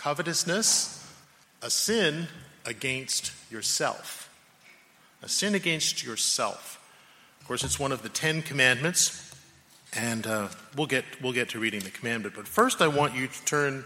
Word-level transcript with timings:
covetousness, 0.00 1.06
a 1.60 1.68
sin 1.68 2.26
against 2.64 3.32
yourself. 3.52 4.30
A 5.22 5.28
sin 5.28 5.54
against 5.54 6.02
yourself. 6.02 6.80
Of 7.38 7.46
course, 7.46 7.64
it's 7.64 7.78
one 7.78 7.92
of 7.92 8.02
the 8.02 8.08
Ten 8.08 8.40
Commandments, 8.40 9.34
and 9.92 10.26
uh, 10.26 10.48
we'll, 10.74 10.86
get, 10.86 11.04
we'll 11.22 11.34
get 11.34 11.50
to 11.50 11.58
reading 11.58 11.80
the 11.80 11.90
commandment. 11.90 12.34
But 12.34 12.48
first, 12.48 12.80
I 12.80 12.88
want 12.88 13.14
you 13.14 13.26
to 13.26 13.44
turn 13.44 13.84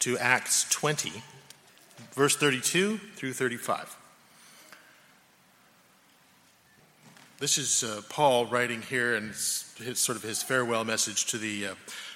to 0.00 0.18
Acts 0.18 0.68
20, 0.70 1.12
verse 2.14 2.34
32 2.34 2.98
through 3.14 3.34
35. 3.34 3.96
This 7.38 7.58
is 7.58 7.84
uh, 7.84 8.00
Paul 8.08 8.46
writing 8.46 8.82
here, 8.82 9.14
and 9.14 9.30
it's 9.30 10.00
sort 10.00 10.16
of 10.16 10.24
his 10.24 10.42
farewell 10.42 10.84
message 10.84 11.26
to 11.26 11.38
the, 11.38 11.68
uh, 11.68 11.74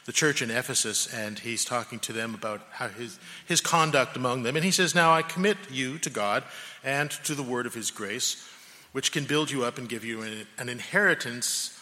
the 0.09 0.13
church 0.15 0.41
in 0.41 0.51
Ephesus, 0.51 1.13
and 1.13 1.39
he's 1.39 1.67
talking 1.67 1.99
to 1.99 2.15
them 2.15 2.35
about 2.35 2.63
how 2.71 2.89
his, 2.89 3.19
his 3.47 3.61
conduct 3.61 4.17
among 4.17 4.43
them. 4.43 4.57
And 4.57 4.65
he 4.65 4.71
says, 4.71 4.95
Now 4.95 5.13
I 5.13 5.21
commit 5.21 5.59
you 5.71 5.99
to 5.99 6.09
God 6.09 6.45
and 6.83 7.11
to 7.11 7.35
the 7.35 7.43
word 7.43 7.67
of 7.67 7.75
his 7.75 7.91
grace, 7.91 8.49
which 8.93 9.13
can 9.13 9.27
build 9.27 9.51
you 9.51 9.65
up 9.67 9.77
and 9.77 9.87
give 9.87 10.07
you 10.07 10.23
an, 10.23 10.47
an 10.57 10.71
inheritance 10.71 11.79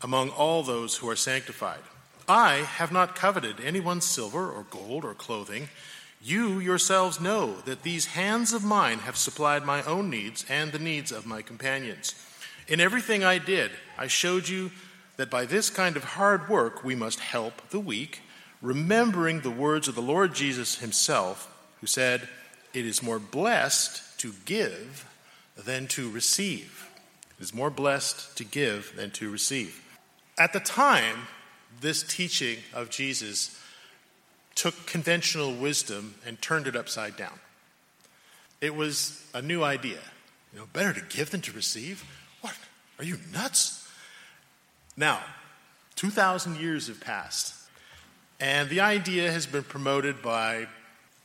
among 0.00 0.30
all 0.30 0.62
those 0.62 0.96
who 0.96 1.10
are 1.10 1.14
sanctified. 1.14 1.82
I 2.26 2.54
have 2.54 2.90
not 2.90 3.14
coveted 3.14 3.60
anyone's 3.60 4.06
silver 4.06 4.50
or 4.50 4.64
gold 4.70 5.04
or 5.04 5.12
clothing. 5.12 5.68
You 6.22 6.60
yourselves 6.60 7.20
know 7.20 7.56
that 7.66 7.82
these 7.82 8.06
hands 8.06 8.54
of 8.54 8.64
mine 8.64 9.00
have 9.00 9.18
supplied 9.18 9.66
my 9.66 9.82
own 9.82 10.08
needs 10.08 10.46
and 10.48 10.72
the 10.72 10.78
needs 10.78 11.12
of 11.12 11.26
my 11.26 11.42
companions. 11.42 12.14
In 12.66 12.80
everything 12.80 13.24
I 13.24 13.36
did, 13.36 13.72
I 13.98 14.06
showed 14.06 14.48
you 14.48 14.70
that 15.18 15.28
by 15.28 15.44
this 15.44 15.68
kind 15.68 15.96
of 15.96 16.04
hard 16.04 16.48
work 16.48 16.82
we 16.82 16.94
must 16.94 17.20
help 17.20 17.68
the 17.68 17.80
weak, 17.80 18.22
remembering 18.62 19.40
the 19.40 19.50
words 19.50 19.88
of 19.88 19.94
the 19.94 20.00
Lord 20.00 20.34
Jesus 20.34 20.78
himself, 20.78 21.54
who 21.80 21.86
said, 21.86 22.28
It 22.72 22.86
is 22.86 23.02
more 23.02 23.18
blessed 23.18 24.18
to 24.20 24.32
give 24.46 25.06
than 25.56 25.88
to 25.88 26.08
receive. 26.08 26.88
It 27.38 27.42
is 27.42 27.52
more 27.52 27.70
blessed 27.70 28.36
to 28.38 28.44
give 28.44 28.94
than 28.96 29.10
to 29.12 29.30
receive. 29.30 29.84
At 30.38 30.52
the 30.52 30.60
time, 30.60 31.26
this 31.80 32.02
teaching 32.02 32.58
of 32.72 32.88
Jesus 32.88 33.60
took 34.54 34.86
conventional 34.86 35.52
wisdom 35.54 36.14
and 36.24 36.40
turned 36.40 36.68
it 36.68 36.76
upside 36.76 37.16
down. 37.16 37.38
It 38.60 38.74
was 38.74 39.24
a 39.34 39.42
new 39.42 39.62
idea. 39.62 39.98
You 40.52 40.60
know, 40.60 40.66
better 40.72 40.92
to 40.92 41.16
give 41.16 41.30
than 41.30 41.40
to 41.42 41.52
receive? 41.52 42.04
What? 42.40 42.54
Are 42.98 43.04
you 43.04 43.18
nuts? 43.32 43.77
Now, 44.98 45.20
2,000 45.94 46.58
years 46.58 46.88
have 46.88 47.00
passed, 47.00 47.54
and 48.40 48.68
the 48.68 48.80
idea 48.80 49.30
has 49.30 49.46
been 49.46 49.62
promoted 49.62 50.20
by 50.22 50.66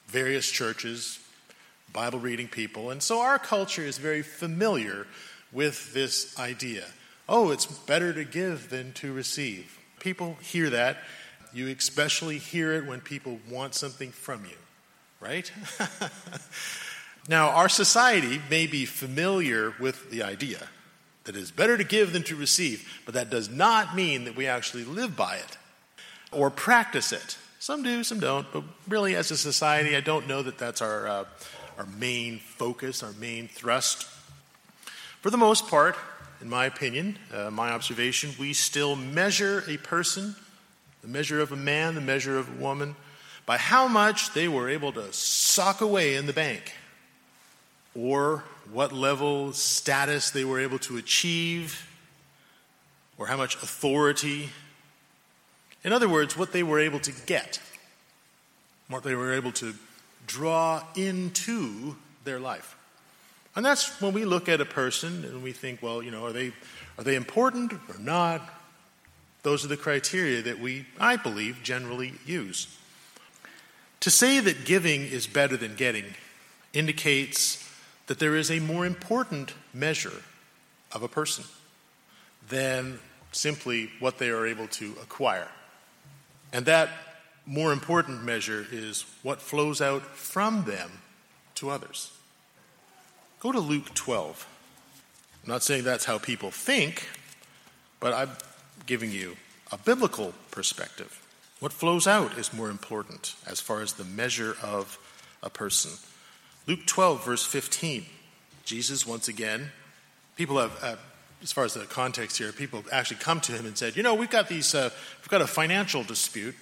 various 0.05 0.51
churches, 0.51 1.19
Bible 1.91 2.19
reading 2.19 2.47
people, 2.47 2.91
and 2.91 3.01
so 3.01 3.21
our 3.21 3.39
culture 3.39 3.81
is 3.81 3.97
very 3.97 4.21
familiar 4.21 5.07
with 5.51 5.91
this 5.91 6.37
idea. 6.37 6.85
Oh, 7.27 7.49
it's 7.49 7.65
better 7.65 8.13
to 8.13 8.23
give 8.23 8.69
than 8.69 8.93
to 8.93 9.11
receive. 9.11 9.79
People 9.99 10.37
hear 10.39 10.69
that. 10.69 10.97
You 11.51 11.67
especially 11.69 12.37
hear 12.37 12.73
it 12.73 12.85
when 12.85 13.01
people 13.01 13.39
want 13.49 13.73
something 13.73 14.11
from 14.11 14.45
you, 14.45 14.57
right? 15.19 15.51
now, 17.27 17.49
our 17.49 17.69
society 17.69 18.39
may 18.51 18.67
be 18.67 18.85
familiar 18.85 19.73
with 19.79 20.11
the 20.11 20.21
idea 20.21 20.69
that 21.23 21.35
it 21.35 21.39
is 21.39 21.51
better 21.51 21.77
to 21.77 21.83
give 21.83 22.13
than 22.13 22.23
to 22.23 22.35
receive, 22.35 23.01
but 23.05 23.13
that 23.13 23.29
does 23.29 23.49
not 23.49 23.95
mean 23.95 24.25
that 24.25 24.35
we 24.35 24.47
actually 24.47 24.83
live 24.83 25.15
by 25.15 25.37
it 25.37 25.57
or 26.31 26.49
practice 26.49 27.11
it. 27.11 27.37
Some 27.59 27.83
do, 27.83 28.03
some 28.03 28.19
don't, 28.19 28.45
but 28.51 28.63
really, 28.89 29.15
as 29.15 29.31
a 29.31 29.37
society, 29.37 29.95
I 29.95 30.01
don't 30.01 30.27
know 30.27 30.41
that 30.41 30.57
that's 30.57 30.81
our, 30.81 31.07
uh, 31.07 31.25
our 31.77 31.85
main 31.97 32.39
focus, 32.39 33.03
our 33.03 33.13
main 33.13 33.47
thrust. 33.47 34.03
For 35.21 35.29
the 35.29 35.37
most 35.37 35.69
part, 35.69 35.95
in 36.41 36.49
my 36.49 36.65
opinion, 36.65 37.17
uh, 37.33 37.49
my 37.51 37.71
observation, 37.71 38.31
we 38.37 38.51
still 38.51 38.97
measure 38.97 39.63
a 39.65 39.77
person, 39.77 40.35
the 41.01 41.07
measure 41.07 41.39
of 41.39 41.53
a 41.53 41.55
man, 41.55 41.95
the 41.95 42.01
measure 42.01 42.37
of 42.37 42.49
a 42.49 42.61
woman, 42.61 42.97
by 43.45 43.57
how 43.57 43.87
much 43.87 44.33
they 44.33 44.49
were 44.49 44.69
able 44.69 44.91
to 44.91 45.13
sock 45.13 45.79
away 45.79 46.15
in 46.15 46.25
the 46.25 46.33
bank, 46.33 46.73
or 47.95 48.43
what 48.71 48.91
level 48.91 49.53
status 49.53 50.31
they 50.31 50.45
were 50.45 50.59
able 50.59 50.79
to 50.79 50.97
achieve, 50.97 51.87
or 53.17 53.27
how 53.27 53.37
much 53.37 53.55
authority. 53.55 54.49
In 55.83 55.93
other 55.93 56.09
words, 56.09 56.37
what 56.37 56.51
they 56.51 56.63
were 56.63 56.79
able 56.79 56.99
to 56.99 57.11
get, 57.25 57.59
what 58.87 59.03
they 59.03 59.15
were 59.15 59.33
able 59.33 59.51
to 59.53 59.73
draw 60.27 60.83
into 60.95 61.95
their 62.23 62.39
life. 62.39 62.75
And 63.55 63.65
that's 63.65 64.01
when 64.01 64.13
we 64.13 64.25
look 64.25 64.49
at 64.49 64.61
a 64.61 64.65
person 64.65 65.23
and 65.25 65.43
we 65.43 65.51
think, 65.51 65.83
well, 65.83 66.01
you 66.01 66.09
know, 66.09 66.25
are 66.25 66.31
they, 66.31 66.53
are 66.97 67.03
they 67.03 67.15
important 67.15 67.73
or 67.73 67.99
not? 67.99 68.41
Those 69.43 69.63
are 69.63 69.67
the 69.67 69.77
criteria 69.77 70.41
that 70.41 70.59
we, 70.59 70.85
I 70.99 71.17
believe, 71.17 71.59
generally 71.61 72.13
use. 72.25 72.75
To 73.99 74.09
say 74.09 74.39
that 74.39 74.65
giving 74.65 75.01
is 75.01 75.27
better 75.27 75.55
than 75.55 75.75
getting 75.75 76.05
indicates 76.73 77.69
that 78.07 78.19
there 78.19 78.35
is 78.35 78.51
a 78.51 78.59
more 78.59 78.85
important 78.85 79.53
measure 79.73 80.23
of 80.91 81.03
a 81.03 81.07
person 81.07 81.45
than 82.49 82.99
simply 83.31 83.89
what 83.99 84.17
they 84.17 84.29
are 84.29 84.45
able 84.45 84.67
to 84.67 84.93
acquire. 85.01 85.47
And 86.51 86.65
that 86.65 86.89
more 87.45 87.73
important 87.73 88.23
measure 88.23 88.65
is 88.71 89.05
what 89.21 89.41
flows 89.41 89.81
out 89.81 90.03
from 90.03 90.65
them 90.65 90.91
to 91.55 91.69
others. 91.69 92.11
Go 93.39 93.51
to 93.51 93.59
Luke 93.59 93.93
12. 93.93 94.47
I'm 95.43 95.49
not 95.49 95.63
saying 95.63 95.83
that's 95.83 96.05
how 96.05 96.17
people 96.17 96.51
think, 96.51 97.07
but 97.99 98.13
I'm 98.13 98.29
giving 98.85 99.11
you 99.11 99.35
a 99.71 99.77
biblical 99.77 100.33
perspective. 100.51 101.21
What 101.59 101.73
flows 101.73 102.07
out 102.07 102.37
is 102.37 102.53
more 102.53 102.69
important 102.69 103.35
as 103.47 103.59
far 103.59 103.81
as 103.81 103.93
the 103.93 104.03
measure 104.03 104.55
of 104.61 104.97
a 105.41 105.49
person. 105.49 105.91
Luke 106.67 106.85
12, 106.85 107.25
verse 107.25 107.45
15. 107.45 108.05
Jesus, 108.63 109.05
once 109.05 109.27
again, 109.27 109.71
people 110.35 110.57
have, 110.57 110.71
uh, 110.81 110.95
as 111.41 111.51
far 111.51 111.65
as 111.65 111.73
the 111.73 111.85
context 111.85 112.37
here, 112.37 112.51
people 112.51 112.83
actually 112.91 113.17
come 113.17 113.41
to 113.41 113.51
him 113.51 113.65
and 113.65 113.77
said, 113.77 113.97
You 113.97 114.03
know, 114.03 114.15
we've 114.15 114.29
got 114.29 114.47
these, 114.47 114.73
uh, 114.73 114.89
we've 115.21 115.29
got 115.29 115.41
a 115.41 115.47
financial 115.47 116.03
dispute. 116.03 116.55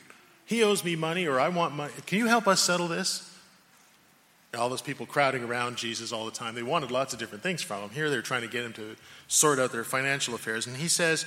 He 0.45 0.63
owes 0.63 0.83
me 0.83 0.95
money, 0.95 1.27
or 1.27 1.39
I 1.39 1.49
want 1.49 1.75
money. 1.75 1.93
Can 2.07 2.17
you 2.17 2.27
help 2.27 2.47
us 2.47 2.61
settle 2.61 2.87
this? 2.87 3.27
all 4.57 4.69
those 4.69 4.81
people 4.81 5.05
crowding 5.05 5.43
around 5.43 5.77
Jesus 5.77 6.11
all 6.11 6.25
the 6.25 6.31
time. 6.31 6.55
They 6.55 6.63
wanted 6.63 6.91
lots 6.91 7.13
of 7.13 7.19
different 7.19 7.43
things 7.43 7.61
from 7.61 7.83
him. 7.83 7.89
Here 7.91 8.09
they're 8.09 8.21
trying 8.21 8.41
to 8.41 8.49
get 8.49 8.65
him 8.65 8.73
to 8.73 8.95
sort 9.27 9.59
out 9.59 9.71
their 9.71 9.83
financial 9.83 10.35
affairs. 10.35 10.67
And 10.67 10.75
he 10.75 10.87
says, 10.87 11.25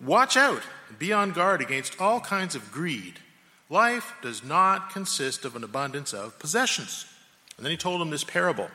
Watch 0.00 0.36
out 0.36 0.62
be 0.98 1.12
on 1.12 1.32
guard 1.32 1.60
against 1.60 2.00
all 2.00 2.20
kinds 2.20 2.54
of 2.54 2.72
greed. 2.72 3.18
Life 3.68 4.14
does 4.22 4.42
not 4.42 4.90
consist 4.90 5.44
of 5.44 5.56
an 5.56 5.64
abundance 5.64 6.12
of 6.12 6.38
possessions. 6.38 7.06
And 7.60 7.66
then 7.66 7.72
he 7.72 7.76
told 7.76 8.00
him 8.00 8.08
this 8.08 8.24
parable 8.24 8.70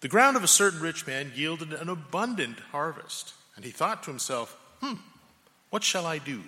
The 0.00 0.08
ground 0.08 0.38
of 0.38 0.42
a 0.42 0.48
certain 0.48 0.80
rich 0.80 1.06
man 1.06 1.30
yielded 1.34 1.74
an 1.74 1.90
abundant 1.90 2.58
harvest. 2.72 3.34
And 3.54 3.66
he 3.66 3.70
thought 3.70 4.02
to 4.04 4.10
himself, 4.10 4.58
Hmm, 4.80 4.94
what 5.68 5.84
shall 5.84 6.06
I 6.06 6.16
do? 6.16 6.40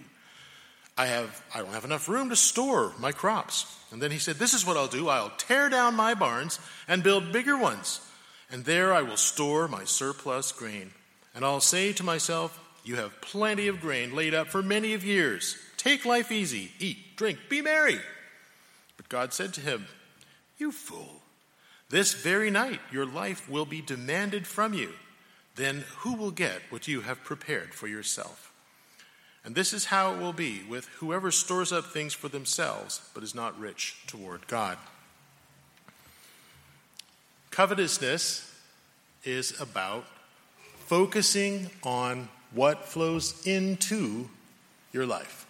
I, 0.97 1.05
have, 1.05 1.43
I 1.55 1.59
don't 1.59 1.75
have 1.75 1.85
enough 1.85 2.09
room 2.09 2.31
to 2.31 2.37
store 2.37 2.95
my 2.99 3.13
crops. 3.13 3.79
And 3.91 4.01
then 4.01 4.11
he 4.11 4.19
said, 4.19 4.37
This 4.37 4.55
is 4.55 4.65
what 4.65 4.79
I'll 4.79 4.87
do 4.87 5.11
I'll 5.11 5.35
tear 5.37 5.69
down 5.69 5.95
my 5.97 6.15
barns 6.15 6.59
and 6.89 7.03
build 7.03 7.31
bigger 7.31 7.59
ones, 7.59 8.01
and 8.51 8.65
there 8.65 8.95
I 8.95 9.03
will 9.03 9.19
store 9.19 9.69
my 9.69 9.85
surplus 9.85 10.51
grain. 10.51 10.93
And 11.35 11.45
I'll 11.45 11.61
say 11.61 11.93
to 11.93 12.03
myself, 12.03 12.59
You 12.85 12.97
have 12.97 13.21
plenty 13.21 13.69
of 13.69 13.83
grain 13.83 14.17
laid 14.17 14.33
up 14.33 14.49
for 14.49 14.63
many 14.63 14.95
of 14.95 15.05
years. 15.05 15.59
Take 15.77 16.07
life 16.07 16.33
easy, 16.33 16.73
eat, 16.79 17.17
drink, 17.17 17.39
be 17.51 17.61
merry. 17.61 18.01
But 18.97 19.11
God 19.11 19.35
said 19.35 19.53
to 19.53 19.61
him, 19.61 19.87
You 20.63 20.71
fool, 20.71 21.23
this 21.89 22.15
very 22.15 22.49
night 22.49 22.79
your 22.93 23.05
life 23.05 23.51
will 23.51 23.67
be 23.67 23.81
demanded 23.81 24.47
from 24.47 24.75
you. 24.75 24.93
Then 25.57 25.83
who 25.97 26.15
will 26.15 26.31
get 26.31 26.63
what 26.71 26.87
you 26.87 27.01
have 27.01 27.25
prepared 27.25 27.75
for 27.75 27.89
yourself? 27.89 28.53
And 29.45 29.57
this 29.57 29.73
is 29.73 29.87
how 29.87 30.15
it 30.15 30.21
will 30.21 30.33
be 30.33 30.63
with 30.63 30.87
whoever 31.01 31.33
stores 31.33 31.73
up 31.73 31.87
things 31.87 32.15
for 32.15 32.29
themselves, 32.29 33.01
but 33.13 33.25
is 33.25 33.35
not 33.35 33.59
rich 33.59 33.97
toward 34.07 34.47
God. 34.47 34.79
Covetousness 37.51 38.49
is 39.25 39.61
about 39.61 40.05
focusing 40.87 41.71
on 41.83 42.29
what 42.53 42.87
flows 42.87 43.45
into 43.49 44.29
your 44.93 45.07
life, 45.07 45.45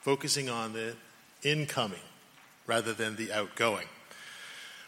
focusing 0.00 0.48
on 0.48 0.72
the 0.72 0.96
incoming 1.44 2.00
rather 2.66 2.92
than 2.92 3.14
the 3.14 3.32
outgoing. 3.32 3.86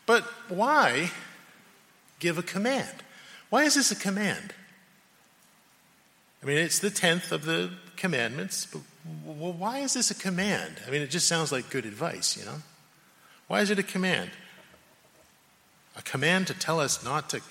But 0.08 0.24
why 0.48 1.10
give 2.18 2.38
a 2.38 2.42
command? 2.42 3.02
Why 3.50 3.64
is 3.64 3.74
this 3.74 3.90
a 3.90 3.94
command? 3.94 4.54
I 6.42 6.46
mean, 6.46 6.56
it's 6.56 6.78
the 6.78 6.88
tenth 6.88 7.30
of 7.30 7.44
the 7.44 7.72
commandments, 7.94 8.64
but 8.64 8.80
why 9.04 9.80
is 9.80 9.92
this 9.92 10.10
a 10.10 10.14
command? 10.14 10.76
I 10.86 10.90
mean, 10.90 11.02
it 11.02 11.10
just 11.10 11.28
sounds 11.28 11.52
like 11.52 11.68
good 11.68 11.84
advice, 11.84 12.38
you 12.38 12.46
know? 12.46 12.62
Why 13.48 13.60
is 13.60 13.68
it 13.68 13.78
a 13.78 13.82
command? 13.82 14.30
A 15.94 16.00
command 16.00 16.46
to 16.46 16.54
tell 16.54 16.80
us 16.80 17.04
not 17.04 17.28
to 17.30 17.42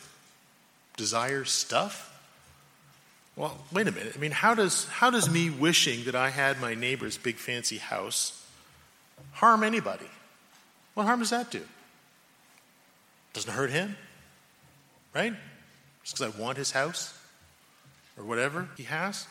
desire 0.96 1.46
stuff? 1.46 2.12
Well, 3.36 3.56
wait 3.72 3.88
a 3.88 3.92
minute. 3.92 4.14
I 4.16 4.20
mean, 4.20 4.32
how 4.32 4.56
does, 4.56 4.86
how 4.86 5.12
does 5.12 5.30
me 5.30 5.52
wishing 5.52 6.06
that 6.06 6.16
I 6.16 6.32
had 6.32 6.60
my 6.60 6.74
neighbor's 6.74 7.20
big 7.20 7.36
fancy 7.36 7.78
house 7.78 8.44
harm 9.34 9.62
anybody? 9.62 10.10
What 10.96 11.06
harm 11.06 11.20
does 11.20 11.30
that 11.30 11.52
do? 11.52 11.62
Doesn't 13.38 13.54
hurt 13.54 13.70
him, 13.70 13.96
right? 15.14 15.32
Just 16.04 16.18
because 16.18 16.34
I 16.34 16.42
want 16.42 16.58
his 16.58 16.72
house 16.72 17.16
or 18.18 18.24
whatever 18.24 18.68
he 18.76 18.82
has. 18.82 19.28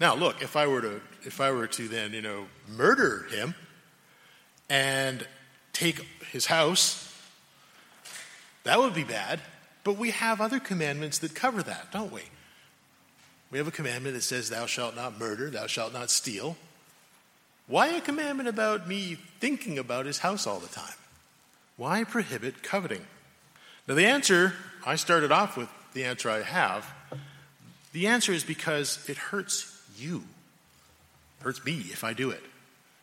Now, 0.00 0.14
look, 0.14 0.40
if 0.40 0.56
I 0.56 0.66
were 0.66 0.80
to, 0.80 1.02
if 1.24 1.42
I 1.42 1.50
were 1.50 1.66
to 1.66 1.86
then, 1.86 2.14
you 2.14 2.22
know, 2.22 2.46
murder 2.66 3.26
him 3.30 3.54
and 4.70 5.26
take 5.74 6.06
his 6.32 6.46
house, 6.46 7.14
that 8.64 8.78
would 8.78 8.94
be 8.94 9.04
bad. 9.04 9.40
But 9.84 9.98
we 9.98 10.12
have 10.12 10.40
other 10.40 10.58
commandments 10.58 11.18
that 11.18 11.34
cover 11.34 11.62
that, 11.62 11.92
don't 11.92 12.10
we? 12.10 12.22
We 13.50 13.58
have 13.58 13.68
a 13.68 13.72
commandment 13.72 14.14
that 14.14 14.22
says, 14.22 14.48
Thou 14.48 14.64
shalt 14.64 14.96
not 14.96 15.20
murder, 15.20 15.50
thou 15.50 15.66
shalt 15.66 15.92
not 15.92 16.10
steal. 16.10 16.56
Why 17.66 17.88
a 17.88 18.00
commandment 18.00 18.48
about 18.48 18.88
me 18.88 19.18
thinking 19.38 19.78
about 19.78 20.06
his 20.06 20.20
house 20.20 20.46
all 20.46 20.60
the 20.60 20.68
time? 20.68 20.94
Why 21.76 22.04
prohibit 22.04 22.62
coveting? 22.62 23.04
Now, 23.90 23.96
the 23.96 24.06
answer, 24.06 24.52
I 24.86 24.94
started 24.94 25.32
off 25.32 25.56
with 25.56 25.68
the 25.94 26.04
answer 26.04 26.30
I 26.30 26.42
have. 26.42 26.88
The 27.92 28.06
answer 28.06 28.30
is 28.30 28.44
because 28.44 29.04
it 29.08 29.16
hurts 29.16 29.82
you. 29.96 30.22
It 31.40 31.42
hurts 31.42 31.64
me 31.64 31.72
if 31.72 32.04
I 32.04 32.12
do 32.12 32.30
it. 32.30 32.44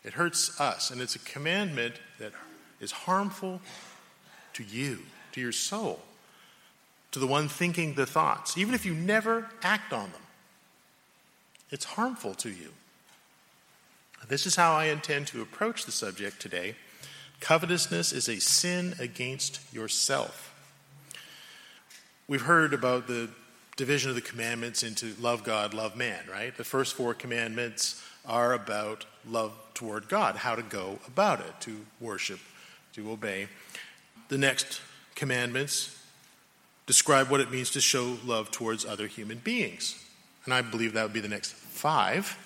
It 0.06 0.13
hurts 0.13 0.62
us. 0.62 0.89
And 0.89 1.01
it's 1.01 1.13
a 1.13 1.19
commandment 1.19 1.95
that 2.19 2.31
is 2.80 2.94
harmful 2.94 3.60
to 4.54 4.63
you, 4.63 5.00
to 5.34 5.42
your 5.42 5.51
soul, 5.51 6.00
to 7.12 7.19
the 7.19 7.28
one 7.28 7.50
thinking 7.50 7.95
the 7.95 8.06
thoughts, 8.06 8.57
even 8.57 8.74
if 8.74 8.86
you 8.86 8.94
never 8.94 9.50
act 9.62 9.92
on 9.92 10.10
them. 10.13 10.22
It's 11.69 11.84
harmful 11.84 12.34
to 12.36 12.50
you. 12.50 12.72
This 14.30 14.45
is 14.45 14.56
how 14.56 14.74
I 14.74 14.86
intend 14.86 15.28
to 15.28 15.42
approach 15.42 15.84
the 15.84 15.92
subject 15.92 16.42
today. 16.42 16.75
Covetousness 17.42 18.13
is 18.13 18.30
a 18.30 18.39
sin 18.39 18.95
against 19.01 19.60
yourself. 19.74 20.54
We've 22.29 22.41
heard 22.41 22.74
about 22.74 23.07
the 23.07 23.29
division 23.77 24.09
of 24.09 24.15
the 24.15 24.21
commandments 24.21 24.83
into 24.83 25.13
love 25.21 25.45
God, 25.45 25.74
love 25.74 25.95
man, 25.95 26.19
right? 26.29 26.56
The 26.57 26.65
first 26.65 26.95
four 26.95 27.13
commandments 27.13 28.03
are 28.25 28.51
about 28.51 29.06
love 29.25 29.53
toward 29.74 30.09
God, 30.09 30.35
how 30.35 30.53
to 30.53 30.62
go 30.62 31.00
about 31.07 31.39
it, 31.39 31.53
to 31.62 31.85
worship, 32.01 32.39
to 32.95 33.12
obey. 33.12 33.47
The 34.27 34.38
next 34.38 34.81
commandments 35.15 35.97
describe 36.85 37.29
what 37.29 37.39
it 37.39 37.50
means 37.50 37.71
to 37.71 37.81
show 37.81 38.18
love 38.25 38.51
towards 38.51 38.85
other 38.85 39.07
human 39.07 39.38
beings. 39.38 40.03
And 40.44 40.53
I 40.53 40.62
believe 40.62 40.94
that 40.94 41.03
would 41.03 41.13
be 41.13 41.21
the 41.21 41.29
next 41.29 41.53
five 41.53 42.38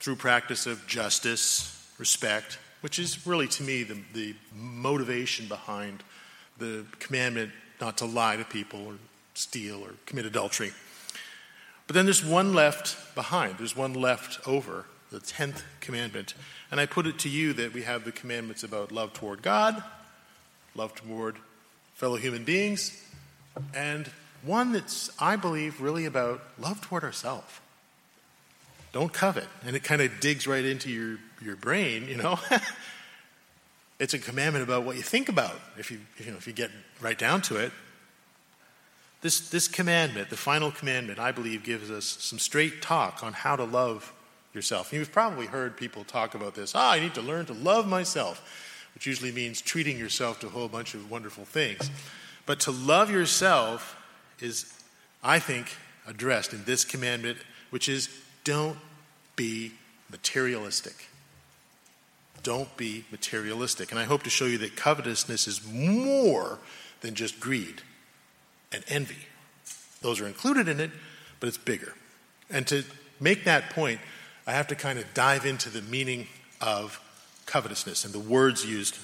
through 0.00 0.16
practice 0.16 0.66
of 0.66 0.84
justice, 0.88 1.88
respect, 1.98 2.58
which 2.80 2.98
is 2.98 3.28
really 3.28 3.46
to 3.46 3.62
me 3.62 3.84
the, 3.84 3.98
the 4.12 4.34
motivation 4.52 5.46
behind 5.46 6.02
the 6.58 6.84
commandment 6.98 7.52
not 7.82 7.98
to 7.98 8.06
lie 8.06 8.36
to 8.36 8.44
people 8.44 8.86
or 8.86 8.94
steal 9.34 9.82
or 9.82 9.90
commit 10.06 10.24
adultery. 10.24 10.70
But 11.88 11.94
then 11.94 12.04
there's 12.04 12.24
one 12.24 12.54
left 12.54 13.14
behind, 13.16 13.58
there's 13.58 13.76
one 13.76 13.92
left 13.92 14.46
over, 14.46 14.86
the 15.10 15.18
10th 15.18 15.62
commandment. 15.80 16.34
And 16.70 16.80
I 16.80 16.86
put 16.86 17.06
it 17.08 17.18
to 17.18 17.28
you 17.28 17.52
that 17.54 17.74
we 17.74 17.82
have 17.82 18.04
the 18.04 18.12
commandments 18.12 18.62
about 18.62 18.92
love 18.92 19.12
toward 19.12 19.42
God, 19.42 19.82
love 20.76 20.94
toward 20.94 21.36
fellow 21.94 22.16
human 22.16 22.44
beings, 22.44 23.04
and 23.74 24.08
one 24.42 24.72
that's, 24.72 25.10
I 25.18 25.34
believe, 25.34 25.80
really 25.80 26.06
about 26.06 26.40
love 26.58 26.80
toward 26.80 27.02
ourselves. 27.02 27.60
Don't 28.92 29.12
covet. 29.12 29.48
And 29.66 29.74
it 29.74 29.82
kind 29.82 30.00
of 30.00 30.20
digs 30.20 30.46
right 30.46 30.64
into 30.64 30.88
your, 30.88 31.18
your 31.42 31.56
brain, 31.56 32.06
you 32.08 32.16
know. 32.16 32.38
it's 34.02 34.14
a 34.14 34.18
commandment 34.18 34.64
about 34.64 34.82
what 34.82 34.96
you 34.96 35.02
think 35.02 35.28
about, 35.28 35.54
if 35.78 35.92
you, 35.92 36.00
you 36.18 36.32
know, 36.32 36.36
if 36.36 36.48
you 36.48 36.52
get 36.52 36.72
right 37.00 37.16
down 37.16 37.40
to 37.42 37.56
it. 37.56 37.70
This, 39.20 39.48
this 39.50 39.68
commandment, 39.68 40.28
the 40.28 40.36
final 40.36 40.72
commandment, 40.72 41.20
I 41.20 41.30
believe, 41.30 41.62
gives 41.62 41.88
us 41.88 42.04
some 42.04 42.40
straight 42.40 42.82
talk 42.82 43.22
on 43.22 43.32
how 43.32 43.54
to 43.54 43.62
love 43.62 44.12
yourself. 44.54 44.92
you've 44.92 45.12
probably 45.12 45.46
heard 45.46 45.76
people 45.76 46.02
talk 46.02 46.34
about 46.34 46.56
this. 46.56 46.72
Ah, 46.74 46.90
I 46.90 46.98
need 46.98 47.14
to 47.14 47.22
learn 47.22 47.46
to 47.46 47.52
love 47.52 47.86
myself, 47.86 48.42
which 48.94 49.06
usually 49.06 49.30
means 49.30 49.60
treating 49.60 49.96
yourself 49.96 50.40
to 50.40 50.48
a 50.48 50.50
whole 50.50 50.66
bunch 50.66 50.94
of 50.94 51.08
wonderful 51.08 51.44
things. 51.44 51.88
But 52.44 52.58
to 52.60 52.72
love 52.72 53.08
yourself 53.08 53.96
is, 54.40 54.76
I 55.22 55.38
think, 55.38 55.76
addressed 56.08 56.52
in 56.52 56.64
this 56.64 56.84
commandment, 56.84 57.38
which 57.70 57.88
is 57.88 58.08
don't 58.42 58.78
be 59.36 59.74
materialistic. 60.10 61.06
Don't 62.42 62.74
be 62.76 63.04
materialistic. 63.10 63.90
And 63.90 64.00
I 64.00 64.04
hope 64.04 64.22
to 64.24 64.30
show 64.30 64.46
you 64.46 64.58
that 64.58 64.76
covetousness 64.76 65.46
is 65.46 65.66
more 65.66 66.58
than 67.00 67.14
just 67.14 67.38
greed 67.40 67.82
and 68.72 68.84
envy. 68.88 69.26
Those 70.00 70.20
are 70.20 70.26
included 70.26 70.68
in 70.68 70.80
it, 70.80 70.90
but 71.40 71.48
it's 71.48 71.58
bigger. 71.58 71.94
And 72.50 72.66
to 72.68 72.84
make 73.20 73.44
that 73.44 73.70
point, 73.70 74.00
I 74.46 74.52
have 74.52 74.66
to 74.68 74.74
kind 74.74 74.98
of 74.98 75.14
dive 75.14 75.46
into 75.46 75.70
the 75.70 75.82
meaning 75.82 76.26
of 76.60 77.00
covetousness 77.46 78.04
and 78.04 78.12
the 78.12 78.18
words 78.18 78.64
used. 78.64 78.98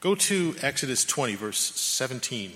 Go 0.00 0.14
to 0.14 0.54
Exodus 0.60 1.04
20, 1.04 1.34
verse 1.36 1.58
17. 1.58 2.52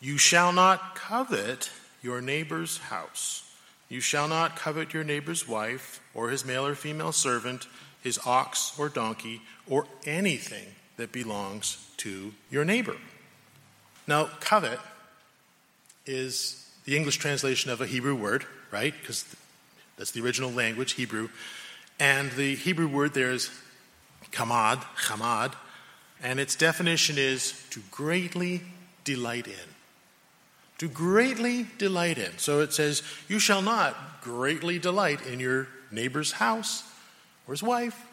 You 0.00 0.18
shall 0.18 0.52
not 0.52 0.96
covet 0.96 1.70
your 2.02 2.20
neighbor's 2.20 2.78
house. 2.78 3.51
You 3.92 4.00
shall 4.00 4.26
not 4.26 4.56
covet 4.56 4.94
your 4.94 5.04
neighbor's 5.04 5.46
wife, 5.46 6.00
or 6.14 6.30
his 6.30 6.46
male 6.46 6.66
or 6.66 6.74
female 6.74 7.12
servant, 7.12 7.66
his 8.02 8.18
ox 8.24 8.72
or 8.78 8.88
donkey, 8.88 9.42
or 9.68 9.86
anything 10.06 10.64
that 10.96 11.12
belongs 11.12 11.90
to 11.98 12.32
your 12.50 12.64
neighbor. 12.64 12.96
Now, 14.06 14.30
covet 14.40 14.78
is 16.06 16.66
the 16.86 16.96
English 16.96 17.18
translation 17.18 17.70
of 17.70 17.82
a 17.82 17.86
Hebrew 17.86 18.14
word, 18.14 18.46
right? 18.70 18.94
Because 18.98 19.26
that's 19.98 20.12
the 20.12 20.22
original 20.22 20.50
language, 20.50 20.92
Hebrew. 20.92 21.28
And 22.00 22.30
the 22.32 22.54
Hebrew 22.54 22.88
word 22.88 23.12
there 23.12 23.30
is 23.30 23.50
kamad, 24.30 24.82
chamad, 25.04 25.52
and 26.22 26.40
its 26.40 26.56
definition 26.56 27.18
is 27.18 27.62
to 27.68 27.82
greatly 27.90 28.62
delight 29.04 29.48
in. 29.48 29.71
To 30.82 30.88
greatly 30.88 31.68
delight 31.78 32.18
in. 32.18 32.38
So 32.38 32.58
it 32.58 32.72
says, 32.72 33.04
You 33.28 33.38
shall 33.38 33.62
not 33.62 34.20
greatly 34.20 34.80
delight 34.80 35.24
in 35.24 35.38
your 35.38 35.68
neighbor's 35.92 36.32
house, 36.32 36.82
or 37.46 37.54
his 37.54 37.62
wife, 37.62 38.04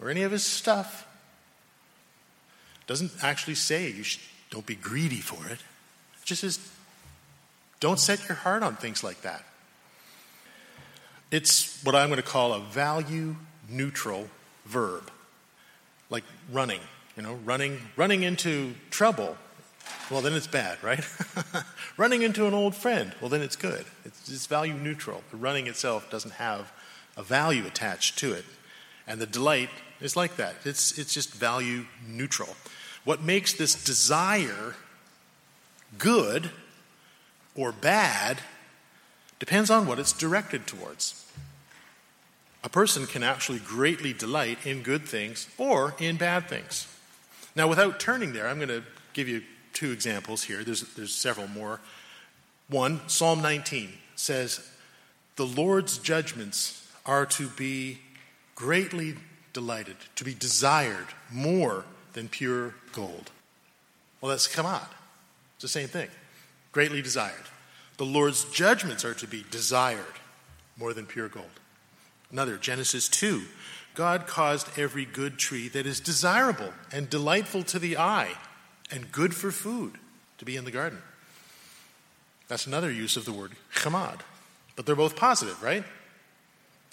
or 0.00 0.08
any 0.08 0.22
of 0.22 0.32
his 0.32 0.42
stuff 0.42 1.06
doesn't 2.86 3.12
actually 3.22 3.56
say 3.56 3.90
you 3.90 4.02
should, 4.02 4.22
don't 4.48 4.64
be 4.64 4.76
greedy 4.76 5.20
for 5.20 5.44
it. 5.48 5.58
It 5.58 6.24
just 6.24 6.40
says 6.40 6.58
don't 7.80 8.00
set 8.00 8.26
your 8.26 8.36
heart 8.36 8.62
on 8.62 8.76
things 8.76 9.04
like 9.04 9.20
that. 9.20 9.44
It's 11.30 11.84
what 11.84 11.94
I'm 11.94 12.08
going 12.08 12.16
to 12.16 12.26
call 12.26 12.54
a 12.54 12.60
value 12.60 13.36
neutral 13.68 14.30
verb, 14.64 15.10
like 16.08 16.24
running. 16.50 16.80
You 17.14 17.24
know, 17.24 17.34
running 17.44 17.78
running 17.94 18.22
into 18.22 18.72
trouble. 18.88 19.36
Well, 20.10 20.20
then 20.22 20.34
it's 20.34 20.46
bad, 20.46 20.82
right? 20.82 21.04
running 21.96 22.22
into 22.22 22.46
an 22.46 22.54
old 22.54 22.74
friend. 22.74 23.12
Well, 23.20 23.28
then 23.28 23.42
it's 23.42 23.56
good. 23.56 23.84
It's, 24.04 24.28
it's 24.30 24.46
value 24.46 24.74
neutral. 24.74 25.24
The 25.30 25.36
running 25.36 25.66
itself 25.66 26.10
doesn't 26.10 26.34
have 26.34 26.72
a 27.16 27.22
value 27.22 27.66
attached 27.66 28.18
to 28.20 28.32
it, 28.32 28.44
and 29.06 29.20
the 29.20 29.26
delight 29.26 29.70
is 30.00 30.16
like 30.16 30.36
that. 30.36 30.54
It's 30.64 30.98
it's 30.98 31.12
just 31.12 31.32
value 31.34 31.86
neutral. 32.06 32.56
What 33.04 33.22
makes 33.22 33.52
this 33.54 33.82
desire 33.84 34.74
good 35.98 36.50
or 37.54 37.72
bad 37.72 38.38
depends 39.38 39.70
on 39.70 39.86
what 39.86 39.98
it's 39.98 40.12
directed 40.12 40.66
towards. 40.66 41.24
A 42.64 42.68
person 42.68 43.06
can 43.06 43.22
actually 43.22 43.60
greatly 43.60 44.12
delight 44.12 44.58
in 44.66 44.82
good 44.82 45.06
things 45.06 45.48
or 45.56 45.94
in 45.98 46.16
bad 46.16 46.48
things. 46.48 46.86
Now, 47.54 47.68
without 47.68 48.00
turning 48.00 48.32
there, 48.32 48.48
I'm 48.48 48.56
going 48.56 48.68
to 48.68 48.82
give 49.12 49.28
you 49.28 49.42
two 49.76 49.92
examples 49.92 50.42
here. 50.42 50.64
There's, 50.64 50.80
there's 50.94 51.14
several 51.14 51.48
more. 51.48 51.80
One, 52.68 53.06
Psalm 53.08 53.42
19 53.42 53.92
says, 54.16 54.66
The 55.36 55.46
Lord's 55.46 55.98
judgments 55.98 56.90
are 57.04 57.26
to 57.26 57.48
be 57.48 57.98
greatly 58.54 59.14
delighted, 59.52 59.96
to 60.16 60.24
be 60.24 60.34
desired 60.34 61.06
more 61.30 61.84
than 62.14 62.28
pure 62.28 62.74
gold. 62.92 63.30
Well, 64.20 64.30
that's 64.30 64.48
kamad. 64.48 64.88
It's 65.54 65.62
the 65.62 65.68
same 65.68 65.88
thing. 65.88 66.08
Greatly 66.72 67.02
desired. 67.02 67.34
The 67.98 68.04
Lord's 68.04 68.44
judgments 68.44 69.04
are 69.04 69.14
to 69.14 69.26
be 69.26 69.44
desired 69.50 70.04
more 70.78 70.94
than 70.94 71.06
pure 71.06 71.28
gold. 71.28 71.60
Another, 72.32 72.56
Genesis 72.56 73.08
2. 73.08 73.42
God 73.94 74.26
caused 74.26 74.78
every 74.78 75.04
good 75.04 75.38
tree 75.38 75.68
that 75.68 75.86
is 75.86 76.00
desirable 76.00 76.72
and 76.92 77.08
delightful 77.08 77.62
to 77.64 77.78
the 77.78 77.96
eye 77.96 78.32
and 78.90 79.10
good 79.10 79.34
for 79.34 79.50
food 79.50 79.94
to 80.38 80.44
be 80.44 80.56
in 80.56 80.64
the 80.64 80.70
garden. 80.70 80.98
That's 82.48 82.66
another 82.66 82.90
use 82.90 83.16
of 83.16 83.24
the 83.24 83.32
word 83.32 83.52
chamad. 83.74 84.20
But 84.76 84.86
they're 84.86 84.94
both 84.94 85.16
positive, 85.16 85.62
right? 85.62 85.84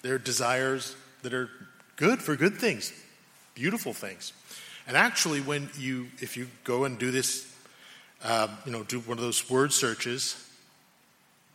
They're 0.02 0.18
desires 0.18 0.96
that 1.22 1.32
are 1.32 1.48
good 1.96 2.20
for 2.20 2.36
good 2.36 2.54
things, 2.54 2.92
beautiful 3.54 3.92
things. 3.92 4.32
And 4.86 4.96
actually, 4.96 5.40
when 5.40 5.70
you, 5.78 6.08
if 6.20 6.36
you 6.36 6.48
go 6.64 6.84
and 6.84 6.98
do 6.98 7.10
this, 7.10 7.50
uh, 8.22 8.48
you 8.66 8.72
know, 8.72 8.82
do 8.82 9.00
one 9.00 9.18
of 9.18 9.24
those 9.24 9.48
word 9.48 9.72
searches, 9.72 10.36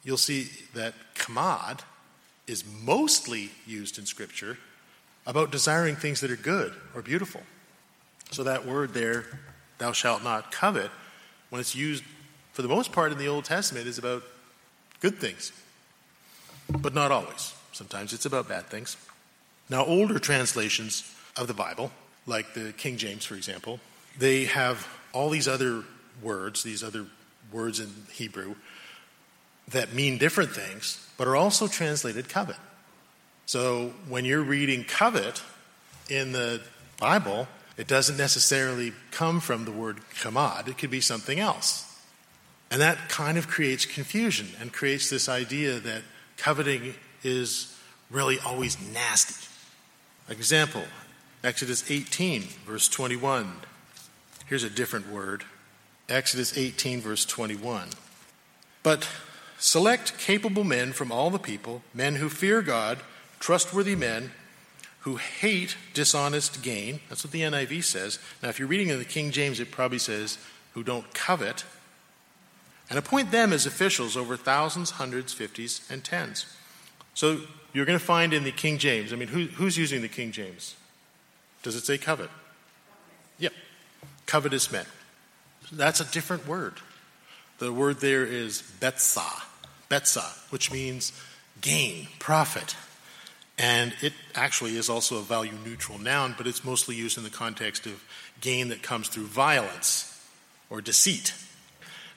you'll 0.04 0.18
see 0.18 0.50
that 0.74 0.94
chamad 1.16 1.82
is 2.48 2.64
mostly 2.84 3.52
used 3.68 4.00
in 4.00 4.06
Scripture 4.06 4.58
about 5.28 5.52
desiring 5.52 5.96
things 5.96 6.22
that 6.22 6.32
are 6.32 6.36
good 6.36 6.74
or 6.96 7.02
beautiful. 7.02 7.42
So 8.32 8.44
that 8.44 8.66
word 8.66 8.94
there, 8.94 9.26
thou 9.80 9.92
shalt 9.92 10.24
not 10.24 10.52
covet, 10.52 10.92
when 11.50 11.60
it's 11.60 11.76
used 11.76 12.04
for 12.54 12.62
the 12.62 12.68
most 12.68 12.92
part 12.92 13.12
in 13.12 13.18
the 13.18 13.28
Old 13.28 13.46
Testament, 13.46 13.88
is 13.88 13.98
about 13.98 14.24
good 15.00 15.18
things, 15.18 15.52
but 16.70 16.94
not 16.94 17.12
always. 17.12 17.54
Sometimes 17.72 18.14
it's 18.14 18.26
about 18.26 18.48
bad 18.48 18.68
things. 18.68 18.98
Now, 19.70 19.86
older 19.86 20.20
translations 20.20 21.16
of 21.38 21.48
the 21.48 21.54
Bible, 21.54 21.92
like 22.28 22.54
the 22.54 22.74
King 22.74 22.98
James, 22.98 23.26
for 23.26 23.36
example, 23.36 23.80
they 24.18 24.46
have 24.46 24.88
all 25.14 25.30
these 25.30 25.48
other 25.48 25.84
words, 26.22 26.64
these 26.64 26.84
other 26.84 27.06
words 27.52 27.80
in 27.80 27.90
Hebrew, 28.12 28.56
that 29.70 29.94
mean 29.94 30.18
different 30.18 30.52
things, 30.52 31.08
but 31.18 31.28
are 31.28 31.36
also 31.36 31.68
translated 31.68 32.28
covet. 32.28 32.58
So 33.46 33.94
when 34.08 34.26
you're 34.26 34.44
reading 34.44 34.84
covet 34.84 35.42
in 36.10 36.32
the 36.32 36.62
Bible, 37.00 37.48
it 37.80 37.88
doesn't 37.88 38.18
necessarily 38.18 38.92
come 39.10 39.40
from 39.40 39.64
the 39.64 39.72
word 39.72 40.02
chamad, 40.14 40.68
it 40.68 40.78
could 40.78 40.92
be 40.92 41.00
something 41.00 41.40
else. 41.40 41.98
And 42.70 42.82
that 42.82 43.08
kind 43.08 43.38
of 43.38 43.48
creates 43.48 43.86
confusion 43.86 44.50
and 44.60 44.74
creates 44.74 45.10
this 45.10 45.30
idea 45.30 45.80
that 45.80 46.02
coveting 46.36 46.94
is 47.24 47.80
really 48.12 48.38
always 48.46 48.78
nasty. 48.94 49.48
Example 50.28 50.84
Exodus 51.42 51.90
18, 51.90 52.42
verse 52.68 52.90
21. 52.90 53.50
Here's 54.48 54.66
a 54.66 54.70
different 54.70 55.10
word 55.10 55.46
Exodus 56.10 56.58
18, 56.58 57.00
verse 57.00 57.24
21. 57.24 57.88
But 58.84 59.08
select 59.58 60.18
capable 60.20 60.66
men 60.66 60.92
from 60.92 61.14
all 61.14 61.30
the 61.30 61.40
people, 61.40 61.82
men 61.94 62.16
who 62.16 62.28
fear 62.28 62.62
God, 62.62 63.00
trustworthy 63.40 63.96
men 63.96 64.32
who 65.10 65.16
hate 65.16 65.76
dishonest 65.96 66.62
gain. 66.62 67.00
That's 67.10 67.24
what 67.24 67.32
the 67.32 67.42
NIV 67.42 67.84
says. 67.84 68.20
Now, 68.44 68.50
if 68.50 68.60
you're 68.60 68.68
reading 68.68 68.90
in 68.90 69.00
the 69.00 69.06
King 69.06 69.32
James, 69.32 69.60
it 69.60 69.72
probably 69.72 69.98
says 69.98 70.38
who 70.76 70.84
don't 70.84 71.12
covet. 71.16 71.66
And 72.92 73.00
appoint 73.00 73.32
them 73.32 73.52
as 73.52 73.66
officials 73.66 74.16
over 74.16 74.38
thousands, 74.38 74.92
hundreds, 74.92 75.34
fifties, 75.34 75.82
and 75.90 76.04
tens. 76.04 76.46
So 77.16 77.42
you're 77.74 77.88
going 77.88 77.98
to 77.98 78.06
find 78.06 78.36
in 78.36 78.44
the 78.44 78.52
King 78.52 78.78
James, 78.78 79.12
I 79.12 79.16
mean, 79.16 79.30
who, 79.30 79.46
who's 79.46 79.80
using 79.80 80.04
the 80.04 80.08
King 80.08 80.32
James? 80.32 80.76
Does 81.64 81.76
it 81.76 81.86
say 81.86 81.98
covet? 81.98 82.30
Yep. 83.40 83.54
Covetous 84.28 84.72
men. 84.72 84.86
That's 85.72 86.02
a 86.02 86.06
different 86.12 86.48
word. 86.48 86.76
The 87.58 87.74
word 87.74 88.00
there 88.00 88.26
is 88.26 88.62
betsa, 88.80 89.42
betsa, 89.90 90.52
which 90.52 90.72
means 90.72 91.14
gain, 91.62 92.10
profit. 92.20 92.76
And 93.60 93.94
it 94.02 94.14
actually 94.36 94.78
is 94.78 94.90
also 94.90 95.18
a 95.18 95.22
value 95.22 95.52
neutral 95.66 96.00
noun, 96.00 96.34
but 96.38 96.48
it's 96.48 96.64
mostly 96.64 96.96
used 96.96 97.18
in 97.18 97.26
the 97.26 97.30
context 97.30 97.86
of 97.86 98.02
gain 98.40 98.70
that 98.70 98.82
comes 98.82 99.10
through 99.10 99.26
violence 99.26 100.06
or 100.70 100.80
deceit. 100.80 101.34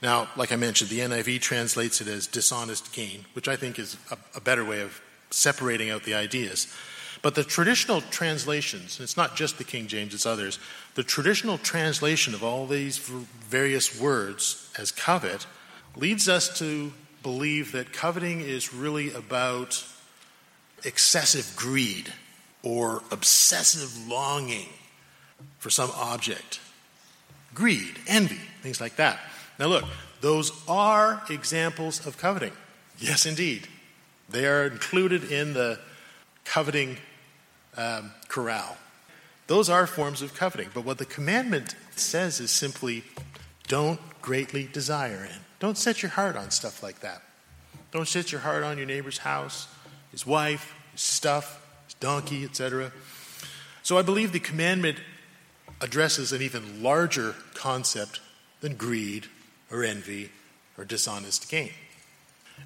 Now, 0.00 0.28
like 0.36 0.52
I 0.52 0.56
mentioned, 0.56 0.90
the 0.90 1.00
NIV 1.00 1.40
translates 1.40 2.00
it 2.00 2.06
as 2.06 2.28
dishonest 2.28 2.92
gain, 2.92 3.24
which 3.32 3.48
I 3.48 3.56
think 3.56 3.78
is 3.78 3.96
a, 4.10 4.18
a 4.36 4.40
better 4.40 4.64
way 4.64 4.82
of 4.82 5.00
separating 5.30 5.90
out 5.90 6.04
the 6.04 6.14
ideas. 6.14 6.72
But 7.22 7.34
the 7.34 7.44
traditional 7.44 8.00
translations, 8.00 8.98
and 8.98 9.04
it's 9.04 9.16
not 9.16 9.36
just 9.36 9.58
the 9.58 9.64
King 9.64 9.86
James, 9.86 10.14
it's 10.14 10.26
others, 10.26 10.58
the 10.94 11.04
traditional 11.04 11.58
translation 11.58 12.34
of 12.34 12.42
all 12.42 12.66
these 12.66 12.98
various 12.98 14.00
words 14.00 14.72
as 14.78 14.90
covet 14.90 15.46
leads 15.96 16.28
us 16.28 16.58
to 16.58 16.92
believe 17.22 17.72
that 17.72 17.92
coveting 17.92 18.40
is 18.40 18.74
really 18.74 19.12
about 19.12 19.84
excessive 20.84 21.54
greed 21.56 22.12
or 22.62 23.02
obsessive 23.10 24.08
longing 24.08 24.68
for 25.58 25.70
some 25.70 25.90
object. 25.96 26.60
Greed, 27.54 27.98
envy, 28.06 28.40
things 28.62 28.80
like 28.80 28.96
that. 28.96 29.18
Now, 29.58 29.66
look, 29.66 29.84
those 30.20 30.52
are 30.68 31.22
examples 31.28 32.06
of 32.06 32.16
coveting. 32.18 32.52
Yes, 32.98 33.26
indeed. 33.26 33.68
They 34.28 34.46
are 34.46 34.64
included 34.66 35.30
in 35.30 35.52
the 35.52 35.78
coveting 36.44 36.96
um, 37.76 38.12
corral. 38.28 38.76
Those 39.46 39.68
are 39.68 39.86
forms 39.86 40.22
of 40.22 40.34
coveting. 40.34 40.70
But 40.72 40.84
what 40.84 40.98
the 40.98 41.04
commandment 41.04 41.74
says 41.96 42.40
is 42.40 42.50
simply 42.50 43.04
don't 43.68 44.00
greatly 44.22 44.68
desire 44.72 45.24
it. 45.24 45.36
Don't 45.58 45.76
set 45.76 46.02
your 46.02 46.10
heart 46.10 46.36
on 46.36 46.50
stuff 46.50 46.82
like 46.82 47.00
that. 47.00 47.22
Don't 47.90 48.08
set 48.08 48.32
your 48.32 48.40
heart 48.40 48.62
on 48.62 48.78
your 48.78 48.86
neighbor's 48.86 49.18
house, 49.18 49.68
his 50.12 50.26
wife, 50.26 50.74
his 50.92 51.00
stuff, 51.00 51.60
his 51.86 51.94
donkey, 51.94 52.44
etc. 52.44 52.92
So 53.82 53.98
I 53.98 54.02
believe 54.02 54.32
the 54.32 54.40
commandment 54.40 54.98
addresses 55.80 56.32
an 56.32 56.40
even 56.40 56.82
larger 56.82 57.34
concept 57.54 58.20
than 58.60 58.76
greed 58.76 59.26
or 59.70 59.82
envy 59.82 60.30
or 60.78 60.84
dishonest 60.84 61.50
gain. 61.50 61.72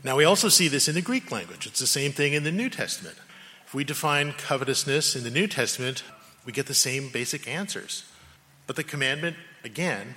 Now, 0.05 0.17
we 0.17 0.25
also 0.25 0.49
see 0.49 0.69
this 0.69 0.88
in 0.88 0.95
the 0.95 1.03
Greek 1.03 1.33
language. 1.33 1.67
It's 1.67 1.81
the 1.81 1.87
same 1.87 2.12
thing 2.12 2.35
in 2.35 2.45
the 2.45 2.53
New 2.53 2.69
Testament. 2.69 3.17
If 3.65 3.75
we 3.75 3.83
define 3.83 4.33
covetousness 4.33 5.17
in 5.17 5.25
the 5.25 5.31
New 5.31 5.47
Testament, 5.47 6.05
we 6.45 6.53
get 6.53 6.67
the 6.67 6.75
same 6.75 7.09
basic 7.09 7.49
answers. 7.49 8.05
But 8.67 8.76
the 8.76 8.85
commandment, 8.85 9.37
again, 9.65 10.15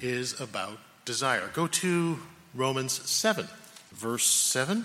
is 0.00 0.38
about 0.40 0.78
desire. 1.04 1.48
Go 1.54 1.66
to 1.66 2.18
Romans 2.54 2.92
7, 2.92 3.48
verse 3.92 4.26
7. 4.26 4.84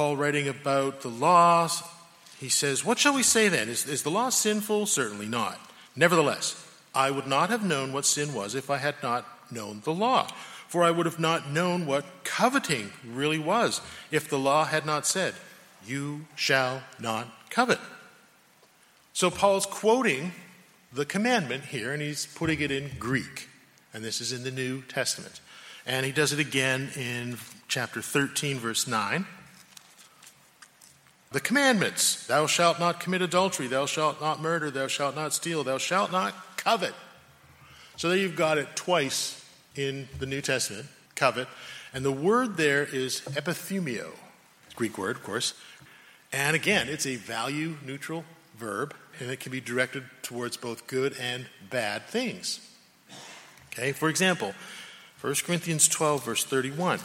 Paul 0.00 0.16
writing 0.16 0.48
about 0.48 1.02
the 1.02 1.10
law, 1.10 1.68
he 2.38 2.48
says, 2.48 2.86
What 2.86 2.98
shall 2.98 3.14
we 3.14 3.22
say 3.22 3.50
then? 3.50 3.68
Is, 3.68 3.86
is 3.86 4.02
the 4.02 4.10
law 4.10 4.30
sinful? 4.30 4.86
Certainly 4.86 5.28
not. 5.28 5.60
Nevertheless, 5.94 6.56
I 6.94 7.10
would 7.10 7.26
not 7.26 7.50
have 7.50 7.62
known 7.62 7.92
what 7.92 8.06
sin 8.06 8.32
was 8.32 8.54
if 8.54 8.70
I 8.70 8.78
had 8.78 8.94
not 9.02 9.26
known 9.52 9.82
the 9.84 9.92
law. 9.92 10.26
For 10.68 10.84
I 10.84 10.90
would 10.90 11.04
have 11.04 11.20
not 11.20 11.50
known 11.50 11.84
what 11.84 12.06
coveting 12.24 12.92
really 13.06 13.38
was 13.38 13.82
if 14.10 14.26
the 14.26 14.38
law 14.38 14.64
had 14.64 14.86
not 14.86 15.04
said, 15.04 15.34
You 15.84 16.24
shall 16.34 16.82
not 16.98 17.50
covet. 17.50 17.78
So 19.12 19.30
Paul's 19.30 19.66
quoting 19.66 20.32
the 20.94 21.04
commandment 21.04 21.64
here, 21.64 21.92
and 21.92 22.00
he's 22.00 22.24
putting 22.24 22.62
it 22.62 22.70
in 22.70 22.92
Greek. 22.98 23.50
And 23.92 24.02
this 24.02 24.22
is 24.22 24.32
in 24.32 24.44
the 24.44 24.50
New 24.50 24.80
Testament. 24.80 25.42
And 25.84 26.06
he 26.06 26.12
does 26.12 26.32
it 26.32 26.38
again 26.38 26.88
in 26.96 27.36
chapter 27.68 28.00
13, 28.00 28.56
verse 28.56 28.86
9. 28.86 29.26
The 31.32 31.40
commandments 31.40 32.26
Thou 32.26 32.46
shalt 32.46 32.80
not 32.80 32.98
commit 32.98 33.22
adultery, 33.22 33.68
thou 33.68 33.86
shalt 33.86 34.20
not 34.20 34.40
murder, 34.40 34.70
thou 34.70 34.88
shalt 34.88 35.14
not 35.14 35.32
steal, 35.32 35.62
thou 35.62 35.78
shalt 35.78 36.10
not 36.10 36.34
covet. 36.56 36.94
So 37.96 38.08
there 38.08 38.18
you've 38.18 38.34
got 38.34 38.58
it 38.58 38.74
twice 38.74 39.44
in 39.76 40.08
the 40.18 40.26
New 40.26 40.40
Testament, 40.40 40.86
covet. 41.14 41.46
And 41.94 42.04
the 42.04 42.10
word 42.10 42.56
there 42.56 42.82
is 42.82 43.20
epithumio, 43.20 44.10
Greek 44.74 44.98
word, 44.98 45.16
of 45.16 45.22
course. 45.22 45.54
And 46.32 46.56
again, 46.56 46.88
it's 46.88 47.06
a 47.06 47.16
value 47.16 47.76
neutral 47.84 48.24
verb, 48.56 48.94
and 49.20 49.30
it 49.30 49.38
can 49.38 49.52
be 49.52 49.60
directed 49.60 50.04
towards 50.22 50.56
both 50.56 50.86
good 50.86 51.14
and 51.20 51.46
bad 51.68 52.06
things. 52.06 52.60
Okay, 53.72 53.92
for 53.92 54.08
example, 54.08 54.52
1 55.20 55.34
Corinthians 55.44 55.86
12, 55.86 56.24
verse 56.24 56.44
31. 56.44 56.98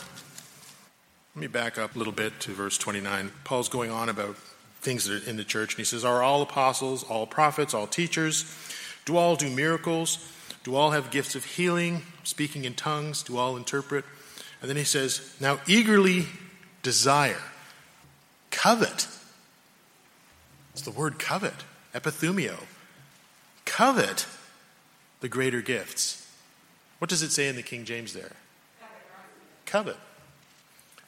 Let 1.36 1.42
me 1.42 1.48
back 1.48 1.78
up 1.78 1.96
a 1.96 1.98
little 1.98 2.14
bit 2.14 2.40
to 2.42 2.52
verse 2.54 2.78
29. 2.78 3.30
Paul's 3.44 3.68
going 3.68 3.92
on 3.92 4.08
about 4.08 4.38
things 4.80 5.04
that 5.04 5.22
are 5.22 5.30
in 5.30 5.36
the 5.36 5.44
church, 5.44 5.74
and 5.74 5.80
he 5.80 5.84
says, 5.84 6.06
Are 6.06 6.24
all 6.24 6.42
apostles, 6.42 7.04
all 7.04 7.28
prophets, 7.28 7.74
all 7.74 7.88
teachers? 7.88 8.46
Do 9.04 9.18
all 9.18 9.36
do 9.36 9.50
miracles? 9.50 10.32
Do 10.64 10.78
all 10.78 10.92
have 10.92 11.12
gifts 11.12 11.36
of 11.36 11.44
healing, 11.44 12.04
speaking 12.24 12.64
in 12.64 12.74
tongues? 12.74 13.22
Do 13.22 13.38
all 13.38 13.58
interpret? 13.58 14.06
And 14.62 14.70
then 14.70 14.78
he 14.78 14.86
says, 14.86 15.36
Now 15.42 15.60
eagerly 15.68 16.28
desire, 16.84 17.42
covet. 18.50 19.10
It's 20.72 20.84
the 20.84 20.92
word 20.92 21.20
covet, 21.20 21.66
epithumio. 21.94 22.64
Covet 23.66 24.26
the 25.20 25.28
greater 25.28 25.62
gifts. 25.62 26.32
What 27.00 27.10
does 27.10 27.24
it 27.24 27.32
say 27.32 27.50
in 27.50 27.58
the 27.58 27.62
King 27.62 27.84
James 27.84 28.14
there? 28.14 28.32
Covet. 29.66 29.98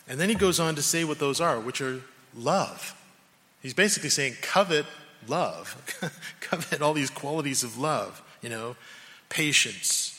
And 0.08 0.20
then 0.20 0.30
he 0.30 0.36
goes 0.36 0.60
on 0.60 0.76
to 0.76 0.82
say 0.82 1.04
what 1.04 1.20
those 1.20 1.42
are, 1.42 1.60
which 1.60 1.82
are 1.82 2.02
love. 2.36 2.96
He's 3.62 3.74
basically 3.74 4.10
saying, 4.10 4.36
covet 4.42 4.86
love, 5.28 5.76
covet 6.40 6.82
all 6.82 6.94
these 6.94 7.10
qualities 7.10 7.64
of 7.64 7.78
love, 7.78 8.22
you 8.42 8.50
know, 8.50 8.76
patience, 9.30 10.14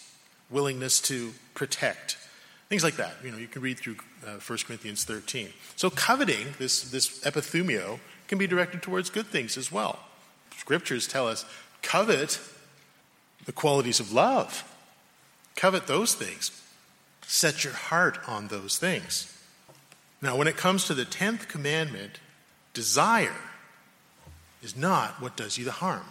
willingness 0.51 1.01
to 1.03 1.33
protect, 1.55 2.19
things 2.69 2.85
like 2.85 2.97
that. 2.97 3.15
You 3.25 3.31
know, 3.31 3.39
you 3.39 3.47
can 3.47 3.63
read 3.63 3.79
through 3.79 3.97
uh, 4.27 4.39
1 4.45 4.59
Corinthians 4.67 5.05
13. 5.05 5.49
So 5.77 5.91
coveting, 5.91 6.55
this, 6.59 6.83
this 6.83 7.21
epithumio, 7.21 8.01
can 8.27 8.39
be 8.39 8.47
directed 8.47 8.83
towards 8.83 9.09
good 9.09 9.27
things 9.27 9.57
as 9.57 9.73
well. 9.73 9.99
Scriptures 10.57 11.07
tell 11.07 11.27
us 11.27 11.45
covet 11.81 12.41
the 13.47 13.53
qualities 13.53 14.01
of 14.01 14.13
love, 14.13 14.71
covet 15.57 15.87
those 15.87 16.15
things, 16.15 16.51
set 17.27 17.65
your 17.65 17.73
heart 17.73 18.19
on 18.27 18.49
those 18.49 18.77
things. 18.77 19.35
Now, 20.21 20.37
when 20.37 20.49
it 20.49 20.57
comes 20.57 20.85
to 20.87 20.95
the 20.95 21.05
10th 21.05 21.49
commandment, 21.49 22.19
desire 22.75 23.37
is 24.63 24.77
not 24.77 25.21
what 25.23 25.37
does 25.37 25.57
you 25.59 25.65
the 25.65 25.71
harm. 25.71 26.05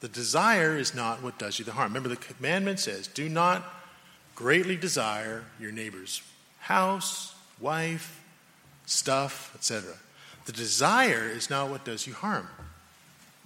The 0.00 0.08
desire 0.08 0.76
is 0.76 0.94
not 0.94 1.22
what 1.22 1.38
does 1.38 1.58
you 1.58 1.64
the 1.64 1.72
harm. 1.72 1.88
Remember, 1.94 2.10
the 2.10 2.16
commandment 2.16 2.80
says, 2.80 3.06
do 3.06 3.28
not 3.28 3.64
greatly 4.34 4.76
desire 4.76 5.44
your 5.58 5.72
neighbor's 5.72 6.22
house, 6.58 7.34
wife, 7.60 8.20
stuff, 8.84 9.52
etc. 9.54 9.94
The 10.44 10.52
desire 10.52 11.28
is 11.28 11.48
not 11.48 11.70
what 11.70 11.84
does 11.84 12.06
you 12.06 12.12
harm. 12.12 12.48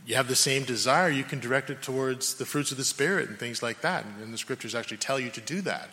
You 0.06 0.16
have 0.16 0.26
the 0.26 0.34
same 0.34 0.64
desire, 0.64 1.10
you 1.10 1.22
can 1.22 1.38
direct 1.38 1.70
it 1.70 1.82
towards 1.82 2.34
the 2.34 2.46
fruits 2.46 2.72
of 2.72 2.78
the 2.78 2.84
Spirit 2.84 3.28
and 3.28 3.38
things 3.38 3.62
like 3.62 3.82
that. 3.82 4.04
And 4.22 4.32
the 4.32 4.38
scriptures 4.38 4.74
actually 4.74 4.96
tell 4.96 5.20
you 5.20 5.30
to 5.30 5.40
do 5.40 5.60
that. 5.60 5.90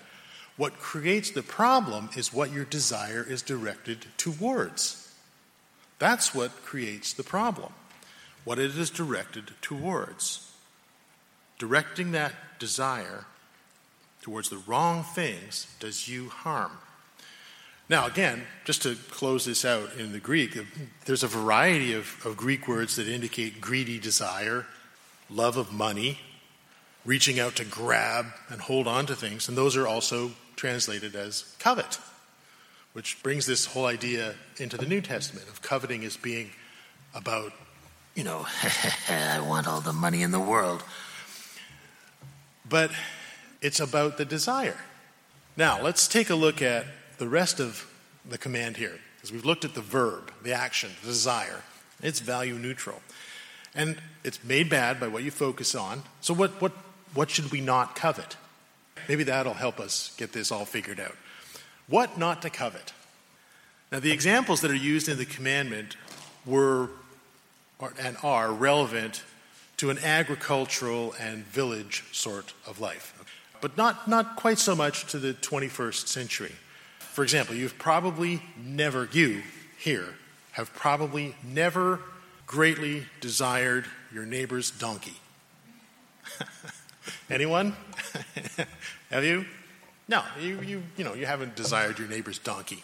What 0.57 0.79
creates 0.79 1.31
the 1.31 1.43
problem 1.43 2.09
is 2.15 2.33
what 2.33 2.51
your 2.51 2.65
desire 2.65 3.25
is 3.27 3.41
directed 3.41 4.05
towards. 4.17 5.13
That's 5.99 6.33
what 6.33 6.63
creates 6.63 7.13
the 7.13 7.23
problem, 7.23 7.73
what 8.43 8.59
it 8.59 8.77
is 8.77 8.89
directed 8.89 9.51
towards. 9.61 10.51
Directing 11.57 12.11
that 12.11 12.33
desire 12.59 13.25
towards 14.21 14.49
the 14.49 14.57
wrong 14.57 15.03
things 15.03 15.67
does 15.79 16.07
you 16.07 16.29
harm. 16.29 16.71
Now, 17.87 18.07
again, 18.07 18.43
just 18.63 18.81
to 18.83 18.95
close 19.11 19.45
this 19.45 19.63
out 19.63 19.93
in 19.97 20.11
the 20.11 20.19
Greek, 20.19 20.57
there's 21.05 21.23
a 21.23 21.27
variety 21.27 21.93
of, 21.93 22.19
of 22.25 22.35
Greek 22.35 22.67
words 22.67 22.95
that 22.95 23.07
indicate 23.07 23.61
greedy 23.61 23.99
desire, 23.99 24.65
love 25.29 25.55
of 25.55 25.71
money, 25.71 26.19
reaching 27.05 27.39
out 27.39 27.55
to 27.57 27.65
grab 27.65 28.25
and 28.49 28.61
hold 28.61 28.87
on 28.87 29.05
to 29.05 29.15
things, 29.15 29.47
and 29.47 29.55
those 29.55 29.75
are 29.75 29.87
also 29.87 30.31
translated 30.55 31.15
as 31.15 31.55
covet, 31.59 31.99
which 32.93 33.21
brings 33.23 33.45
this 33.45 33.65
whole 33.65 33.85
idea 33.85 34.35
into 34.57 34.77
the 34.77 34.85
New 34.85 35.01
Testament 35.01 35.47
of 35.47 35.61
coveting 35.61 36.03
as 36.03 36.17
being 36.17 36.51
about, 37.13 37.53
you 38.15 38.23
know, 38.23 38.45
I 39.09 39.39
want 39.41 39.67
all 39.67 39.81
the 39.81 39.93
money 39.93 40.21
in 40.21 40.31
the 40.31 40.39
world. 40.39 40.83
But 42.67 42.91
it's 43.61 43.79
about 43.79 44.17
the 44.17 44.25
desire. 44.25 44.77
Now, 45.57 45.81
let's 45.81 46.07
take 46.07 46.29
a 46.29 46.35
look 46.35 46.61
at 46.61 46.85
the 47.17 47.27
rest 47.27 47.59
of 47.59 47.89
the 48.27 48.37
command 48.37 48.77
here, 48.77 48.99
because 49.15 49.31
we've 49.31 49.45
looked 49.45 49.65
at 49.65 49.73
the 49.73 49.81
verb, 49.81 50.31
the 50.43 50.53
action, 50.53 50.91
the 51.01 51.07
desire. 51.07 51.61
It's 52.01 52.19
value 52.19 52.55
neutral. 52.55 53.01
And 53.73 53.97
it's 54.23 54.43
made 54.43 54.69
bad 54.69 54.99
by 54.99 55.07
what 55.07 55.23
you 55.23 55.31
focus 55.31 55.75
on. 55.75 56.03
So, 56.21 56.33
what, 56.33 56.61
what, 56.61 56.71
what 57.13 57.29
should 57.29 57.51
we 57.51 57.61
not 57.61 57.95
covet? 57.95 58.37
Maybe 59.07 59.23
that'll 59.23 59.53
help 59.53 59.79
us 59.79 60.13
get 60.17 60.33
this 60.33 60.51
all 60.51 60.65
figured 60.65 60.99
out. 60.99 61.15
What 61.87 62.17
not 62.17 62.41
to 62.41 62.49
covet? 62.49 62.93
Now, 63.91 63.99
the 63.99 64.11
examples 64.11 64.61
that 64.61 64.71
are 64.71 64.75
used 64.75 65.07
in 65.07 65.17
the 65.17 65.25
commandment 65.25 65.95
were 66.45 66.89
and 67.99 68.17
are 68.23 68.51
relevant 68.51 69.23
to 69.77 69.89
an 69.89 69.99
agricultural 69.99 71.13
and 71.19 71.45
village 71.45 72.03
sort 72.11 72.53
of 72.65 72.79
life, 72.79 73.13
but 73.61 73.77
not, 73.77 74.07
not 74.07 74.37
quite 74.37 74.57
so 74.57 74.75
much 74.75 75.05
to 75.11 75.19
the 75.19 75.33
21st 75.33 76.07
century. 76.07 76.53
For 76.99 77.23
example, 77.23 77.55
you've 77.55 77.77
probably 77.77 78.41
never, 78.57 79.09
you 79.11 79.43
here, 79.77 80.15
have 80.53 80.73
probably 80.73 81.35
never 81.43 81.99
greatly 82.47 83.05
desired 83.19 83.85
your 84.13 84.25
neighbor's 84.25 84.71
donkey. 84.71 85.19
Anyone? 87.29 87.75
Have 89.09 89.23
you? 89.23 89.45
No, 90.07 90.23
you, 90.39 90.61
you, 90.61 90.83
you, 90.97 91.03
know, 91.03 91.15
you 91.15 91.25
haven't 91.25 91.55
desired 91.55 91.97
your 91.97 92.07
neighbor's 92.07 92.37
donkey. 92.37 92.83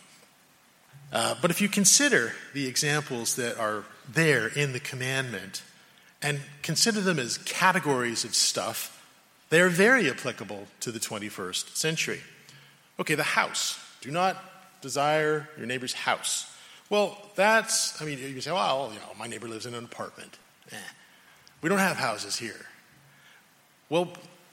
Uh, 1.13 1.36
but 1.41 1.51
if 1.51 1.62
you 1.62 1.69
consider 1.69 2.34
the 2.54 2.67
examples 2.67 3.36
that 3.36 3.60
are 3.60 3.84
there 4.12 4.47
in 4.47 4.73
the 4.73 4.80
commandment 4.80 5.62
and 6.21 6.39
consider 6.63 7.01
them 7.01 7.19
as 7.19 7.38
categories 7.39 8.23
of 8.23 8.34
stuff, 8.34 8.97
they 9.49 9.62
are 9.62 9.69
very 9.69 10.10
applicable 10.10 10.67
to 10.80 10.91
the 10.91 10.99
21st 10.99 11.75
century. 11.75 12.21
Okay, 12.99 13.15
the 13.15 13.23
house. 13.23 13.80
Do 14.01 14.10
not 14.10 14.38
desire 14.82 15.49
your 15.58 15.67
neighbor's 15.67 15.93
house. 15.93 16.47
Well, 16.89 17.17
that's, 17.36 18.01
I 18.01 18.06
mean, 18.06 18.17
you 18.17 18.41
say, 18.41 18.51
well, 18.51 18.89
you 18.93 18.99
know, 18.99 19.06
my 19.19 19.27
neighbor 19.27 19.47
lives 19.47 19.65
in 19.65 19.73
an 19.73 19.84
apartment. 19.84 20.38
Eh, 20.71 20.75
we 21.62 21.69
don't 21.69 21.80
have 21.80 21.97
houses 21.97 22.38
here. 22.38 22.65
Well, 23.91 24.08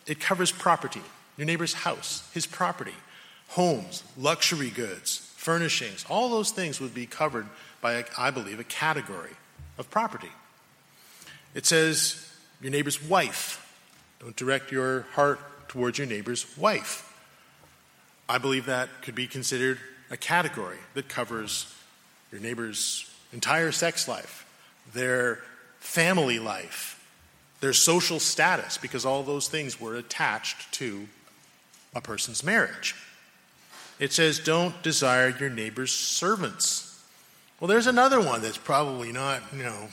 it 0.05 0.19
covers 0.19 0.51
property 0.51 1.01
your 1.37 1.47
neighbor's 1.47 1.73
house, 1.73 2.29
his 2.35 2.45
property, 2.45 2.97
homes, 3.51 4.03
luxury 4.19 4.71
goods, 4.71 5.33
furnishings, 5.37 6.05
all 6.11 6.29
those 6.29 6.51
things 6.51 6.81
would 6.81 6.93
be 6.93 7.07
covered 7.07 7.47
by, 7.81 8.05
I 8.19 8.33
believe, 8.33 8.59
a 8.59 8.65
category 8.65 9.31
of 9.79 9.89
property. 9.89 10.33
It 11.55 11.65
says 11.65 12.29
your 12.61 12.73
neighbor's 12.73 13.01
wife. 13.01 13.65
Don't 14.19 14.35
direct 14.35 14.73
your 14.73 15.03
heart 15.13 15.39
towards 15.69 15.99
your 15.99 16.09
neighbor's 16.09 16.45
wife. 16.59 17.05
I 18.29 18.39
believe 18.39 18.67
that 18.67 18.89
could 19.03 19.15
be 19.15 19.29
considered 19.29 19.79
a 20.11 20.17
category 20.17 20.79
that 20.95 21.09
covers 21.09 21.73
your 22.33 22.41
neighbor's 22.41 23.09
entire 23.33 23.71
sex 23.71 24.09
life, 24.09 24.45
their 24.93 25.39
family 25.79 26.41
life, 26.41 26.98
their 27.61 27.73
social 27.73 28.21
status, 28.21 28.79
because 28.79 29.05
all 29.05 29.23
those 29.23 29.49
things 29.49 29.81
were 29.81 29.97
attached 29.97 30.73
to 30.75 31.09
a 31.95 32.01
person's 32.01 32.45
marriage. 32.45 32.95
It 33.99 34.13
says, 34.13 34.39
don't 34.39 34.81
desire 34.83 35.29
your 35.29 35.51
neighbor's 35.51 35.93
servants. 35.93 37.03
Well, 37.59 37.69
there's 37.69 37.89
another 37.89 38.21
one 38.21 38.43
that's 38.43 38.59
probably 38.59 39.11
not, 39.11 39.43
you 39.53 39.65
know, 39.65 39.89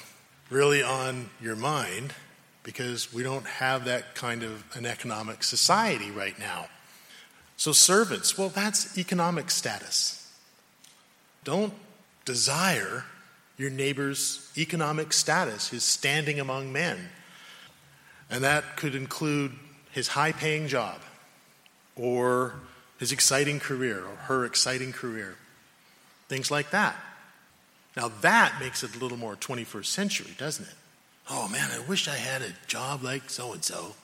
really 0.52 0.84
on 0.84 1.30
your 1.42 1.56
mind 1.56 2.14
because 2.62 3.12
we 3.12 3.24
don't 3.24 3.46
have 3.46 3.86
that 3.86 4.14
kind 4.14 4.44
of 4.44 4.64
an 4.76 4.86
economic 4.86 5.44
society 5.44 6.12
right 6.12 6.38
now. 6.38 6.68
So, 7.58 7.72
servants, 7.72 8.38
well, 8.38 8.50
that's 8.50 8.98
economic 8.98 9.50
status. 9.50 10.32
Don't 11.44 11.74
desire 12.26 13.06
your 13.58 13.70
neighbor's 13.70 14.52
economic 14.58 15.14
status, 15.14 15.70
his 15.70 15.84
standing 15.84 16.40
among 16.40 16.74
men. 16.74 17.10
And 18.30 18.44
that 18.44 18.76
could 18.76 18.96
include 18.96 19.54
his 19.92 20.10
high 20.10 20.32
paying 20.32 20.68
job, 20.68 21.00
or 21.96 22.56
his 23.00 23.12
exciting 23.12 23.60
career 23.60 24.00
or 24.00 24.16
her 24.16 24.46
exciting 24.46 24.92
career. 24.92 25.36
Things 26.28 26.50
like 26.50 26.72
that. 26.72 26.96
Now 27.96 28.12
that 28.22 28.56
makes 28.60 28.84
it 28.84 28.96
a 28.96 29.00
little 29.00 29.18
more 29.18 29.36
21st 29.36 29.86
century, 29.86 30.32
doesn't 30.38 30.66
it? 30.66 30.74
Oh 31.30 31.48
man, 31.48 31.70
I 31.72 31.80
wish 31.88 32.08
I 32.08 32.16
had 32.16 32.42
a 32.42 32.54
job 32.68 33.04
like 33.04 33.30
so 33.30 33.54
and 33.54 33.64
so. 33.64 33.96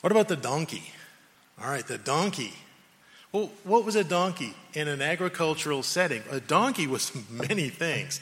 What 0.00 0.12
about 0.12 0.28
the 0.28 0.36
donkey? 0.36 0.92
All 1.60 1.68
right, 1.68 1.86
the 1.86 1.98
donkey. 1.98 2.52
Well, 3.32 3.50
what 3.64 3.84
was 3.84 3.96
a 3.96 4.04
donkey 4.04 4.54
in 4.72 4.88
an 4.88 5.02
agricultural 5.02 5.82
setting? 5.82 6.22
A 6.30 6.40
donkey 6.40 6.86
was 6.86 7.12
many 7.30 7.68
things. 7.68 8.20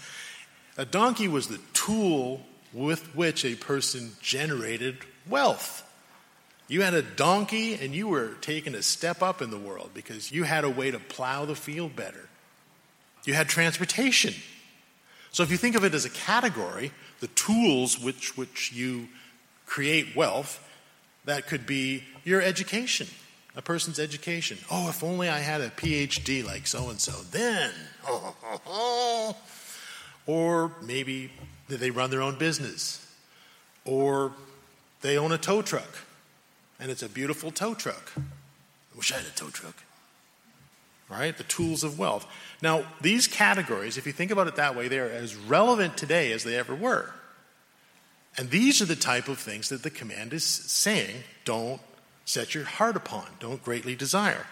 A 0.77 0.85
donkey 0.85 1.29
was 1.29 1.49
the 1.49 1.61
tool 1.73 2.41
with 2.75 3.15
which 3.15 3.45
a 3.45 3.55
person 3.55 4.13
generated 4.21 4.99
wealth. 5.29 5.83
You 6.67 6.83
had 6.83 6.95
a 6.95 7.03
donkey 7.03 7.75
and 7.75 7.95
you 7.95 8.09
were 8.09 8.35
taking 8.41 8.75
a 8.75 8.83
step 8.83 9.23
up 9.23 9.41
in 9.41 9.51
the 9.51 9.59
world 9.59 9.91
because 9.95 10.33
you 10.33 10.43
had 10.43 10.65
a 10.65 10.71
way 10.71 10.91
to 10.91 10.99
plow 10.99 11.45
the 11.45 11.55
field 11.55 11.95
better. 11.95 12.29
You 13.25 13.35
had 13.35 13.49
transportation. 13.49 14.35
So 15.31 15.43
if 15.43 15.51
you 15.51 15.57
think 15.57 15.77
of 15.77 15.85
it 15.85 15.95
as 15.95 16.05
a 16.05 16.11
category, 16.11 16.93
the 17.21 17.27
tools 17.29 17.99
which, 17.99 18.37
which 18.37 18.73
you 18.73 19.09
create 19.67 20.15
wealth, 20.17 20.61
that 21.25 21.47
could 21.47 21.67
be 21.67 22.05
your 22.25 22.41
education, 22.41 23.07
a 23.57 23.63
person's 23.63 23.99
education. 23.99 24.59
Oh, 24.71 24.89
if 24.89 25.03
only 25.03 25.29
I 25.29 25.39
had 25.39 25.61
a 25.61 25.71
PhD 25.71 26.45
like 26.45 26.67
so 26.67 26.89
and 26.91 27.01
so, 27.01 27.13
then. 27.31 27.71
Oh, 28.67 29.37
or 30.27 30.73
maybe 30.83 31.31
they 31.69 31.91
run 31.91 32.11
their 32.11 32.23
own 32.23 32.39
business, 32.39 33.07
or 33.85 34.33
they 35.01 35.19
own 35.19 35.33
a 35.33 35.39
tow 35.39 35.63
truck 35.63 35.89
and 36.81 36.91
it's 36.91 37.03
a 37.03 37.09
beautiful 37.09 37.51
tow 37.51 37.75
truck. 37.75 38.13
I 38.17 38.97
wish 38.97 39.13
I 39.13 39.17
had 39.17 39.27
a 39.27 39.31
tow 39.31 39.49
truck. 39.49 39.77
Right? 41.09 41.37
the 41.37 41.45
tools 41.45 41.85
of 41.85 41.99
wealth. 41.99 42.27
Now, 42.63 42.85
these 43.01 43.29
categories, 43.29 43.99
if 43.99 44.07
you 44.07 44.13
think 44.13 44.31
about 44.31 44.49
it 44.49 44.57
that 44.57 44.75
way, 44.75 44.89
they 44.89 44.99
are 44.99 45.09
as 45.09 45.37
relevant 45.37 45.97
today 45.97 46.33
as 46.33 46.45
they 46.45 46.57
ever 46.57 46.75
were. 46.75 47.13
And 48.37 48.51
these 48.51 48.83
are 48.83 48.87
the 48.87 48.97
type 48.97 49.29
of 49.29 49.39
things 49.39 49.69
that 49.69 49.83
the 49.83 49.91
command 49.91 50.33
is 50.33 50.45
saying 50.45 51.23
don't 51.45 51.81
set 52.25 52.55
your 52.55 52.65
heart 52.65 52.97
upon, 52.97 53.27
don't 53.39 53.63
greatly 53.63 53.95
desire. 53.95 54.47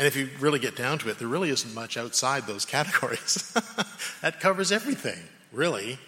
And 0.00 0.06
if 0.06 0.16
you 0.16 0.30
really 0.40 0.58
get 0.58 0.76
down 0.76 0.96
to 1.00 1.10
it, 1.10 1.18
there 1.18 1.28
really 1.28 1.50
isn't 1.50 1.74
much 1.74 1.98
outside 1.98 2.46
those 2.46 2.64
categories. 2.76 3.52
that 4.22 4.40
covers 4.40 4.72
everything, 4.72 5.18
really. 5.52 5.98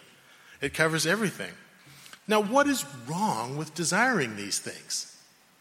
It 0.62 0.72
covers 0.72 1.06
everything. 1.06 1.52
Now, 2.26 2.40
what 2.40 2.66
is 2.66 2.86
wrong 3.06 3.58
with 3.58 3.74
desiring 3.74 4.34
these 4.34 4.58
things? 4.58 5.14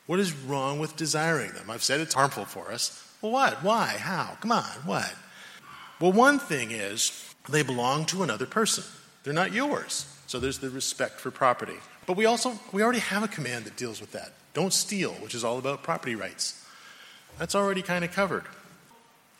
What 0.05 0.17
is 0.17 0.31
wrong 0.31 0.79
with 0.79 0.95
desiring 0.95 1.51
them? 1.51 1.69
I've 1.69 1.83
said 1.83 1.99
it's 1.99 2.13
harmful 2.13 2.45
for 2.45 2.71
us. 2.71 3.05
Well, 3.21 3.33
what? 3.33 3.63
Why? 3.65 3.97
How? 3.99 4.37
Come 4.39 4.53
on, 4.53 4.63
what? 4.85 5.13
Well, 5.99 6.13
one 6.13 6.39
thing 6.39 6.71
is 6.71 7.35
they 7.49 7.63
belong 7.63 8.05
to 8.05 8.23
another 8.23 8.45
person. 8.45 8.85
They're 9.23 9.33
not 9.33 9.51
yours. 9.51 10.05
So 10.27 10.39
there's 10.39 10.59
the 10.59 10.69
respect 10.69 11.19
for 11.19 11.31
property. 11.31 11.75
But 12.05 12.15
we 12.15 12.25
also 12.25 12.57
we 12.71 12.81
already 12.81 12.99
have 12.99 13.23
a 13.23 13.27
command 13.27 13.65
that 13.65 13.75
deals 13.75 13.99
with 13.99 14.13
that. 14.13 14.31
Don't 14.53 14.71
steal, 14.71 15.11
which 15.15 15.35
is 15.35 15.43
all 15.43 15.57
about 15.57 15.83
property 15.83 16.15
rights. 16.15 16.60
That's 17.37 17.55
already 17.55 17.81
kind 17.81 18.03
of 18.03 18.11
covered. 18.11 18.43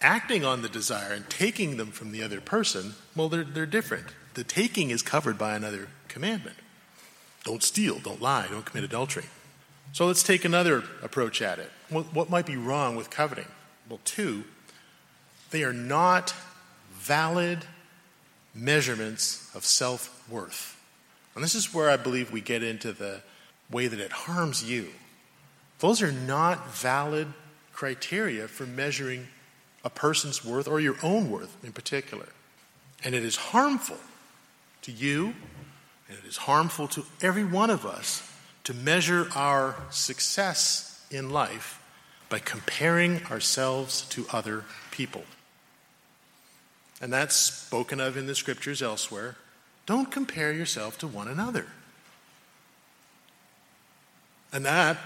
Acting 0.01 0.43
on 0.43 0.61
the 0.61 0.69
desire 0.69 1.13
and 1.13 1.29
taking 1.29 1.77
them 1.77 1.91
from 1.91 2.11
the 2.11 2.23
other 2.23 2.41
person, 2.41 2.95
well, 3.15 3.29
they're, 3.29 3.43
they're 3.43 3.65
different. 3.65 4.07
The 4.33 4.43
taking 4.43 4.89
is 4.89 5.01
covered 5.01 5.37
by 5.37 5.55
another 5.55 5.89
commandment. 6.07 6.57
Don't 7.43 7.63
steal, 7.63 7.99
don't 7.99 8.21
lie, 8.21 8.47
don't 8.49 8.65
commit 8.65 8.83
adultery. 8.83 9.25
So 9.93 10.05
let's 10.05 10.23
take 10.23 10.45
another 10.45 10.83
approach 11.03 11.41
at 11.41 11.59
it. 11.59 11.69
What 11.89 12.29
might 12.29 12.45
be 12.45 12.55
wrong 12.55 12.95
with 12.95 13.09
coveting? 13.09 13.47
Well, 13.89 13.99
two, 14.05 14.45
they 15.49 15.63
are 15.63 15.73
not 15.73 16.33
valid 16.93 17.65
measurements 18.55 19.53
of 19.53 19.65
self 19.65 20.25
worth. 20.29 20.79
And 21.35 21.43
this 21.43 21.55
is 21.55 21.73
where 21.73 21.89
I 21.89 21.97
believe 21.97 22.31
we 22.31 22.41
get 22.41 22.63
into 22.63 22.93
the 22.93 23.21
way 23.69 23.87
that 23.87 23.99
it 23.99 24.11
harms 24.11 24.63
you. 24.63 24.89
Those 25.79 26.01
are 26.01 26.11
not 26.11 26.73
valid 26.73 27.27
criteria 27.81 28.47
for 28.47 28.67
measuring 28.67 29.25
a 29.83 29.89
person's 29.89 30.45
worth 30.45 30.67
or 30.67 30.79
your 30.79 30.95
own 31.01 31.31
worth 31.31 31.57
in 31.65 31.71
particular. 31.71 32.27
And 33.03 33.15
it 33.15 33.25
is 33.25 33.35
harmful 33.35 33.97
to 34.83 34.91
you, 34.91 35.33
and 36.07 36.15
it 36.19 36.27
is 36.27 36.37
harmful 36.37 36.87
to 36.89 37.03
every 37.23 37.43
one 37.43 37.71
of 37.71 37.83
us 37.83 38.21
to 38.65 38.75
measure 38.75 39.29
our 39.33 39.75
success 39.89 41.03
in 41.09 41.31
life 41.31 41.81
by 42.29 42.37
comparing 42.37 43.25
ourselves 43.31 44.03
to 44.09 44.27
other 44.31 44.63
people. 44.91 45.23
And 47.01 47.11
that's 47.11 47.35
spoken 47.35 47.99
of 47.99 48.15
in 48.15 48.27
the 48.27 48.35
scriptures 48.35 48.83
elsewhere. 48.83 49.37
Don't 49.87 50.11
compare 50.11 50.53
yourself 50.53 50.99
to 50.99 51.07
one 51.07 51.27
another. 51.27 51.65
And 54.53 54.63
that, 54.65 54.97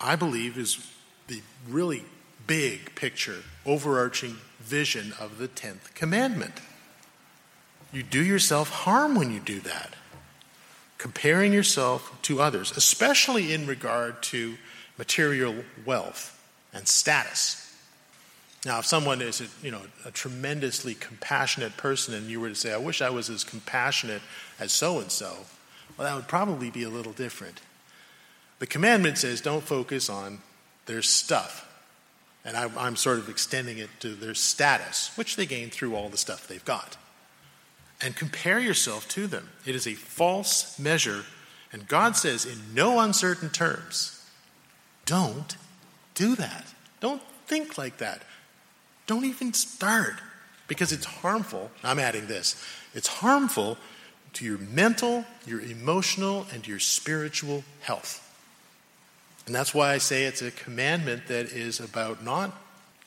I 0.00 0.16
believe, 0.16 0.58
is 0.58 0.84
the 1.28 1.40
really 1.68 2.02
big 2.46 2.94
picture, 2.94 3.42
overarching 3.64 4.36
vision 4.60 5.12
of 5.18 5.38
the 5.38 5.48
10th 5.48 5.94
commandment. 5.94 6.54
You 7.92 8.02
do 8.02 8.22
yourself 8.22 8.70
harm 8.70 9.14
when 9.14 9.30
you 9.30 9.40
do 9.40 9.60
that. 9.60 9.94
Comparing 10.98 11.52
yourself 11.52 12.16
to 12.22 12.40
others, 12.40 12.72
especially 12.76 13.52
in 13.52 13.66
regard 13.66 14.22
to 14.24 14.56
material 14.98 15.54
wealth 15.84 16.32
and 16.72 16.88
status. 16.88 17.62
Now, 18.64 18.80
if 18.80 18.86
someone 18.86 19.22
is 19.22 19.40
a, 19.40 19.46
you 19.62 19.70
know, 19.70 19.82
a 20.04 20.10
tremendously 20.10 20.94
compassionate 20.94 21.76
person 21.76 22.14
and 22.14 22.26
you 22.26 22.40
were 22.40 22.48
to 22.48 22.54
say, 22.54 22.72
I 22.72 22.78
wish 22.78 23.00
I 23.00 23.10
was 23.10 23.30
as 23.30 23.44
compassionate 23.44 24.22
as 24.58 24.72
so 24.72 24.98
and 24.98 25.10
so, 25.10 25.36
well, 25.96 26.08
that 26.08 26.16
would 26.16 26.28
probably 26.28 26.70
be 26.70 26.82
a 26.82 26.88
little 26.88 27.12
different. 27.12 27.60
The 28.58 28.66
commandment 28.66 29.18
says 29.18 29.40
don't 29.40 29.62
focus 29.62 30.10
on 30.10 30.40
their 30.86 31.02
stuff. 31.02 31.65
And 32.46 32.56
I, 32.56 32.70
I'm 32.78 32.94
sort 32.94 33.18
of 33.18 33.28
extending 33.28 33.78
it 33.78 33.90
to 34.00 34.14
their 34.14 34.34
status, 34.34 35.10
which 35.16 35.34
they 35.34 35.44
gain 35.44 35.68
through 35.68 35.96
all 35.96 36.08
the 36.08 36.16
stuff 36.16 36.46
they've 36.46 36.64
got. 36.64 36.96
And 38.00 38.14
compare 38.14 38.60
yourself 38.60 39.08
to 39.10 39.26
them. 39.26 39.50
It 39.66 39.74
is 39.74 39.86
a 39.86 39.94
false 39.94 40.78
measure. 40.78 41.24
And 41.72 41.88
God 41.88 42.16
says, 42.16 42.46
in 42.46 42.72
no 42.72 43.00
uncertain 43.00 43.50
terms, 43.50 44.24
don't 45.06 45.56
do 46.14 46.36
that. 46.36 46.66
Don't 47.00 47.22
think 47.46 47.76
like 47.76 47.98
that. 47.98 48.22
Don't 49.06 49.24
even 49.24 49.52
start 49.52 50.14
because 50.68 50.92
it's 50.92 51.06
harmful. 51.06 51.70
I'm 51.82 51.98
adding 51.98 52.26
this 52.26 52.62
it's 52.94 53.08
harmful 53.08 53.76
to 54.34 54.44
your 54.44 54.58
mental, 54.58 55.24
your 55.46 55.60
emotional, 55.60 56.46
and 56.52 56.66
your 56.66 56.78
spiritual 56.78 57.64
health. 57.80 58.22
And 59.46 59.54
that's 59.54 59.72
why 59.72 59.92
I 59.92 59.98
say 59.98 60.24
it's 60.24 60.42
a 60.42 60.50
commandment 60.50 61.28
that 61.28 61.46
is 61.52 61.78
about 61.78 62.22
not 62.22 62.52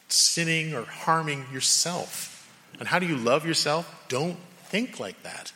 sinning 0.08 0.74
or 0.74 0.84
harming 0.84 1.46
yourself. 1.52 2.50
And 2.80 2.88
how 2.88 3.00
do 3.00 3.06
you 3.06 3.18
love 3.18 3.46
yourself? 3.46 4.06
Don't 4.08 4.38
think 4.64 5.00
like 5.00 5.22
that. 5.24 5.52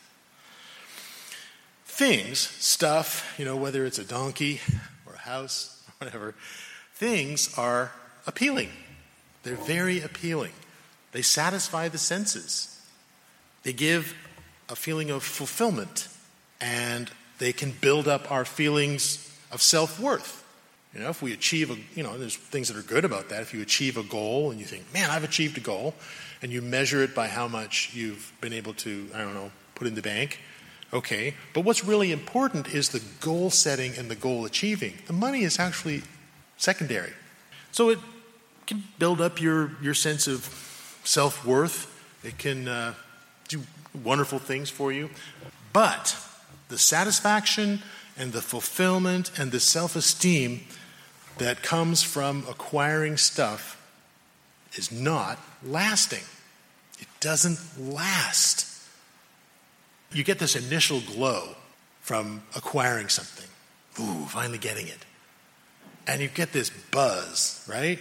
Things, 1.86 2.40
stuff, 2.40 3.34
you 3.38 3.46
know, 3.46 3.56
whether 3.56 3.86
it's 3.86 4.00
a 4.00 4.04
donkey 4.04 4.60
or 5.06 5.14
a 5.14 5.20
house 5.20 5.82
or 5.88 5.94
whatever, 6.06 6.36
things 6.96 7.58
are 7.58 7.92
appealing. 8.28 8.70
They're 9.44 9.56
very 9.56 10.02
appealing. 10.02 10.54
They 11.12 11.22
satisfy 11.22 11.88
the 11.88 11.98
senses. 11.98 12.82
They 13.64 13.74
give 13.74 14.16
a 14.70 14.76
feeling 14.76 15.12
of 15.12 15.24
fulfillment 15.24 16.08
and 16.60 17.10
they 17.40 17.54
can 17.54 17.72
build 17.72 18.08
up 18.08 18.32
our 18.32 18.46
feelings 18.46 19.30
of 19.52 19.62
self 19.62 20.00
worth. 20.00 20.43
You 20.94 21.02
know, 21.02 21.10
if 21.10 21.22
we 21.22 21.34
achieve 21.34 21.72
a, 21.72 21.78
you 21.96 22.04
know, 22.04 22.18
there's 22.18 22.36
things 22.36 22.68
that 22.68 22.78
are 22.78 22.84
good 22.84 23.04
about 23.04 23.30
that. 23.30 23.42
If 23.42 23.54
you 23.54 23.62
achieve 23.62 23.98
a 23.98 24.04
goal 24.04 24.52
and 24.52 24.60
you 24.60 24.66
think, 24.66 24.84
man, 24.94 25.10
I've 25.10 25.24
achieved 25.24 25.58
a 25.58 25.62
goal, 25.62 25.96
and 26.44 26.52
you 26.52 26.62
measure 26.62 27.02
it 27.02 27.16
by 27.16 27.30
how 27.30 27.48
much 27.48 27.92
you've 27.94 28.32
been 28.42 28.54
able 28.54 28.74
to, 28.76 29.08
I 29.16 29.20
don't 29.20 29.34
know, 29.34 29.52
put 29.76 29.88
in 29.88 29.96
the 29.96 30.02
bank, 30.02 30.40
okay. 30.92 31.34
But 31.54 31.62
what's 31.62 31.84
really 31.84 32.12
important 32.12 32.74
is 32.74 32.90
the 32.90 33.02
goal 33.22 33.50
setting 33.50 33.94
and 33.98 34.12
the 34.12 34.16
goal 34.16 34.46
achieving. 34.46 34.94
The 35.08 35.14
money 35.14 35.44
is 35.44 35.58
actually 35.58 36.04
secondary. 36.58 37.14
So 37.72 37.90
it 37.90 38.00
can 38.68 38.84
build 39.00 39.22
up 39.22 39.42
your, 39.42 39.72
your 39.82 39.94
sense 39.94 40.28
of 40.28 40.46
self 41.04 41.46
worth, 41.46 41.90
it 42.24 42.38
can 42.38 42.68
uh, 42.68 42.94
do 43.48 43.62
wonderful 44.04 44.40
things 44.40 44.70
for 44.70 44.92
you. 44.92 45.10
But 45.72 46.16
the 46.70 46.78
satisfaction 46.78 47.82
and 48.18 48.32
the 48.32 48.42
fulfillment 48.42 49.32
and 49.38 49.52
the 49.52 49.60
self 49.60 49.96
esteem 49.96 50.62
that 51.38 51.64
comes 51.64 52.04
from 52.04 52.46
acquiring 52.50 53.18
stuff 53.18 53.80
is 54.76 54.92
not 54.92 55.40
lasting. 55.64 56.24
It 57.00 57.08
doesn't 57.20 57.60
last. 57.80 58.68
You 60.12 60.24
get 60.24 60.40
this 60.40 60.56
initial 60.56 61.02
glow 61.02 61.56
from 62.02 62.44
acquiring 62.56 63.10
something. 63.10 63.50
Ooh, 64.00 64.26
finally 64.26 64.58
getting 64.58 64.88
it. 64.88 65.06
And 66.08 66.22
you 66.22 66.28
get 66.28 66.52
this 66.52 66.70
buzz, 66.70 67.66
right? 67.70 68.00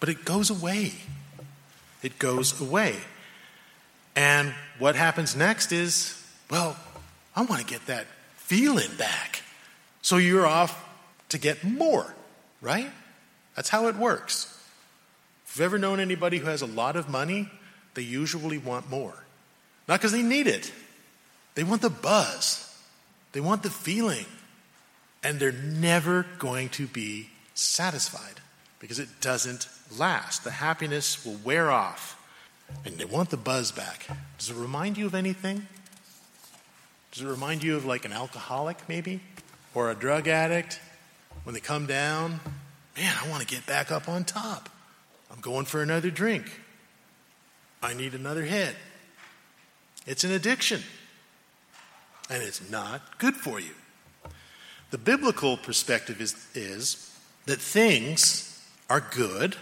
But 0.00 0.08
it 0.08 0.24
goes 0.24 0.50
away. 0.50 0.92
It 2.02 2.18
goes 2.18 2.60
away. 2.60 2.96
And 4.14 4.54
what 4.78 4.96
happens 4.96 5.34
next 5.34 5.72
is, 5.72 6.22
well, 6.50 6.76
I 7.34 7.42
want 7.42 7.60
to 7.60 7.66
get 7.66 7.86
that 7.86 8.06
feeling 8.36 8.90
back. 8.98 9.42
So 10.02 10.16
you're 10.16 10.46
off 10.46 10.84
to 11.30 11.38
get 11.38 11.64
more 11.64 12.14
right? 12.62 12.90
That's 13.54 13.68
how 13.68 13.88
it 13.88 13.96
works. 13.96 14.58
If 15.46 15.56
you've 15.56 15.64
ever 15.66 15.78
known 15.78 16.00
anybody 16.00 16.38
who 16.38 16.46
has 16.46 16.62
a 16.62 16.66
lot 16.66 16.96
of 16.96 17.10
money, 17.10 17.50
they 17.92 18.02
usually 18.02 18.56
want 18.56 18.88
more. 18.88 19.24
Not 19.86 20.00
because 20.00 20.12
they 20.12 20.22
need 20.22 20.46
it, 20.46 20.72
they 21.54 21.64
want 21.64 21.82
the 21.82 21.90
buzz, 21.90 22.74
they 23.32 23.40
want 23.40 23.62
the 23.62 23.68
feeling, 23.68 24.24
and 25.22 25.38
they're 25.38 25.52
never 25.52 26.24
going 26.38 26.70
to 26.70 26.86
be 26.86 27.28
satisfied 27.54 28.40
because 28.78 28.98
it 28.98 29.08
doesn't 29.20 29.68
last. 29.98 30.44
The 30.44 30.50
happiness 30.50 31.24
will 31.26 31.36
wear 31.44 31.70
off, 31.70 32.18
and 32.86 32.96
they 32.96 33.04
want 33.04 33.30
the 33.30 33.36
buzz 33.36 33.72
back. 33.72 34.06
Does 34.38 34.50
it 34.50 34.56
remind 34.56 34.96
you 34.96 35.06
of 35.06 35.14
anything? 35.14 35.66
Does 37.10 37.22
it 37.22 37.28
remind 37.28 37.62
you 37.62 37.76
of 37.76 37.84
like 37.84 38.06
an 38.06 38.12
alcoholic, 38.12 38.78
maybe? 38.88 39.20
Or 39.74 39.90
a 39.90 39.94
drug 39.94 40.28
addict? 40.28 40.80
When 41.44 41.54
they 41.54 41.60
come 41.60 41.86
down, 41.86 42.40
man, 42.96 43.14
I 43.22 43.28
want 43.28 43.40
to 43.40 43.46
get 43.46 43.66
back 43.66 43.90
up 43.90 44.08
on 44.08 44.24
top. 44.24 44.68
I'm 45.30 45.40
going 45.40 45.64
for 45.64 45.82
another 45.82 46.10
drink. 46.10 46.60
I 47.82 47.94
need 47.94 48.14
another 48.14 48.42
hit. 48.42 48.76
It's 50.06 50.24
an 50.24 50.32
addiction, 50.32 50.82
and 52.30 52.42
it's 52.42 52.70
not 52.70 53.18
good 53.18 53.34
for 53.34 53.60
you. 53.60 53.74
The 54.90 54.98
biblical 54.98 55.56
perspective 55.56 56.20
is, 56.20 56.34
is 56.54 57.16
that 57.46 57.60
things 57.60 58.62
are 58.90 59.00
good, 59.00 59.56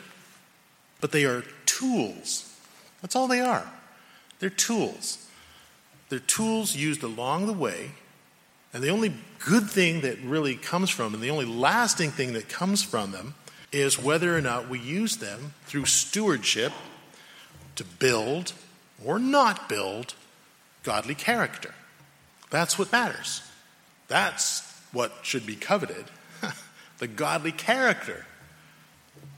but 1.00 1.12
they 1.12 1.24
are 1.24 1.44
tools. 1.66 2.52
That's 3.00 3.14
all 3.14 3.28
they 3.28 3.40
are. 3.40 3.70
They're 4.38 4.50
tools. 4.50 5.26
They're 6.08 6.18
tools 6.18 6.74
used 6.74 7.02
along 7.02 7.46
the 7.46 7.52
way 7.52 7.92
And 8.72 8.83
the 8.83 8.90
only 8.90 9.12
good 9.44 9.68
thing 9.68 10.02
that 10.02 10.18
really 10.20 10.54
comes 10.54 10.90
from 10.90 11.14
and 11.14 11.22
the 11.22 11.30
only 11.30 11.46
lasting 11.46 12.11
thing 12.11 12.35
that 12.35 12.48
comes 12.48 12.83
from 12.83 13.12
them, 13.12 13.35
is 13.72 14.02
whether 14.02 14.37
or 14.37 14.40
not 14.40 14.68
we 14.68 14.78
use 14.78 15.18
them 15.18 15.54
through 15.66 15.85
stewardship 15.85 16.72
to 17.76 17.85
build 17.85 18.52
or 19.04 19.18
not 19.18 19.68
build 19.68 20.14
godly 20.83 21.14
character. 21.14 21.74
That's 22.50 22.78
what 22.78 22.90
matters. 22.90 23.42
That's 24.09 24.66
what 24.92 25.12
should 25.22 25.46
be 25.46 25.54
coveted 25.54 26.04
the 26.98 27.06
godly 27.06 27.52
character. 27.52 28.26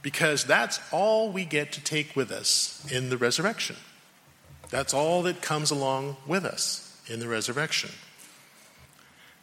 Because 0.01 0.45
that's 0.45 0.81
all 0.91 1.31
we 1.31 1.45
get 1.45 1.73
to 1.73 1.85
take 1.85 2.17
with 2.17 2.33
us 2.33 2.85
in 2.91 3.11
the 3.11 3.19
resurrection. 3.19 3.77
That's 4.71 4.95
all 4.95 5.23
that 5.25 5.43
comes 5.43 5.71
along 5.71 6.17
with 6.27 6.45
us 6.45 6.99
in 7.07 7.21
the 7.21 7.29
resurrection. 7.29 7.91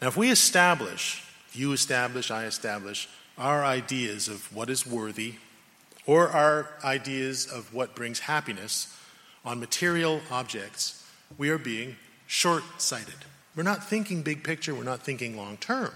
Now, 0.02 0.08
if 0.08 0.18
we 0.18 0.32
establish, 0.32 1.24
you 1.54 1.74
establish, 1.74 2.32
I 2.32 2.46
establish, 2.46 3.10
our 3.38 3.64
ideas 3.64 4.28
of 4.28 4.54
what 4.56 4.70
is 4.70 4.86
worthy 4.86 5.36
or 6.06 6.30
our 6.30 6.70
ideas 6.84 7.46
of 7.46 7.74
what 7.74 7.96
brings 7.96 8.20
happiness 8.20 8.96
on 9.46 9.60
material 9.60 10.22
objects, 10.32 11.06
we 11.38 11.50
are 11.50 11.58
being 11.58 11.96
short 12.28 12.64
sighted. 12.78 13.16
We're 13.56 13.64
not 13.64 13.84
thinking 13.84 14.22
big 14.22 14.44
picture, 14.44 14.74
we're 14.74 14.84
not 14.84 15.02
thinking 15.02 15.36
long 15.36 15.58
term. 15.58 15.92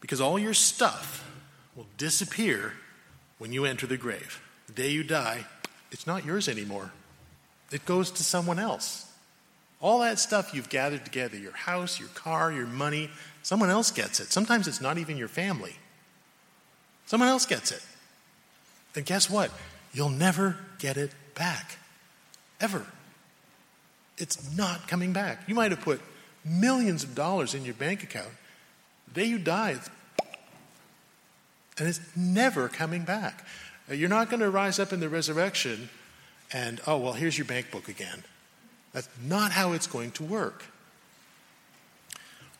Because 0.00 0.20
all 0.20 0.38
your 0.38 0.54
stuff 0.54 1.28
will 1.74 1.86
disappear 1.98 2.74
when 3.38 3.52
you 3.52 3.64
enter 3.64 3.86
the 3.86 3.96
grave. 3.96 4.40
The 4.66 4.72
day 4.72 4.90
you 4.90 5.04
die, 5.04 5.44
it's 5.90 6.06
not 6.06 6.24
yours 6.24 6.48
anymore, 6.48 6.92
it 7.70 7.84
goes 7.84 8.10
to 8.12 8.22
someone 8.22 8.58
else. 8.58 9.05
All 9.80 10.00
that 10.00 10.18
stuff 10.18 10.54
you've 10.54 10.68
gathered 10.68 11.04
together 11.04 11.36
your 11.36 11.52
house, 11.52 12.00
your 12.00 12.08
car, 12.10 12.52
your 12.52 12.66
money 12.66 13.10
someone 13.46 13.70
else 13.70 13.92
gets 13.92 14.18
it. 14.18 14.32
Sometimes 14.32 14.66
it's 14.66 14.80
not 14.80 14.98
even 14.98 15.16
your 15.16 15.28
family. 15.28 15.76
Someone 17.06 17.28
else 17.28 17.46
gets 17.46 17.70
it. 17.70 17.80
And 18.96 19.06
guess 19.06 19.30
what? 19.30 19.52
You'll 19.94 20.08
never 20.08 20.56
get 20.80 20.96
it 20.96 21.12
back. 21.36 21.76
Ever. 22.60 22.84
It's 24.18 24.56
not 24.56 24.88
coming 24.88 25.12
back. 25.12 25.42
You 25.46 25.54
might 25.54 25.70
have 25.70 25.80
put 25.80 26.00
millions 26.44 27.04
of 27.04 27.14
dollars 27.14 27.54
in 27.54 27.64
your 27.64 27.74
bank 27.74 28.02
account. 28.02 28.32
The 29.06 29.20
day 29.20 29.26
you 29.28 29.38
die, 29.38 29.76
and 31.78 31.88
it's 31.88 32.00
never 32.16 32.68
coming 32.68 33.04
back. 33.04 33.46
You're 33.88 34.08
not 34.08 34.28
going 34.28 34.40
to 34.40 34.50
rise 34.50 34.80
up 34.80 34.92
in 34.92 34.98
the 34.98 35.08
resurrection 35.08 35.88
and, 36.52 36.80
oh, 36.86 36.98
well, 36.98 37.12
here's 37.12 37.38
your 37.38 37.44
bank 37.44 37.70
book 37.70 37.88
again. 37.88 38.24
That's 38.96 39.10
not 39.22 39.52
how 39.52 39.72
it's 39.72 39.86
going 39.86 40.12
to 40.12 40.24
work. 40.24 40.64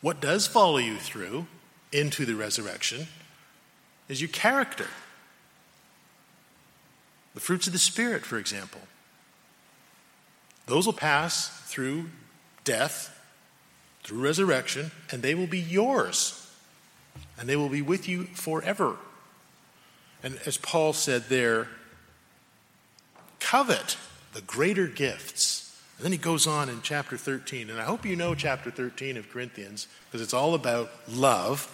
What 0.01 0.21
does 0.21 0.45
follow 0.45 0.77
you 0.77 0.97
through 0.97 1.47
into 1.91 2.27
the 2.27 2.35
resurrection 2.35 3.07
is 4.07 4.21
your 4.21 4.27
character. 4.27 4.85
The 7.33 7.39
fruits 7.39 7.65
of 7.65 7.73
the 7.73 7.79
Spirit, 7.79 8.23
for 8.23 8.37
example. 8.37 8.81
Those 10.67 10.85
will 10.85 10.93
pass 10.93 11.49
through 11.65 12.11
death, 12.63 13.19
through 14.03 14.19
resurrection, 14.19 14.91
and 15.11 15.23
they 15.23 15.33
will 15.33 15.47
be 15.47 15.59
yours. 15.59 16.51
And 17.39 17.49
they 17.49 17.55
will 17.55 17.69
be 17.69 17.81
with 17.81 18.07
you 18.07 18.25
forever. 18.25 18.97
And 20.21 20.37
as 20.45 20.57
Paul 20.57 20.93
said 20.93 21.29
there, 21.29 21.67
covet 23.39 23.97
the 24.33 24.41
greater 24.41 24.85
gifts. 24.85 25.66
And 25.97 26.05
then 26.05 26.11
he 26.11 26.17
goes 26.17 26.45
on 26.45 26.69
in 26.69 26.81
chapter 26.83 27.17
13, 27.17 27.69
and 27.69 27.79
I 27.79 27.83
hope 27.83 28.05
you 28.05 28.15
know 28.15 28.35
chapter 28.35 28.69
13 28.69 29.17
of 29.17 29.29
Corinthians 29.31 29.87
because 30.05 30.21
it's 30.21 30.33
all 30.33 30.53
about 30.53 30.91
love, 31.09 31.67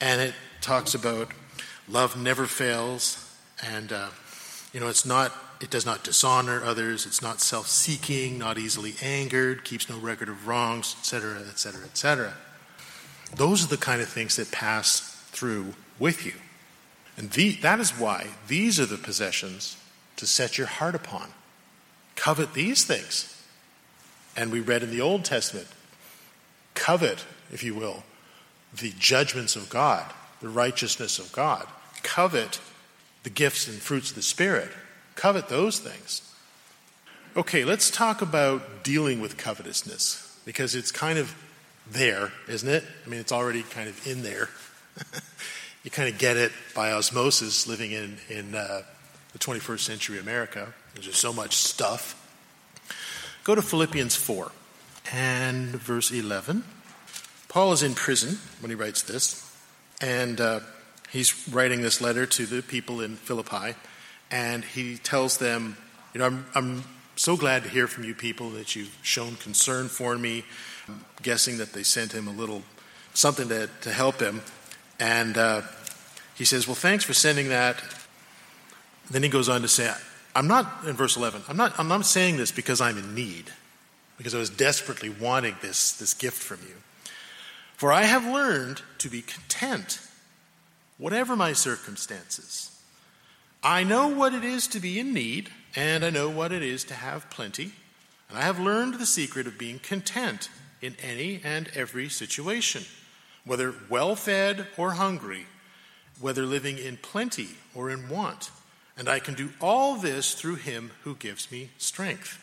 and 0.00 0.20
it 0.20 0.34
talks 0.60 0.94
about 0.94 1.28
love 1.88 2.20
never 2.20 2.46
fails, 2.46 3.32
and 3.64 3.92
uh, 3.92 4.08
you 4.72 4.80
know 4.80 4.88
it's 4.88 5.06
not 5.06 5.32
it 5.60 5.70
does 5.70 5.86
not 5.86 6.02
dishonor 6.02 6.62
others, 6.64 7.06
it's 7.06 7.22
not 7.22 7.40
self-seeking, 7.40 8.36
not 8.36 8.58
easily 8.58 8.94
angered, 9.00 9.62
keeps 9.62 9.88
no 9.88 9.96
record 9.96 10.28
of 10.28 10.48
wrongs, 10.48 10.96
etc., 10.98 11.38
etc., 11.48 11.84
etc. 11.84 12.34
Those 13.36 13.64
are 13.64 13.68
the 13.68 13.76
kind 13.76 14.02
of 14.02 14.08
things 14.08 14.34
that 14.36 14.50
pass 14.50 15.00
through 15.30 15.74
with 16.00 16.26
you. 16.26 16.32
And 17.16 17.30
the, 17.30 17.52
that 17.56 17.78
is 17.78 17.92
why 17.92 18.26
these 18.48 18.80
are 18.80 18.86
the 18.86 18.98
possessions 18.98 19.76
to 20.16 20.26
set 20.26 20.58
your 20.58 20.66
heart 20.66 20.96
upon. 20.96 21.28
Covet 22.16 22.54
these 22.54 22.84
things. 22.84 23.31
And 24.36 24.50
we 24.50 24.60
read 24.60 24.82
in 24.82 24.90
the 24.90 25.00
Old 25.00 25.24
Testament, 25.24 25.68
covet, 26.74 27.24
if 27.52 27.62
you 27.62 27.74
will, 27.74 28.04
the 28.74 28.92
judgments 28.98 29.56
of 29.56 29.68
God, 29.68 30.10
the 30.40 30.48
righteousness 30.48 31.18
of 31.18 31.30
God. 31.32 31.66
Covet 32.02 32.60
the 33.22 33.30
gifts 33.30 33.68
and 33.68 33.78
fruits 33.78 34.10
of 34.10 34.16
the 34.16 34.22
Spirit. 34.22 34.70
Covet 35.14 35.48
those 35.48 35.78
things. 35.78 36.22
Okay, 37.36 37.64
let's 37.64 37.90
talk 37.90 38.20
about 38.22 38.84
dealing 38.84 39.20
with 39.20 39.36
covetousness 39.36 40.38
because 40.44 40.74
it's 40.74 40.90
kind 40.90 41.18
of 41.18 41.34
there, 41.90 42.32
isn't 42.48 42.68
it? 42.68 42.84
I 43.04 43.08
mean, 43.08 43.20
it's 43.20 43.32
already 43.32 43.62
kind 43.62 43.88
of 43.88 44.06
in 44.06 44.22
there. 44.22 44.50
you 45.84 45.90
kind 45.90 46.08
of 46.08 46.18
get 46.18 46.36
it 46.36 46.52
by 46.74 46.92
osmosis 46.92 47.66
living 47.66 47.92
in, 47.92 48.16
in 48.28 48.54
uh, 48.54 48.82
the 49.32 49.38
21st 49.38 49.80
century 49.80 50.18
America. 50.18 50.72
There's 50.94 51.06
just 51.06 51.20
so 51.20 51.32
much 51.32 51.56
stuff. 51.56 52.18
Go 53.44 53.56
to 53.56 53.62
Philippians 53.62 54.14
4 54.14 54.52
and 55.12 55.70
verse 55.70 56.12
11. 56.12 56.62
Paul 57.48 57.72
is 57.72 57.82
in 57.82 57.94
prison 57.94 58.38
when 58.60 58.70
he 58.70 58.76
writes 58.76 59.02
this, 59.02 59.52
and 60.00 60.40
uh, 60.40 60.60
he's 61.10 61.48
writing 61.48 61.82
this 61.82 62.00
letter 62.00 62.24
to 62.24 62.46
the 62.46 62.62
people 62.62 63.00
in 63.00 63.16
Philippi, 63.16 63.74
and 64.30 64.64
he 64.64 64.96
tells 64.96 65.38
them, 65.38 65.76
You 66.14 66.20
know, 66.20 66.26
I'm, 66.26 66.46
I'm 66.54 66.84
so 67.16 67.36
glad 67.36 67.64
to 67.64 67.68
hear 67.68 67.88
from 67.88 68.04
you 68.04 68.14
people 68.14 68.50
that 68.50 68.76
you've 68.76 68.96
shown 69.02 69.34
concern 69.34 69.88
for 69.88 70.16
me. 70.16 70.44
I'm 70.86 71.04
guessing 71.20 71.58
that 71.58 71.72
they 71.72 71.82
sent 71.82 72.12
him 72.12 72.28
a 72.28 72.32
little 72.32 72.62
something 73.12 73.48
to, 73.48 73.68
to 73.80 73.90
help 73.90 74.20
him. 74.20 74.40
And 75.00 75.36
uh, 75.36 75.62
he 76.36 76.44
says, 76.44 76.68
Well, 76.68 76.76
thanks 76.76 77.02
for 77.02 77.12
sending 77.12 77.48
that. 77.48 77.82
Then 79.10 79.24
he 79.24 79.28
goes 79.28 79.48
on 79.48 79.62
to 79.62 79.68
say, 79.68 79.92
I'm 80.34 80.46
not, 80.46 80.84
in 80.86 80.96
verse 80.96 81.16
11, 81.16 81.42
I'm 81.48 81.56
not, 81.56 81.78
I'm 81.78 81.88
not 81.88 82.06
saying 82.06 82.36
this 82.36 82.52
because 82.52 82.80
I'm 82.80 82.98
in 82.98 83.14
need, 83.14 83.50
because 84.16 84.34
I 84.34 84.38
was 84.38 84.50
desperately 84.50 85.10
wanting 85.10 85.56
this, 85.60 85.92
this 85.92 86.14
gift 86.14 86.42
from 86.42 86.60
you. 86.62 86.74
For 87.76 87.92
I 87.92 88.04
have 88.04 88.24
learned 88.24 88.82
to 88.98 89.08
be 89.08 89.22
content, 89.22 90.00
whatever 90.98 91.36
my 91.36 91.52
circumstances. 91.52 92.80
I 93.62 93.84
know 93.84 94.08
what 94.08 94.34
it 94.34 94.44
is 94.44 94.66
to 94.68 94.80
be 94.80 94.98
in 94.98 95.12
need, 95.12 95.50
and 95.76 96.04
I 96.04 96.10
know 96.10 96.28
what 96.28 96.52
it 96.52 96.62
is 96.62 96.84
to 96.84 96.94
have 96.94 97.30
plenty. 97.30 97.72
And 98.28 98.38
I 98.38 98.42
have 98.42 98.58
learned 98.58 98.94
the 98.94 99.06
secret 99.06 99.46
of 99.46 99.58
being 99.58 99.78
content 99.78 100.48
in 100.80 100.96
any 101.02 101.40
and 101.44 101.68
every 101.74 102.08
situation 102.08 102.84
whether 103.44 103.74
well 103.88 104.14
fed 104.14 104.68
or 104.76 104.92
hungry, 104.92 105.46
whether 106.20 106.46
living 106.46 106.78
in 106.78 106.96
plenty 106.96 107.48
or 107.74 107.90
in 107.90 108.08
want. 108.08 108.50
And 108.96 109.08
I 109.08 109.18
can 109.18 109.34
do 109.34 109.50
all 109.60 109.96
this 109.96 110.34
through 110.34 110.56
him 110.56 110.90
who 111.02 111.14
gives 111.14 111.50
me 111.50 111.70
strength. 111.78 112.38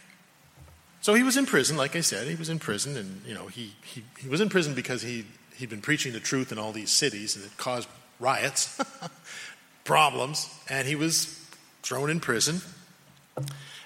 So 1.02 1.14
he 1.14 1.24
was 1.24 1.38
in 1.38 1.46
prison, 1.46 1.78
like 1.78 1.96
I 1.96 2.02
said, 2.02 2.28
he 2.28 2.36
was 2.36 2.50
in 2.50 2.60
prison, 2.60 2.98
and 2.98 3.22
you 3.26 3.34
know, 3.34 3.48
he, 3.48 3.74
he, 3.84 4.04
he 4.18 4.28
was 4.28 4.42
in 4.42 4.50
prison 4.50 4.74
because 4.74 5.02
he, 5.02 5.26
he'd 5.56 5.70
been 5.70 5.82
preaching 5.82 6.12
the 6.12 6.20
truth 6.20 6.52
in 6.52 6.60
all 6.60 6.72
these 6.72 6.90
cities, 6.90 7.36
and 7.36 7.46
it 7.46 7.56
caused 7.58 7.88
riots, 8.20 8.82
problems, 9.86 10.50
and 10.70 10.88
he 10.88 10.96
was 10.96 11.40
thrown 11.84 12.10
in 12.10 12.20
prison. 12.20 12.62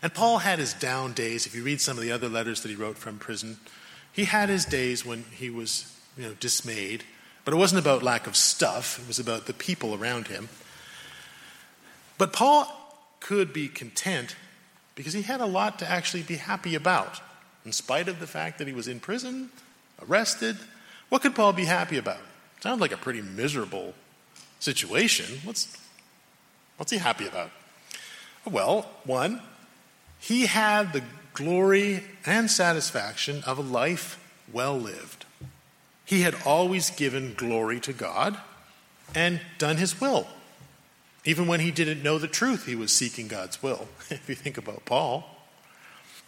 And 0.01 0.13
Paul 0.13 0.39
had 0.39 0.59
his 0.59 0.73
down 0.73 1.13
days. 1.13 1.45
If 1.45 1.55
you 1.55 1.63
read 1.63 1.79
some 1.79 1.97
of 1.97 2.03
the 2.03 2.11
other 2.11 2.27
letters 2.27 2.61
that 2.61 2.69
he 2.69 2.75
wrote 2.75 2.97
from 2.97 3.19
prison, 3.19 3.57
he 4.11 4.25
had 4.25 4.49
his 4.49 4.65
days 4.65 5.05
when 5.05 5.23
he 5.31 5.49
was 5.49 5.95
you 6.17 6.23
know, 6.23 6.33
dismayed. 6.39 7.03
But 7.45 7.53
it 7.53 7.57
wasn't 7.57 7.81
about 7.81 8.03
lack 8.03 8.27
of 8.27 8.35
stuff, 8.35 8.99
it 8.99 9.07
was 9.07 9.19
about 9.19 9.45
the 9.45 9.53
people 9.53 9.93
around 9.93 10.27
him. 10.27 10.49
But 12.17 12.33
Paul 12.33 12.67
could 13.19 13.53
be 13.53 13.67
content 13.67 14.35
because 14.95 15.13
he 15.13 15.21
had 15.21 15.41
a 15.41 15.45
lot 15.45 15.79
to 15.79 15.89
actually 15.89 16.23
be 16.23 16.35
happy 16.35 16.75
about. 16.75 17.21
In 17.65 17.71
spite 17.71 18.07
of 18.07 18.19
the 18.19 18.27
fact 18.27 18.57
that 18.57 18.67
he 18.67 18.73
was 18.73 18.87
in 18.87 18.99
prison, 18.99 19.49
arrested, 20.07 20.57
what 21.09 21.21
could 21.21 21.35
Paul 21.35 21.53
be 21.53 21.65
happy 21.65 21.97
about? 21.97 22.19
Sounds 22.59 22.81
like 22.81 22.91
a 22.91 22.97
pretty 22.97 23.21
miserable 23.21 23.93
situation. 24.59 25.39
What's, 25.43 25.77
what's 26.77 26.91
he 26.91 26.97
happy 26.97 27.27
about? 27.27 27.51
Well, 28.45 28.89
one, 29.05 29.41
he 30.19 30.45
had 30.45 30.93
the 30.93 31.03
glory 31.33 32.03
and 32.25 32.49
satisfaction 32.49 33.43
of 33.45 33.57
a 33.57 33.61
life 33.61 34.19
well 34.51 34.77
lived. 34.77 35.25
He 36.05 36.21
had 36.21 36.35
always 36.45 36.89
given 36.89 37.33
glory 37.33 37.79
to 37.81 37.93
God 37.93 38.37
and 39.15 39.41
done 39.57 39.77
his 39.77 39.99
will. 39.99 40.27
Even 41.25 41.47
when 41.47 41.61
he 41.61 41.71
didn't 41.71 42.03
know 42.03 42.17
the 42.17 42.27
truth, 42.27 42.65
he 42.65 42.75
was 42.75 42.91
seeking 42.91 43.27
God's 43.27 43.63
will. 43.63 43.87
if 44.09 44.27
you 44.27 44.35
think 44.35 44.57
about 44.57 44.85
Paul, 44.85 45.29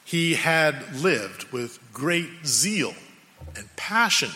he 0.03 0.35
had 0.35 0.95
lived 0.95 1.51
with 1.51 1.79
great 1.91 2.29
zeal 2.45 2.93
and 3.55 3.73
passion 3.75 4.29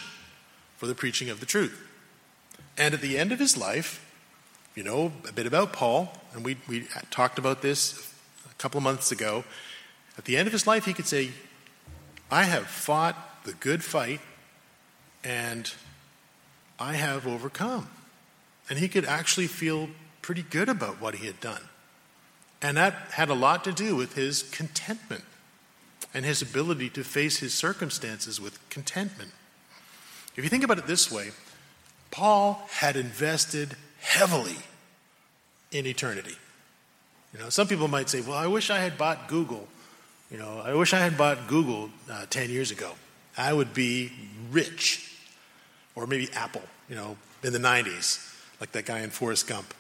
for 0.78 0.88
the 0.88 0.96
preaching 0.96 1.30
of 1.30 1.40
the 1.40 1.46
truth. 1.46 1.86
And 2.78 2.94
at 2.94 3.02
the 3.02 3.18
end 3.18 3.32
of 3.32 3.40
his 3.40 3.58
life, 3.58 4.06
you 4.76 4.84
know 4.84 5.12
a 5.28 5.34
bit 5.34 5.46
about 5.46 5.74
Paul, 5.74 6.14
and 6.34 6.44
we, 6.46 6.58
we 6.68 6.88
talked 7.12 7.38
about 7.38 7.62
this 7.62 8.14
a 8.50 8.54
couple 8.56 8.78
of 8.78 8.84
months 8.84 9.12
ago. 9.12 9.44
At 10.18 10.26
the 10.26 10.38
end 10.38 10.48
of 10.48 10.54
his 10.54 10.66
life, 10.66 10.86
he 10.86 10.94
could 10.94 11.08
say, 11.08 11.32
I 12.32 12.44
have 12.44 12.68
fought 12.68 13.44
the 13.44 13.54
good 13.54 13.84
fight, 13.84 14.22
and 15.24 15.72
I 16.80 16.94
have 16.94 17.28
overcome. 17.28 17.88
And 18.70 18.80
he 18.80 18.88
could 18.88 19.06
actually 19.06 19.48
feel 19.48 19.90
pretty 20.30 20.44
good 20.44 20.70
about 20.70 21.02
what 21.02 21.16
he 21.16 21.26
had 21.26 21.40
done. 21.40 21.64
And 22.62 22.78
that 22.78 22.94
had 23.14 23.30
a 23.30 23.34
lot 23.34 23.64
to 23.64 23.72
do 23.72 23.96
with 23.96 24.14
his 24.14 24.44
contentment 24.44 25.24
and 26.14 26.24
his 26.24 26.44
ability 26.44 26.92
to 26.92 27.04
face 27.04 27.40
his 27.40 27.52
circumstances 27.52 28.40
with 28.40 28.60
contentment. 28.70 29.32
If 30.36 30.44
you 30.44 30.50
think 30.52 30.64
about 30.64 30.78
it 30.78 30.86
this 30.86 31.12
way, 31.12 31.32
Paul 32.12 32.62
had 32.74 32.96
invested 32.96 33.76
heavily 34.02 34.58
in 35.72 35.88
eternity. 35.88 36.36
You 37.34 37.40
know, 37.40 37.50
some 37.50 37.68
people 37.68 37.88
might 37.88 38.08
say, 38.08 38.22
well, 38.22 38.38
I 38.38 38.46
wish 38.46 38.70
I 38.70 38.78
had 38.78 39.00
bought 39.00 39.30
Google. 39.30 39.68
You 40.30 40.38
know, 40.38 40.62
I 40.64 40.76
wish 40.76 40.94
I 40.94 41.00
had 41.00 41.18
bought 41.18 41.48
Google 41.48 41.90
uh, 42.08 42.28
10 42.30 42.52
years 42.52 42.70
ago. 42.70 42.92
I 43.36 43.52
would 43.52 43.74
be 43.74 44.12
rich. 44.52 45.12
Or 45.96 46.06
maybe 46.06 46.30
Apple, 46.34 46.62
you 46.88 46.96
know, 46.96 47.18
in 47.42 47.52
the 47.52 47.58
90s, 47.58 48.32
like 48.62 48.74
that 48.74 48.86
guy 48.86 49.00
in 49.00 49.10
Forrest 49.10 49.48
Gump. 49.48 49.74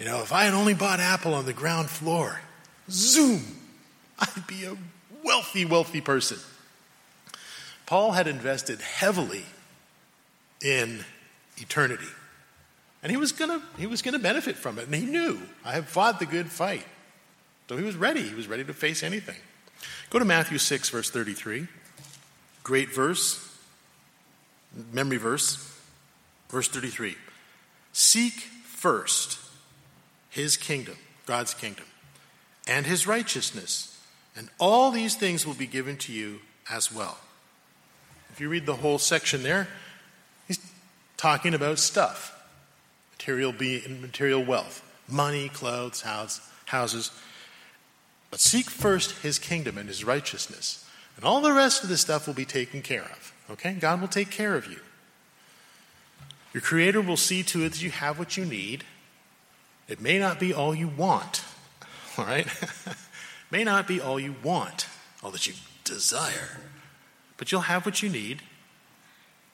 You 0.00 0.06
know, 0.06 0.22
if 0.22 0.32
I 0.32 0.44
had 0.44 0.54
only 0.54 0.72
bought 0.72 0.98
Apple 0.98 1.34
on 1.34 1.44
the 1.44 1.52
ground 1.52 1.90
floor, 1.90 2.40
zoom, 2.90 3.44
I'd 4.18 4.46
be 4.46 4.64
a 4.64 4.74
wealthy, 5.22 5.66
wealthy 5.66 6.00
person. 6.00 6.38
Paul 7.84 8.12
had 8.12 8.26
invested 8.26 8.80
heavily 8.80 9.44
in 10.64 11.04
eternity. 11.58 12.08
And 13.02 13.10
he 13.10 13.18
was 13.18 13.32
gonna 13.32 13.60
he 13.76 13.86
was 13.86 14.00
gonna 14.00 14.18
benefit 14.18 14.56
from 14.56 14.78
it. 14.78 14.86
And 14.86 14.94
he 14.94 15.04
knew 15.04 15.38
I 15.66 15.72
have 15.72 15.86
fought 15.86 16.18
the 16.18 16.26
good 16.26 16.50
fight. 16.50 16.86
So 17.68 17.76
he 17.76 17.84
was 17.84 17.94
ready. 17.94 18.22
He 18.22 18.34
was 18.34 18.48
ready 18.48 18.64
to 18.64 18.72
face 18.72 19.02
anything. 19.02 19.36
Go 20.08 20.18
to 20.18 20.24
Matthew 20.24 20.56
6, 20.56 20.88
verse 20.88 21.10
33. 21.10 21.68
Great 22.62 22.92
verse, 22.92 23.54
memory 24.92 25.18
verse, 25.18 25.78
verse 26.48 26.68
33. 26.68 27.16
Seek 27.92 28.32
first 28.64 29.39
his 30.30 30.56
kingdom, 30.56 30.96
God's 31.26 31.54
kingdom, 31.54 31.84
and 32.66 32.86
his 32.86 33.06
righteousness, 33.06 33.98
and 34.36 34.48
all 34.58 34.90
these 34.90 35.16
things 35.16 35.46
will 35.46 35.54
be 35.54 35.66
given 35.66 35.96
to 35.98 36.12
you 36.12 36.38
as 36.70 36.92
well. 36.92 37.18
If 38.32 38.40
you 38.40 38.48
read 38.48 38.64
the 38.64 38.76
whole 38.76 38.98
section 38.98 39.42
there, 39.42 39.68
he's 40.46 40.60
talking 41.16 41.52
about 41.52 41.78
stuff 41.78 42.36
material, 43.12 43.52
be, 43.52 43.82
material 44.00 44.42
wealth, 44.42 44.82
money, 45.06 45.50
clothes, 45.50 46.00
house, 46.00 46.40
houses. 46.64 47.10
But 48.30 48.40
seek 48.40 48.70
first 48.70 49.20
his 49.22 49.38
kingdom 49.38 49.76
and 49.76 49.88
his 49.88 50.04
righteousness, 50.04 50.88
and 51.16 51.24
all 51.24 51.42
the 51.42 51.52
rest 51.52 51.82
of 51.82 51.90
the 51.90 51.98
stuff 51.98 52.26
will 52.26 52.34
be 52.34 52.46
taken 52.46 52.80
care 52.80 53.02
of. 53.02 53.34
Okay? 53.50 53.74
God 53.74 54.00
will 54.00 54.08
take 54.08 54.30
care 54.30 54.54
of 54.56 54.70
you. 54.70 54.78
Your 56.54 56.62
Creator 56.62 57.02
will 57.02 57.16
see 57.16 57.42
to 57.44 57.64
it 57.64 57.72
that 57.72 57.82
you 57.82 57.90
have 57.90 58.18
what 58.18 58.36
you 58.36 58.44
need. 58.44 58.84
It 59.90 60.00
may 60.00 60.20
not 60.20 60.38
be 60.38 60.54
all 60.54 60.72
you 60.74 60.86
want, 60.88 61.44
all 62.16 62.24
right? 62.24 62.46
may 63.50 63.64
not 63.64 63.88
be 63.88 64.00
all 64.00 64.20
you 64.20 64.36
want, 64.42 64.86
all 65.22 65.32
that 65.32 65.46
you 65.46 65.54
desire, 65.84 66.60
but 67.36 67.50
you'll 67.50 67.62
have 67.62 67.84
what 67.84 68.02
you 68.02 68.08
need, 68.08 68.42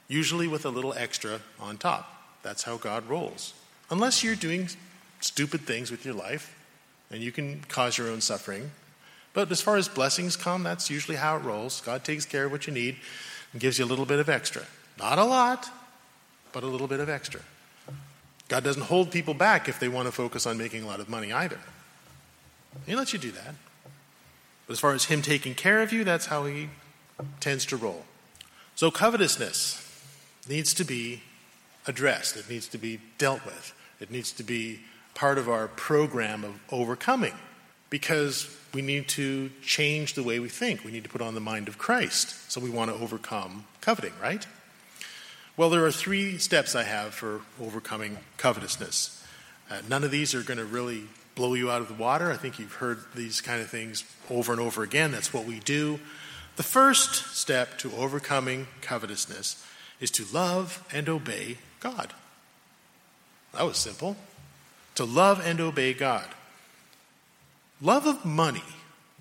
usually 0.09 0.47
with 0.47 0.67
a 0.67 0.69
little 0.69 0.93
extra 0.95 1.41
on 1.59 1.79
top. 1.79 2.39
That's 2.43 2.65
how 2.65 2.77
God 2.77 3.09
rolls. 3.09 3.55
Unless 3.91 4.23
you're 4.23 4.37
doing 4.37 4.69
stupid 5.21 5.63
things 5.63 5.91
with 5.91 6.05
your 6.05 6.15
life 6.15 6.55
and 7.11 7.23
you 7.23 7.33
can 7.33 7.63
cause 7.69 7.97
your 7.97 8.09
own 8.09 8.21
suffering. 8.21 8.71
But 9.33 9.51
as 9.51 9.61
far 9.63 9.77
as 9.77 9.89
blessings 9.89 10.37
come, 10.37 10.63
that's 10.63 10.91
usually 10.91 11.17
how 11.17 11.37
it 11.37 11.41
rolls. 11.41 11.81
God 11.81 12.05
takes 12.05 12.25
care 12.25 12.45
of 12.45 12.53
what 12.53 12.67
you 12.67 12.73
need 12.73 12.97
and 13.53 13.61
gives 13.61 13.79
you 13.79 13.85
a 13.85 13.87
little 13.87 14.07
bit 14.07 14.19
of 14.19 14.29
extra. 14.29 14.63
Not 14.99 15.19
a 15.19 15.25
lot, 15.25 15.69
but 16.53 16.63
a 16.63 16.67
little 16.67 16.89
bit 16.89 17.01
of 17.01 17.09
extra. 17.09 17.41
God 18.49 18.63
doesn't 18.63 18.83
hold 18.83 19.11
people 19.11 19.35
back 19.35 19.69
if 19.69 19.81
they 19.81 19.89
want 19.89 20.07
to 20.07 20.13
focus 20.13 20.47
on 20.47 20.57
making 20.57 20.85
a 20.85 20.87
lot 20.87 21.01
of 21.01 21.09
money 21.09 21.33
either. 21.33 21.59
He 22.87 22.95
lets 22.95 23.13
you 23.13 23.19
do 23.19 23.33
that. 23.33 23.55
But 24.67 24.73
as 24.73 24.81
far 24.81 24.93
as 24.95 25.05
Him 25.05 25.23
taking 25.23 25.55
care 25.55 25.83
of 25.83 25.93
you, 25.93 26.05
that's 26.05 26.27
how 26.27 26.45
He 26.45 26.69
tends 27.41 27.65
to 27.67 27.77
roll. 27.77 28.05
So 28.75 28.91
covetousness 28.91 29.83
needs 30.49 30.75
to 30.75 30.85
be 30.85 31.23
addressed, 31.87 32.37
it 32.37 32.51
needs 32.51 32.69
to 32.69 32.79
be 32.79 33.01
dealt 33.19 33.45
with, 33.45 33.73
it 34.01 34.11
needs 34.11 34.33
to 34.33 34.43
be 34.43 34.81
part 35.15 35.39
of 35.39 35.49
our 35.49 35.69
program 35.69 36.45
of 36.45 36.61
overcoming 36.71 37.33
because 37.89 38.55
we 38.75 38.83
need 38.83 39.09
to 39.09 39.51
change 39.63 40.15
the 40.15 40.23
way 40.23 40.39
we 40.39 40.49
think. 40.49 40.85
We 40.85 40.91
need 40.91 41.05
to 41.05 41.09
put 41.09 41.23
on 41.23 41.35
the 41.35 41.41
mind 41.41 41.69
of 41.69 41.79
Christ. 41.79 42.51
So 42.51 42.61
we 42.61 42.69
want 42.69 42.91
to 42.91 43.03
overcome 43.03 43.65
coveting, 43.81 44.13
right? 44.21 44.47
Well, 45.57 45.71
there 45.71 45.87
are 45.87 45.93
three 45.93 46.37
steps 46.37 46.75
I 46.75 46.83
have 46.83 47.15
for 47.15 47.41
overcoming 47.59 48.19
covetousness. 48.37 49.25
Uh, 49.71 49.81
none 49.89 50.05
of 50.05 50.11
these 50.11 50.35
are 50.35 50.43
going 50.43 50.59
to 50.59 50.67
really 50.67 51.05
blow 51.35 51.55
you 51.55 51.71
out 51.71 51.81
of 51.81 51.89
the 51.89 51.95
water. 51.95 52.31
I 52.31 52.37
think 52.37 52.59
you've 52.59 52.75
heard 52.75 52.99
these 53.15 53.41
kind 53.41 53.63
of 53.63 53.71
things 53.71 54.05
over 54.29 54.53
and 54.53 54.61
over 54.61 54.83
again. 54.83 55.13
That's 55.13 55.33
what 55.33 55.47
we 55.47 55.61
do. 55.61 55.99
The 56.57 56.63
first 56.63 57.35
step 57.35 57.79
to 57.79 57.91
overcoming 57.97 58.67
covetousness 58.83 59.65
is 59.99 60.11
to 60.13 60.27
love 60.31 60.87
and 60.93 61.09
obey 61.09 61.57
God. 61.81 62.13
That 63.55 63.65
was 63.65 63.79
simple. 63.79 64.19
To 64.97 65.07
love 65.07 65.41
and 65.43 65.59
obey 65.59 65.95
God. 65.95 66.27
Love 67.81 68.07
of 68.07 68.27
money, 68.27 68.63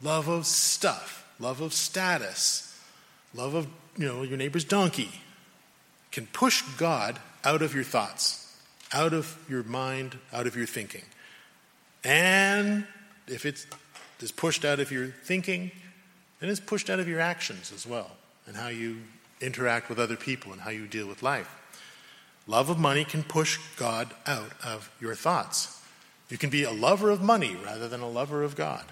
love 0.01 0.27
of 0.27 0.45
stuff, 0.45 1.25
love 1.39 1.61
of 1.61 1.73
status, 1.73 2.77
love 3.33 3.53
of 3.53 3.67
you 3.97 4.07
know 4.07 4.23
your 4.23 4.37
neighbor's 4.37 4.63
donkey 4.65 5.09
can 6.15 6.25
push 6.27 6.61
God 6.77 7.19
out 7.43 7.61
of 7.61 7.75
your 7.75 7.83
thoughts, 7.83 8.57
out 8.93 9.11
of 9.11 9.37
your 9.49 9.63
mind, 9.63 10.17
out 10.31 10.47
of 10.47 10.55
your 10.55 10.65
thinking. 10.65 11.01
And 12.05 12.87
if 13.27 13.45
it's 13.45 13.67
is 14.21 14.31
pushed 14.31 14.63
out 14.63 14.79
of 14.79 14.91
your 14.91 15.07
thinking, 15.07 15.71
then 16.39 16.49
it's 16.49 16.61
pushed 16.61 16.89
out 16.89 17.01
of 17.01 17.07
your 17.09 17.19
actions 17.19 17.73
as 17.75 17.85
well, 17.85 18.11
and 18.47 18.55
how 18.55 18.69
you 18.69 19.01
interact 19.41 19.89
with 19.89 19.99
other 19.99 20.15
people 20.15 20.53
and 20.53 20.61
how 20.61 20.69
you 20.69 20.87
deal 20.87 21.05
with 21.05 21.21
life. 21.21 21.49
Love 22.47 22.69
of 22.69 22.79
money 22.79 23.03
can 23.03 23.21
push 23.21 23.59
God 23.75 24.09
out 24.25 24.53
of 24.63 24.89
your 25.01 25.15
thoughts. 25.15 25.81
You 26.29 26.37
can 26.37 26.49
be 26.49 26.63
a 26.63 26.71
lover 26.71 27.09
of 27.09 27.21
money 27.21 27.57
rather 27.61 27.89
than 27.89 27.99
a 27.99 28.09
lover 28.09 28.41
of 28.41 28.55
God. 28.55 28.85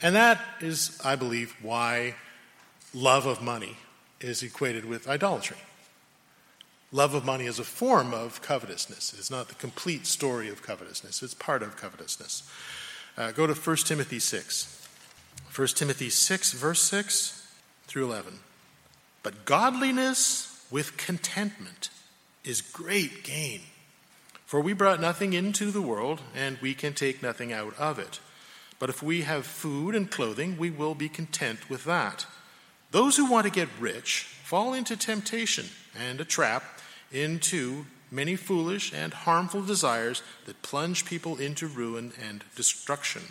And 0.00 0.16
that 0.16 0.40
is, 0.62 0.98
I 1.04 1.14
believe, 1.14 1.54
why 1.60 2.14
love 2.94 3.26
of 3.26 3.42
money 3.42 3.76
is 4.18 4.42
equated 4.42 4.86
with 4.86 5.06
idolatry. 5.06 5.58
Love 6.94 7.12
of 7.12 7.24
money 7.24 7.46
is 7.46 7.58
a 7.58 7.64
form 7.64 8.14
of 8.14 8.40
covetousness. 8.40 9.16
It's 9.18 9.28
not 9.28 9.48
the 9.48 9.56
complete 9.56 10.06
story 10.06 10.48
of 10.48 10.62
covetousness, 10.62 11.24
it's 11.24 11.34
part 11.34 11.60
of 11.60 11.76
covetousness. 11.76 12.48
Uh, 13.18 13.32
go 13.32 13.48
to 13.48 13.52
1 13.52 13.76
Timothy 13.78 14.20
6. 14.20 14.88
1 15.56 15.66
Timothy 15.68 16.08
6, 16.08 16.52
verse 16.52 16.80
6 16.82 17.48
through 17.88 18.04
11. 18.04 18.34
But 19.24 19.44
godliness 19.44 20.64
with 20.70 20.96
contentment 20.96 21.90
is 22.44 22.60
great 22.60 23.24
gain. 23.24 23.62
For 24.46 24.60
we 24.60 24.72
brought 24.72 25.00
nothing 25.00 25.32
into 25.32 25.72
the 25.72 25.82
world, 25.82 26.20
and 26.32 26.58
we 26.58 26.74
can 26.74 26.92
take 26.92 27.24
nothing 27.24 27.52
out 27.52 27.76
of 27.76 27.98
it. 27.98 28.20
But 28.78 28.88
if 28.88 29.02
we 29.02 29.22
have 29.22 29.46
food 29.46 29.96
and 29.96 30.08
clothing, 30.08 30.56
we 30.56 30.70
will 30.70 30.94
be 30.94 31.08
content 31.08 31.68
with 31.68 31.82
that. 31.86 32.26
Those 32.92 33.16
who 33.16 33.28
want 33.28 33.46
to 33.46 33.52
get 33.52 33.68
rich 33.80 34.28
fall 34.44 34.74
into 34.74 34.96
temptation 34.96 35.66
and 35.98 36.20
a 36.20 36.24
trap, 36.24 36.62
into 37.12 37.86
many 38.10 38.36
foolish 38.36 38.92
and 38.92 39.12
harmful 39.12 39.62
desires 39.62 40.22
that 40.46 40.62
plunge 40.62 41.04
people 41.04 41.36
into 41.36 41.66
ruin 41.66 42.12
and 42.28 42.44
destruction. 42.56 43.22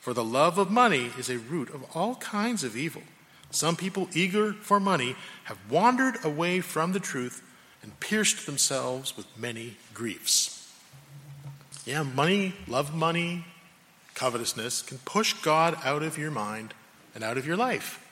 For 0.00 0.14
the 0.14 0.24
love 0.24 0.56
of 0.56 0.70
money 0.70 1.10
is 1.18 1.28
a 1.28 1.38
root 1.38 1.68
of 1.70 1.84
all 1.94 2.16
kinds 2.16 2.64
of 2.64 2.76
evil. 2.76 3.02
Some 3.50 3.76
people 3.76 4.08
eager 4.14 4.52
for 4.52 4.80
money 4.80 5.16
have 5.44 5.58
wandered 5.68 6.16
away 6.24 6.60
from 6.60 6.92
the 6.92 7.00
truth 7.00 7.42
and 7.82 7.98
pierced 8.00 8.46
themselves 8.46 9.16
with 9.16 9.26
many 9.36 9.76
griefs. 9.92 10.56
Yeah, 11.84 12.02
money, 12.02 12.54
love 12.68 12.94
money, 12.94 13.44
covetousness 14.14 14.82
can 14.82 14.98
push 14.98 15.32
God 15.34 15.76
out 15.82 16.02
of 16.02 16.18
your 16.18 16.30
mind 16.30 16.74
and 17.14 17.24
out 17.24 17.38
of 17.38 17.46
your 17.46 17.56
life. 17.56 18.06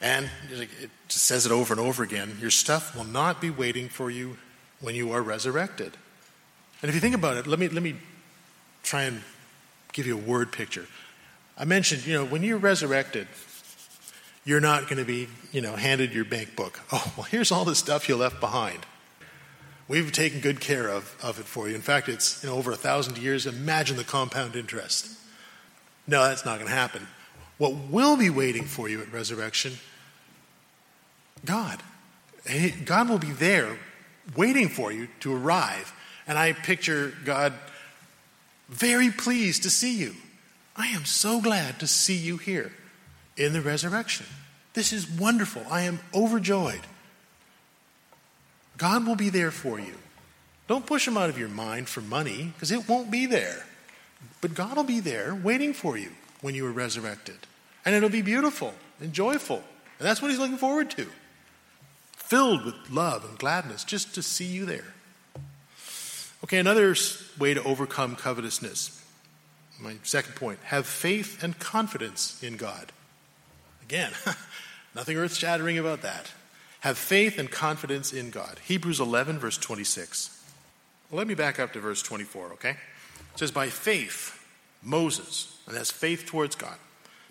And 0.00 0.28
it 0.50 0.90
just 1.08 1.24
says 1.24 1.46
it 1.46 1.52
over 1.52 1.72
and 1.72 1.80
over 1.80 2.02
again 2.02 2.36
your 2.40 2.50
stuff 2.50 2.94
will 2.94 3.04
not 3.04 3.40
be 3.40 3.50
waiting 3.50 3.88
for 3.88 4.10
you 4.10 4.36
when 4.80 4.94
you 4.94 5.12
are 5.12 5.22
resurrected. 5.22 5.96
And 6.82 6.88
if 6.88 6.94
you 6.94 7.00
think 7.00 7.14
about 7.14 7.36
it, 7.36 7.46
let 7.46 7.58
me, 7.58 7.68
let 7.68 7.82
me 7.82 7.96
try 8.82 9.04
and 9.04 9.22
give 9.92 10.06
you 10.06 10.16
a 10.16 10.20
word 10.20 10.52
picture. 10.52 10.86
I 11.56 11.64
mentioned, 11.64 12.06
you 12.06 12.12
know, 12.12 12.26
when 12.26 12.42
you're 12.42 12.58
resurrected, 12.58 13.26
you're 14.44 14.60
not 14.60 14.84
going 14.84 14.98
to 14.98 15.04
be, 15.04 15.28
you 15.52 15.60
know, 15.60 15.74
handed 15.74 16.12
your 16.12 16.24
bank 16.24 16.54
book. 16.54 16.80
Oh, 16.92 17.12
well, 17.16 17.24
here's 17.24 17.50
all 17.50 17.64
the 17.64 17.74
stuff 17.74 18.08
you 18.08 18.16
left 18.16 18.40
behind. 18.40 18.86
We've 19.88 20.10
taken 20.12 20.40
good 20.40 20.60
care 20.60 20.88
of, 20.88 21.16
of 21.22 21.38
it 21.38 21.46
for 21.46 21.68
you. 21.68 21.74
In 21.74 21.80
fact, 21.80 22.08
it's 22.08 22.42
you 22.42 22.50
know, 22.50 22.56
over 22.56 22.72
a 22.72 22.76
thousand 22.76 23.18
years. 23.18 23.46
Imagine 23.46 23.96
the 23.96 24.04
compound 24.04 24.56
interest. 24.56 25.08
No, 26.06 26.22
that's 26.22 26.44
not 26.44 26.58
going 26.58 26.68
to 26.68 26.74
happen. 26.74 27.06
What 27.58 27.74
will 27.90 28.16
be 28.16 28.30
waiting 28.30 28.64
for 28.64 28.88
you 28.88 29.00
at 29.00 29.12
resurrection? 29.12 29.74
God. 31.44 31.82
God 32.84 33.08
will 33.08 33.18
be 33.18 33.30
there 33.30 33.78
waiting 34.36 34.68
for 34.68 34.92
you 34.92 35.08
to 35.20 35.34
arrive. 35.34 35.92
And 36.26 36.38
I 36.38 36.52
picture 36.52 37.14
God 37.24 37.54
very 38.68 39.10
pleased 39.10 39.62
to 39.62 39.70
see 39.70 39.96
you. 39.96 40.14
I 40.76 40.88
am 40.88 41.04
so 41.04 41.40
glad 41.40 41.80
to 41.80 41.86
see 41.86 42.16
you 42.16 42.36
here 42.36 42.72
in 43.36 43.52
the 43.52 43.60
resurrection. 43.60 44.26
This 44.74 44.92
is 44.92 45.08
wonderful. 45.08 45.62
I 45.70 45.82
am 45.82 46.00
overjoyed. 46.14 46.82
God 48.76 49.06
will 49.06 49.16
be 49.16 49.30
there 49.30 49.50
for 49.50 49.80
you. 49.80 49.94
Don't 50.68 50.84
push 50.84 51.08
him 51.08 51.16
out 51.16 51.30
of 51.30 51.38
your 51.38 51.48
mind 51.48 51.88
for 51.88 52.02
money 52.02 52.52
because 52.54 52.70
it 52.70 52.88
won't 52.88 53.10
be 53.10 53.24
there. 53.24 53.64
But 54.40 54.54
God 54.54 54.76
will 54.76 54.84
be 54.84 55.00
there 55.00 55.34
waiting 55.34 55.72
for 55.72 55.96
you 55.96 56.10
when 56.40 56.54
you 56.54 56.66
are 56.66 56.72
resurrected. 56.72 57.38
And 57.84 57.94
it'll 57.94 58.08
be 58.08 58.22
beautiful 58.22 58.74
and 59.00 59.12
joyful. 59.12 59.62
And 59.98 60.06
that's 60.06 60.20
what 60.20 60.30
he's 60.30 60.40
looking 60.40 60.58
forward 60.58 60.90
to. 60.92 61.06
Filled 62.12 62.64
with 62.64 62.74
love 62.90 63.24
and 63.24 63.38
gladness 63.38 63.84
just 63.84 64.14
to 64.14 64.22
see 64.22 64.44
you 64.44 64.64
there. 64.64 64.94
Okay, 66.44 66.58
another 66.58 66.94
way 67.38 67.54
to 67.54 67.62
overcome 67.62 68.16
covetousness. 68.16 69.02
My 69.80 69.96
second 70.02 70.34
point 70.36 70.58
have 70.64 70.86
faith 70.86 71.42
and 71.42 71.58
confidence 71.58 72.42
in 72.42 72.56
God. 72.56 72.92
Again, 73.82 74.12
nothing 74.94 75.16
earth 75.16 75.34
shattering 75.34 75.78
about 75.78 76.02
that. 76.02 76.30
Have 76.80 76.98
faith 76.98 77.38
and 77.38 77.50
confidence 77.50 78.12
in 78.12 78.30
God. 78.30 78.58
Hebrews 78.64 79.00
11, 79.00 79.38
verse 79.38 79.58
26. 79.58 80.44
Well, 81.10 81.18
let 81.18 81.26
me 81.26 81.34
back 81.34 81.58
up 81.58 81.72
to 81.72 81.80
verse 81.80 82.02
24, 82.02 82.52
okay? 82.54 82.70
It 82.70 83.38
says, 83.38 83.50
By 83.50 83.68
faith, 83.68 84.45
Moses, 84.86 85.58
and 85.66 85.76
that's 85.76 85.90
faith 85.90 86.24
towards 86.24 86.54
God. 86.54 86.76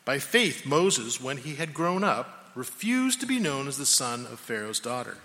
By 0.04 0.20
faith, 0.20 0.66
Moses, 0.66 1.22
when 1.22 1.38
he 1.38 1.56
had 1.56 1.74
grown 1.74 2.04
up, 2.04 2.52
refused 2.54 3.22
to 3.22 3.26
be 3.26 3.40
known 3.40 3.68
as 3.68 3.78
the 3.78 3.86
son 3.86 4.28
of 4.28 4.40
Pharaoh's 4.40 4.80
daughter. 4.80 5.18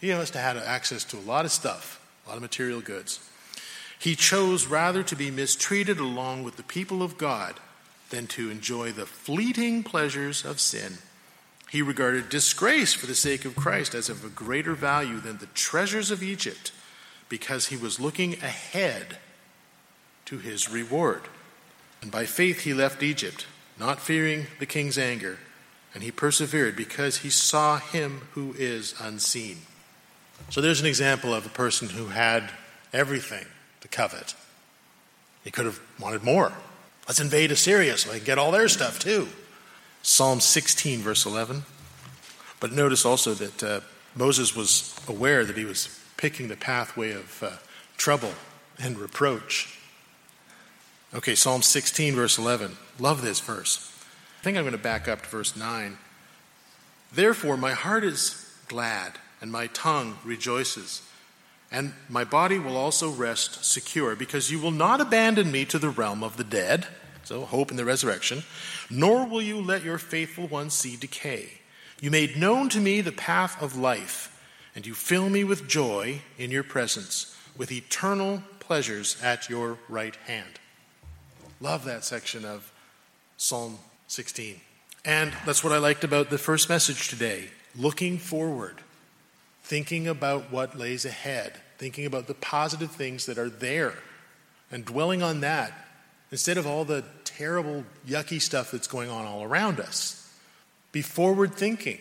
He 0.00 0.12
must 0.12 0.34
have 0.34 0.56
had 0.56 0.64
access 0.64 1.04
to 1.04 1.18
a 1.18 1.20
lot 1.20 1.44
of 1.44 1.52
stuff, 1.52 2.00
a 2.24 2.30
lot 2.30 2.36
of 2.36 2.42
material 2.42 2.80
goods. 2.80 3.20
He 3.98 4.14
chose 4.14 4.66
rather 4.66 5.02
to 5.02 5.16
be 5.16 5.30
mistreated 5.30 5.98
along 5.98 6.44
with 6.44 6.56
the 6.56 6.62
people 6.62 7.02
of 7.02 7.18
God 7.18 7.54
than 8.10 8.26
to 8.28 8.50
enjoy 8.50 8.92
the 8.92 9.06
fleeting 9.06 9.82
pleasures 9.82 10.44
of 10.44 10.60
sin. 10.60 10.98
He 11.70 11.82
regarded 11.82 12.28
disgrace 12.28 12.94
for 12.94 13.06
the 13.06 13.14
sake 13.14 13.44
of 13.44 13.56
Christ 13.56 13.94
as 13.94 14.08
of 14.08 14.24
a 14.24 14.28
greater 14.28 14.74
value 14.74 15.18
than 15.18 15.38
the 15.38 15.46
treasures 15.46 16.10
of 16.10 16.22
Egypt 16.22 16.70
because 17.28 17.66
he 17.66 17.76
was 17.76 17.98
looking 17.98 18.34
ahead 18.34 19.18
to 20.26 20.38
his 20.38 20.70
reward. 20.70 21.22
And 22.06 22.12
by 22.12 22.24
faith 22.24 22.60
he 22.60 22.72
left 22.72 23.02
Egypt, 23.02 23.48
not 23.80 23.98
fearing 23.98 24.46
the 24.60 24.64
king's 24.64 24.96
anger, 24.96 25.38
and 25.92 26.04
he 26.04 26.12
persevered 26.12 26.76
because 26.76 27.16
he 27.16 27.30
saw 27.30 27.80
him 27.80 28.28
who 28.34 28.54
is 28.56 28.94
unseen. 29.00 29.56
So 30.48 30.60
there's 30.60 30.78
an 30.78 30.86
example 30.86 31.34
of 31.34 31.44
a 31.44 31.48
person 31.48 31.88
who 31.88 32.06
had 32.06 32.52
everything 32.92 33.44
to 33.80 33.88
covet. 33.88 34.36
He 35.42 35.50
could 35.50 35.64
have 35.64 35.80
wanted 35.98 36.22
more. 36.22 36.52
Let's 37.08 37.18
invade 37.18 37.50
Assyria 37.50 37.96
so 37.96 38.12
I 38.12 38.18
can 38.18 38.24
get 38.24 38.38
all 38.38 38.52
their 38.52 38.68
stuff 38.68 39.00
too. 39.00 39.26
Psalm 40.04 40.38
16, 40.38 41.00
verse 41.00 41.26
11. 41.26 41.64
But 42.60 42.70
notice 42.70 43.04
also 43.04 43.34
that 43.34 43.62
uh, 43.64 43.80
Moses 44.14 44.54
was 44.54 44.94
aware 45.08 45.44
that 45.44 45.56
he 45.56 45.64
was 45.64 45.88
picking 46.16 46.46
the 46.46 46.56
pathway 46.56 47.10
of 47.10 47.42
uh, 47.42 47.50
trouble 47.96 48.34
and 48.78 48.96
reproach. 48.96 49.76
Okay, 51.14 51.34
Psalm 51.34 51.62
16, 51.62 52.14
verse 52.14 52.38
11. 52.38 52.76
Love 52.98 53.22
this 53.22 53.40
verse. 53.40 53.92
I 54.40 54.42
think 54.42 54.56
I'm 54.56 54.64
going 54.64 54.72
to 54.72 54.78
back 54.78 55.08
up 55.08 55.22
to 55.22 55.28
verse 55.28 55.56
9. 55.56 55.98
Therefore, 57.12 57.56
my 57.56 57.72
heart 57.72 58.04
is 58.04 58.52
glad, 58.68 59.12
and 59.40 59.50
my 59.50 59.68
tongue 59.68 60.18
rejoices, 60.24 61.02
and 61.70 61.94
my 62.08 62.24
body 62.24 62.58
will 62.58 62.76
also 62.76 63.10
rest 63.10 63.64
secure, 63.64 64.16
because 64.16 64.50
you 64.50 64.58
will 64.58 64.70
not 64.70 65.00
abandon 65.00 65.50
me 65.50 65.64
to 65.66 65.78
the 65.78 65.90
realm 65.90 66.22
of 66.22 66.36
the 66.36 66.44
dead 66.44 66.86
so, 67.26 67.44
hope 67.44 67.72
in 67.72 67.76
the 67.76 67.84
resurrection. 67.84 68.44
Nor 68.88 69.26
will 69.26 69.42
you 69.42 69.60
let 69.60 69.82
your 69.82 69.98
faithful 69.98 70.46
one 70.46 70.70
see 70.70 70.94
decay. 70.94 71.48
You 72.00 72.12
made 72.12 72.36
known 72.36 72.68
to 72.68 72.78
me 72.78 73.00
the 73.00 73.10
path 73.10 73.60
of 73.60 73.74
life, 73.74 74.32
and 74.76 74.86
you 74.86 74.94
fill 74.94 75.28
me 75.28 75.42
with 75.42 75.66
joy 75.66 76.20
in 76.38 76.52
your 76.52 76.62
presence, 76.62 77.36
with 77.56 77.72
eternal 77.72 78.44
pleasures 78.60 79.20
at 79.24 79.50
your 79.50 79.78
right 79.88 80.14
hand. 80.28 80.60
Love 81.60 81.84
that 81.84 82.04
section 82.04 82.44
of 82.44 82.70
Psalm 83.36 83.78
16. 84.08 84.60
And 85.04 85.32
that's 85.44 85.64
what 85.64 85.72
I 85.72 85.78
liked 85.78 86.04
about 86.04 86.30
the 86.30 86.38
first 86.38 86.68
message 86.68 87.08
today 87.08 87.48
looking 87.78 88.18
forward, 88.18 88.76
thinking 89.62 90.08
about 90.08 90.50
what 90.50 90.78
lays 90.78 91.04
ahead, 91.04 91.60
thinking 91.78 92.06
about 92.06 92.26
the 92.26 92.34
positive 92.34 92.90
things 92.90 93.26
that 93.26 93.38
are 93.38 93.50
there, 93.50 93.94
and 94.70 94.84
dwelling 94.84 95.22
on 95.22 95.40
that 95.40 95.72
instead 96.30 96.58
of 96.58 96.66
all 96.66 96.84
the 96.84 97.04
terrible, 97.24 97.84
yucky 98.06 98.40
stuff 98.40 98.70
that's 98.70 98.86
going 98.86 99.10
on 99.10 99.26
all 99.26 99.42
around 99.42 99.78
us. 99.78 100.34
Be 100.92 101.02
forward 101.02 101.54
thinking. 101.54 101.98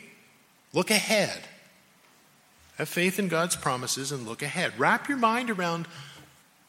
Look 0.74 0.92
ahead. 0.92 1.42
Have 2.78 2.90
faith 2.90 3.20
in 3.20 3.28
God's 3.28 3.56
promises 3.56 4.12
and 4.12 4.26
look 4.26 4.42
ahead. 4.42 4.74
Wrap 4.78 5.08
your 5.08 5.18
mind 5.18 5.50
around 5.50 5.88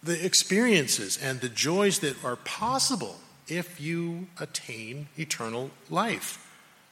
the 0.07 0.25
experiences 0.25 1.19
and 1.21 1.41
the 1.41 1.49
joys 1.49 1.99
that 2.01 2.25
are 2.25 2.37
possible 2.37 3.17
if 3.49 3.81
you 3.81 4.27
attain 4.41 5.09
eternal 5.19 5.71
life. 5.91 6.43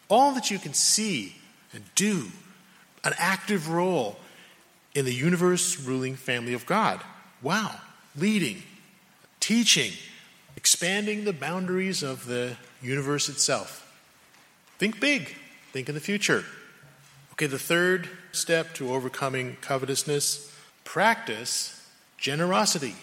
All 0.08 0.32
that 0.32 0.50
you 0.50 0.58
can 0.58 0.74
see 0.74 1.36
and 1.72 1.82
do, 1.94 2.26
an 3.02 3.14
active 3.18 3.70
role 3.70 4.16
in 4.94 5.04
the 5.04 5.14
universe 5.14 5.80
ruling 5.80 6.14
family 6.14 6.54
of 6.54 6.66
God. 6.66 7.00
Wow. 7.42 7.76
Leading, 8.16 8.62
teaching, 9.40 9.92
expanding 10.56 11.24
the 11.24 11.32
boundaries 11.32 12.02
of 12.02 12.26
the 12.26 12.56
universe 12.80 13.28
itself. 13.28 13.80
Think 14.78 15.00
big, 15.00 15.34
think 15.72 15.88
in 15.88 15.94
the 15.94 16.00
future. 16.00 16.44
Okay, 17.32 17.46
the 17.46 17.58
third 17.58 18.08
step 18.30 18.74
to 18.74 18.92
overcoming 18.92 19.56
covetousness 19.60 20.52
practice 20.84 21.73
generosity. 22.24 22.94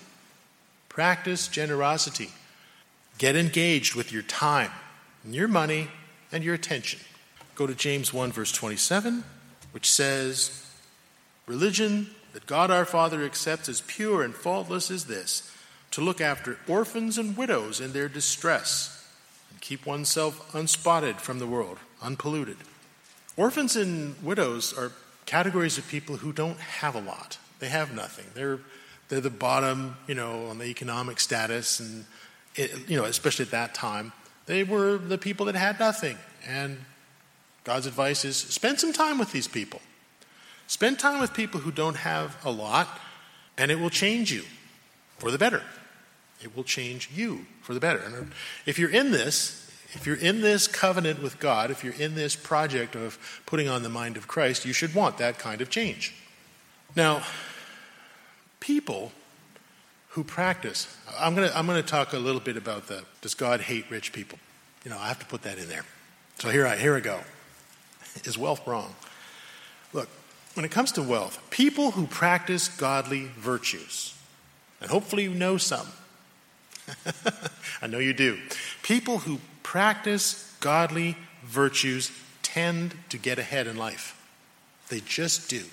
Practice 0.90 1.48
generosity. 1.48 2.32
Get 3.20 3.36
engaged 3.36 3.94
with 3.94 4.12
your 4.12 4.24
time, 4.24 4.72
your 5.24 5.48
money, 5.48 5.90
and 6.32 6.44
your 6.44 6.56
attention. 6.56 7.00
Go 7.54 7.68
to 7.68 7.76
James 7.76 8.12
1, 8.12 8.32
verse 8.32 8.52
27, 8.52 9.24
which 9.74 9.92
says, 9.92 10.66
Religion 11.46 12.10
that 12.34 12.48
God 12.48 12.72
our 12.72 12.84
Father 12.84 13.24
accepts 13.24 13.70
as 13.70 13.82
pure 13.82 14.24
and 14.24 14.34
faultless 14.34 14.90
is 14.90 15.06
this 15.06 15.56
to 15.92 16.02
look 16.02 16.20
after 16.20 16.58
orphans 16.68 17.20
and 17.20 17.38
widows 17.38 17.80
in 17.80 17.94
their 17.94 18.10
distress 18.10 19.08
and 19.52 19.62
keep 19.62 19.86
oneself 19.86 20.52
unspotted 20.56 21.18
from 21.22 21.38
the 21.38 21.46
world, 21.46 21.78
unpolluted. 22.02 22.58
Orphans 23.38 23.76
and 23.76 24.16
widows 24.24 24.76
are 24.76 24.92
categories 25.28 25.78
of 25.78 25.88
people 25.88 26.18
who 26.18 26.34
don't 26.34 26.58
have 26.58 26.96
a 26.96 27.02
lot. 27.02 27.38
They 27.60 27.70
have 27.70 27.94
nothing. 27.94 28.26
They're 28.34 28.62
they're 29.12 29.20
the 29.20 29.30
bottom, 29.30 29.98
you 30.08 30.16
know, 30.16 30.46
on 30.46 30.58
the 30.58 30.66
economic 30.68 31.20
status, 31.20 31.82
and 31.82 32.06
it, 32.56 32.90
you 32.90 32.96
know, 32.96 33.04
especially 33.04 33.44
at 33.44 33.52
that 33.52 33.76
time, 33.76 34.14
they 34.46 34.64
were 34.64 34.98
the 34.98 35.18
people 35.18 35.48
that 35.48 35.56
had 35.56 35.78
nothing. 35.82 36.18
And 36.48 36.78
God's 37.66 37.88
advice 37.88 38.24
is 38.24 38.38
spend 38.38 38.80
some 38.80 38.94
time 38.94 39.20
with 39.20 39.34
these 39.34 39.50
people. 39.50 39.82
Spend 40.68 40.98
time 40.98 41.20
with 41.20 41.34
people 41.34 41.60
who 41.60 41.72
don't 41.72 41.98
have 41.98 42.38
a 42.46 42.52
lot, 42.52 42.88
and 43.58 43.70
it 43.70 43.82
will 43.82 43.90
change 43.90 44.32
you 44.32 44.44
for 45.18 45.30
the 45.30 45.38
better. 45.38 45.62
It 46.42 46.56
will 46.56 46.64
change 46.64 47.10
you 47.14 47.46
for 47.62 47.74
the 47.74 47.82
better. 47.82 48.00
And 48.00 48.32
if 48.66 48.80
you're 48.80 48.90
in 48.90 49.12
this, 49.12 49.70
if 49.92 50.08
you're 50.08 50.16
in 50.16 50.40
this 50.40 50.68
covenant 50.68 51.22
with 51.22 51.38
God, 51.38 51.70
if 51.70 51.84
you're 51.84 51.94
in 51.96 52.16
this 52.16 52.34
project 52.34 52.96
of 52.96 53.42
putting 53.46 53.68
on 53.68 53.84
the 53.84 53.90
mind 53.90 54.16
of 54.16 54.30
Christ, 54.30 54.64
you 54.64 54.72
should 54.72 54.96
want 54.96 55.18
that 55.18 55.38
kind 55.38 55.60
of 55.60 55.70
change. 55.70 56.16
Now, 56.96 57.24
people 58.62 59.12
who 60.10 60.24
practice, 60.24 60.88
I'm 61.20 61.36
going 61.36 61.50
to 61.50 61.58
I'm 61.58 61.68
to 61.68 61.84
talk 61.84 62.14
a 62.14 62.20
little 62.20 62.40
bit 62.40 62.56
about 62.56 62.88
the 62.88 63.04
does 63.20 63.34
God 63.34 63.60
hate 63.60 63.92
rich 63.92 64.14
people? 64.14 64.40
You 64.86 64.92
know, 64.92 64.98
I 64.98 65.10
have 65.10 65.20
to 65.20 65.26
put 65.26 65.42
that 65.42 65.58
in 65.58 65.68
there. 65.68 65.84
So 66.40 66.50
here 66.50 66.66
I 66.66 66.78
here 66.78 66.96
I 66.96 67.02
go. 67.02 67.20
Is 68.24 68.38
wealth 68.38 68.66
wrong? 68.66 68.96
Look, 69.94 70.10
when 70.54 70.66
it 70.66 70.72
comes 70.72 70.94
to 70.94 71.02
wealth, 71.02 71.40
people 71.50 71.92
who 71.92 72.08
practice 72.08 72.70
godly 72.70 73.26
virtues, 73.38 74.18
and 74.80 74.90
hopefully 74.90 75.24
you 75.24 75.34
know 75.34 75.58
some, 75.58 75.88
I 77.82 77.88
know 77.88 78.00
you 78.00 78.14
do. 78.14 78.38
People 78.84 79.20
who 79.20 79.40
practice 79.64 80.56
godly 80.60 81.18
virtues 81.44 82.12
tend 82.42 82.96
to 83.10 83.18
get 83.18 83.40
ahead 83.40 83.68
in 83.68 83.78
life. 83.78 84.18
They 84.90 85.00
just 85.00 85.50
do. 85.50 85.64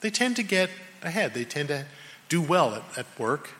they 0.00 0.10
tend 0.10 0.36
to 0.36 0.42
get 0.42 0.70
ahead. 1.02 1.34
They 1.34 1.44
tend 1.44 1.68
to 1.68 1.86
do 2.28 2.40
well 2.40 2.74
at, 2.74 2.98
at 2.98 3.06
work. 3.18 3.50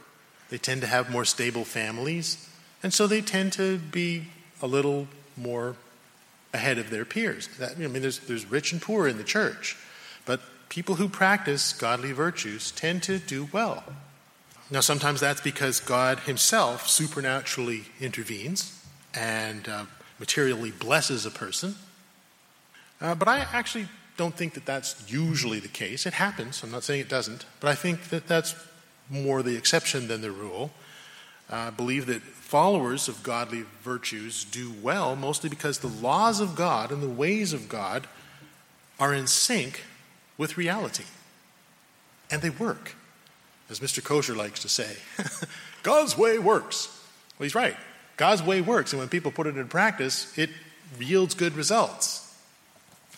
They 0.49 0.59
tend 0.59 0.81
to 0.81 0.87
have 0.87 1.11
more 1.11 1.25
stable 1.25 1.65
families. 1.65 2.49
And 2.83 2.93
so 2.93 3.07
they 3.07 3.21
tend 3.21 3.53
to 3.55 3.79
be 3.79 4.25
a 4.63 4.67
little 4.67 5.09
more 5.37 5.77
ahead 6.53 6.79
of 6.79 6.91
their 6.91 7.05
peers. 7.05 7.49
That, 7.59 7.73
I 7.73 7.87
mean, 7.87 8.03
there's, 8.03 8.19
there's 8.21 8.51
rich 8.51 8.73
and 8.73 8.83
poor 8.83 9.07
in 9.07 9.17
the 9.17 9.25
church, 9.25 9.77
but 10.25 10.41
people 10.69 10.97
who 10.97 11.09
practice 11.09 11.73
godly 11.73 12.13
virtues 12.13 12.73
tend 12.73 13.03
to 13.05 13.19
do 13.19 13.49
well. 13.53 13.85
Now, 14.71 14.81
sometimes 14.81 15.21
that's 15.21 15.41
because 15.41 15.81
God 15.81 16.21
Himself 16.21 16.89
supernaturally 16.89 17.85
intervenes 18.01 18.81
and 19.15 19.69
uh, 19.69 19.85
materially 20.19 20.71
blesses 20.71 21.27
a 21.27 21.31
person. 21.31 21.75
Uh, 23.01 23.15
but 23.15 23.27
I 23.27 23.39
actually 23.53 23.89
don't 24.17 24.37
think 24.37 24.55
that 24.55 24.67
that's 24.67 25.11
usually 25.11 25.61
the 25.61 25.69
case. 25.69 26.07
It 26.07 26.15
happens, 26.15 26.63
I'm 26.63 26.71
not 26.71 26.85
saying 26.85 27.01
it 27.01 27.09
doesn't, 27.09 27.47
but 27.61 27.69
I 27.69 27.75
think 27.75 28.09
that 28.11 28.27
that's 28.27 28.55
more 29.09 29.43
the 29.43 29.57
exception 29.57 30.09
than 30.09 30.21
the 30.21 30.31
rule. 30.31 30.71
Uh, 31.51 31.57
I 31.57 31.71
believe 31.71 32.07
that 32.07 32.23
followers 32.23 33.09
of 33.09 33.23
godly 33.23 33.65
virtues 33.83 34.45
do 34.45 34.73
well 34.83 35.17
mostly 35.17 35.51
because 35.51 35.79
the 35.79 35.89
laws 35.89 36.41
of 36.41 36.55
God 36.55 36.93
and 36.93 37.03
the 37.03 37.09
ways 37.09 37.53
of 37.53 37.69
God 37.69 38.07
are 38.99 39.15
in 39.15 39.27
sync 39.27 39.85
with 40.37 40.57
reality. 40.57 41.05
And 42.31 42.43
they 42.43 42.51
work. 42.51 42.95
As 43.69 43.81
Mr. 43.81 44.03
Kosher 44.03 44.35
likes 44.35 44.61
to 44.61 44.69
say, 44.69 44.97
God's 45.83 46.17
way 46.17 46.39
works. 46.39 46.89
Well, 47.39 47.45
he's 47.45 47.55
right. 47.55 47.77
God's 48.17 48.43
way 48.43 48.61
works, 48.61 48.93
and 48.93 49.01
when 49.01 49.09
people 49.09 49.31
put 49.31 49.47
it 49.47 49.57
in 49.57 49.69
practice, 49.69 50.37
it 50.37 50.51
yields 50.99 51.35
good 51.35 51.55
results. 51.55 52.30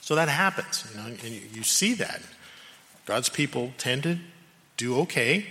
So 0.03 0.15
that 0.17 0.29
happens, 0.29 0.85
you 0.91 1.01
know, 1.01 1.07
and 1.07 1.57
you, 1.57 1.63
see 1.63 1.95
that. 1.95 2.21
God's 3.07 3.31
people 3.31 3.73
tend 3.79 4.03
to 4.03 4.19
do 4.77 4.99
okay 5.01 5.47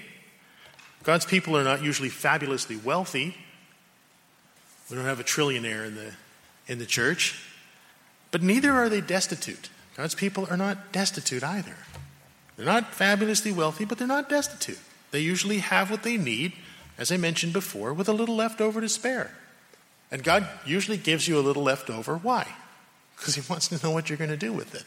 God's 1.04 1.26
people 1.26 1.58
are 1.58 1.64
not 1.64 1.84
usually 1.84 2.10
fabulously 2.10 2.76
wealthy. 2.76 3.36
We 4.90 4.96
don't 4.96 5.06
have 5.06 5.20
a 5.20 5.24
trillionaire 5.24 5.88
in 5.88 5.96
the, 5.96 6.14
in 6.68 6.80
the 6.80 6.86
church, 6.86 7.42
but 8.30 8.44
neither 8.44 8.72
are 8.72 8.90
they 8.90 9.02
destitute. 9.02 9.70
God's 9.98 10.16
people 10.16 10.48
are 10.50 10.58
not 10.58 10.92
destitute 10.92 11.44
either. 11.44 11.76
They're 12.56 12.66
not 12.66 12.94
fabulously 12.94 13.52
wealthy, 13.52 13.86
but 13.86 13.98
they're 13.98 14.08
not 14.08 14.30
destitute. 14.30 14.80
They 15.12 15.22
usually 15.22 15.60
have 15.60 15.90
what 15.90 16.04
they 16.04 16.18
need, 16.18 16.54
as 16.98 17.12
I 17.12 17.18
mentioned 17.18 17.54
before, 17.54 17.94
with 17.94 18.08
a 18.08 18.14
little 18.14 18.36
left 18.36 18.62
over 18.62 18.80
to 18.80 18.90
spare. 18.90 19.32
And 20.12 20.24
God 20.24 20.48
usually 20.66 20.98
gives 20.98 21.28
you 21.28 21.40
a 21.40 21.42
little 21.42 21.64
left 21.64 21.90
over. 21.90 22.18
Why? 22.18 22.48
Because 23.22 23.36
He 23.36 23.44
wants 23.48 23.68
to 23.68 23.86
know 23.86 23.92
what 23.92 24.10
you're 24.10 24.18
going 24.18 24.32
to 24.32 24.38
do 24.38 24.52
with 24.52 24.74
it. 24.74 24.84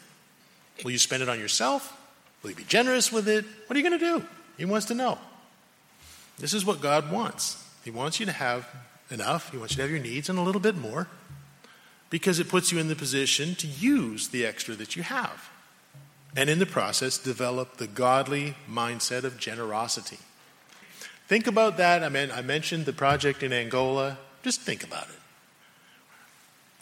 Will 0.83 0.91
you 0.91 0.97
spend 0.97 1.23
it 1.23 1.29
on 1.29 1.39
yourself? 1.39 1.97
Will 2.43 2.49
you 2.49 2.55
be 2.57 2.65
generous 2.65 3.13
with 3.13 3.29
it? 3.29 3.45
What 3.65 3.77
are 3.77 3.79
you 3.79 3.89
going 3.89 3.97
to 3.97 4.05
do? 4.19 4.27
He 4.57 4.65
wants 4.65 4.87
to 4.87 4.93
know. 4.93 5.17
This 6.37 6.53
is 6.53 6.65
what 6.65 6.81
God 6.81 7.09
wants. 7.09 7.63
He 7.85 7.91
wants 7.91 8.19
you 8.19 8.25
to 8.25 8.33
have 8.33 8.67
enough, 9.09 9.51
He 9.51 9.57
wants 9.57 9.73
you 9.73 9.77
to 9.77 9.81
have 9.83 9.91
your 9.91 10.01
needs 10.01 10.27
and 10.27 10.37
a 10.37 10.41
little 10.41 10.59
bit 10.59 10.75
more 10.75 11.07
because 12.09 12.39
it 12.39 12.49
puts 12.49 12.73
you 12.73 12.79
in 12.79 12.89
the 12.89 12.95
position 12.95 13.55
to 13.55 13.67
use 13.67 14.27
the 14.27 14.45
extra 14.45 14.75
that 14.75 14.97
you 14.97 15.03
have. 15.03 15.49
And 16.35 16.49
in 16.49 16.59
the 16.59 16.65
process, 16.65 17.17
develop 17.17 17.77
the 17.77 17.87
godly 17.87 18.55
mindset 18.69 19.23
of 19.23 19.39
generosity. 19.39 20.17
Think 21.27 21.47
about 21.47 21.77
that. 21.77 22.03
I 22.03 22.09
mean, 22.09 22.31
I 22.31 22.41
mentioned 22.41 22.85
the 22.85 22.93
project 22.93 23.41
in 23.41 23.53
Angola. 23.53 24.17
Just 24.43 24.61
think 24.61 24.83
about 24.83 25.07
it. 25.07 25.15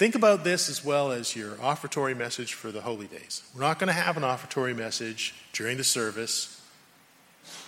Think 0.03 0.15
about 0.15 0.43
this 0.43 0.67
as 0.67 0.83
well 0.83 1.13
as 1.13 1.33
your 1.33 1.51
offertory 1.61 2.13
message 2.13 2.55
for 2.55 2.73
the 2.73 2.81
holy 2.81 3.07
days. 3.07 3.41
We're 3.55 3.61
not 3.61 3.79
going 3.79 3.87
to 3.87 3.93
have 3.93 4.17
an 4.17 4.23
offertory 4.23 4.75
message 4.75 5.33
during 5.53 5.77
the 5.77 5.85
service. 5.85 6.61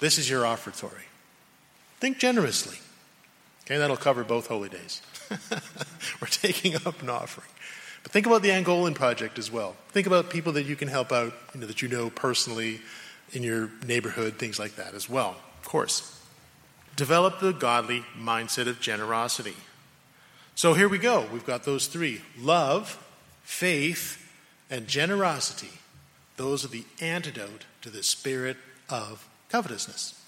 This 0.02 0.18
is 0.18 0.30
your 0.30 0.46
offertory. 0.46 1.06
Think 2.02 2.18
generously. 2.18 2.76
Okay, 3.64 3.78
that'll 3.78 3.96
cover 3.96 4.26
both 4.26 4.48
holy 4.48 4.68
days. 4.68 5.02
We're 6.22 6.28
taking 6.28 6.76
up 6.76 7.02
an 7.02 7.10
offering. 7.10 7.48
But 8.04 8.12
think 8.12 8.26
about 8.26 8.42
the 8.42 8.50
Angolan 8.50 8.96
project 8.96 9.40
as 9.40 9.50
well. 9.50 9.78
Think 9.92 10.06
about 10.06 10.30
people 10.30 10.52
that 10.52 10.66
you 10.66 10.76
can 10.76 10.90
help 10.90 11.14
out, 11.14 11.32
you 11.54 11.62
know, 11.62 11.68
that 11.68 11.82
you 11.82 11.88
know 11.88 12.10
personally 12.10 12.82
in 13.32 13.44
your 13.44 13.70
neighborhood, 13.88 14.34
things 14.34 14.60
like 14.60 14.76
that 14.76 14.94
as 14.94 15.10
well, 15.10 15.38
of 15.62 15.70
course. 15.70 16.22
Develop 16.98 17.40
the 17.40 17.54
godly 17.54 18.04
mindset 18.20 18.68
of 18.68 18.82
generosity. 18.82 19.56
So 20.56 20.74
here 20.74 20.88
we 20.88 20.98
go. 20.98 21.28
We've 21.32 21.46
got 21.46 21.64
those 21.64 21.88
three 21.88 22.22
love, 22.40 22.98
faith, 23.44 24.26
and 24.70 24.88
generosity. 24.88 25.80
Those 26.38 26.64
are 26.64 26.70
the 26.70 26.86
antidote 27.02 27.66
to 27.82 27.90
the 27.90 28.04
spirit 28.04 28.58
of 28.90 29.28
covetousness. 29.50 30.22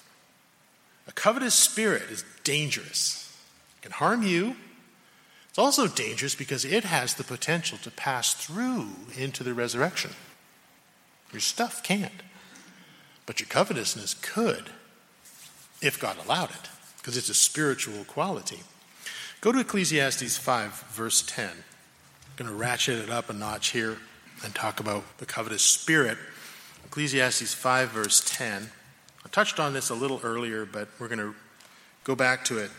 A 1.08 1.14
covetous 1.14 1.56
spirit 1.56 2.04
is 2.12 2.26
dangerous. 2.44 3.34
It 3.78 3.84
can 3.84 3.92
harm 3.94 4.24
you. 4.24 4.58
It's 5.50 5.58
also 5.58 5.88
dangerous 5.88 6.36
because 6.36 6.66
it 6.66 6.84
has 6.84 7.14
the 7.14 7.24
potential 7.24 7.78
to 7.84 7.92
pass 7.92 8.34
through 8.34 8.90
into 9.18 9.44
the 9.44 9.54
resurrection. 9.54 10.12
Your 11.32 11.40
stuff 11.40 11.82
can't. 11.84 12.12
But 13.26 13.40
your 13.40 13.48
covetousness 13.48 14.14
could, 14.16 14.72
if 15.82 16.00
God 16.00 16.18
allowed 16.24 16.52
it, 16.52 16.70
because 16.98 17.18
it's 17.18 17.30
a 17.30 17.34
spiritual 17.34 18.04
quality. 18.04 18.60
Go 19.40 19.52
to 19.52 19.60
Ecclesiastes 19.60 20.36
5, 20.36 20.72
verse 20.90 21.22
10. 21.22 21.48
I'm 21.48 21.56
going 22.38 22.50
to 22.50 22.56
ratchet 22.56 22.98
it 22.98 23.12
up 23.12 23.30
a 23.30 23.34
notch 23.34 23.70
here 23.70 23.98
and 24.44 24.54
talk 24.56 24.80
about 24.80 25.04
the 25.20 25.28
covetous 25.28 25.62
spirit. 25.62 26.18
Ecclesiastes 26.86 27.54
5, 27.54 27.90
verse 27.90 28.24
10. 28.26 28.70
I 29.24 29.30
touched 29.30 29.60
on 29.60 29.74
this 29.74 29.92
a 29.92 29.96
little 29.96 30.20
earlier, 30.24 30.66
but 30.66 30.88
we're 31.00 31.08
going 31.08 31.20
to 31.20 31.36
go 32.04 32.16
back 32.16 32.46
to 32.46 32.58
it. 32.58 32.72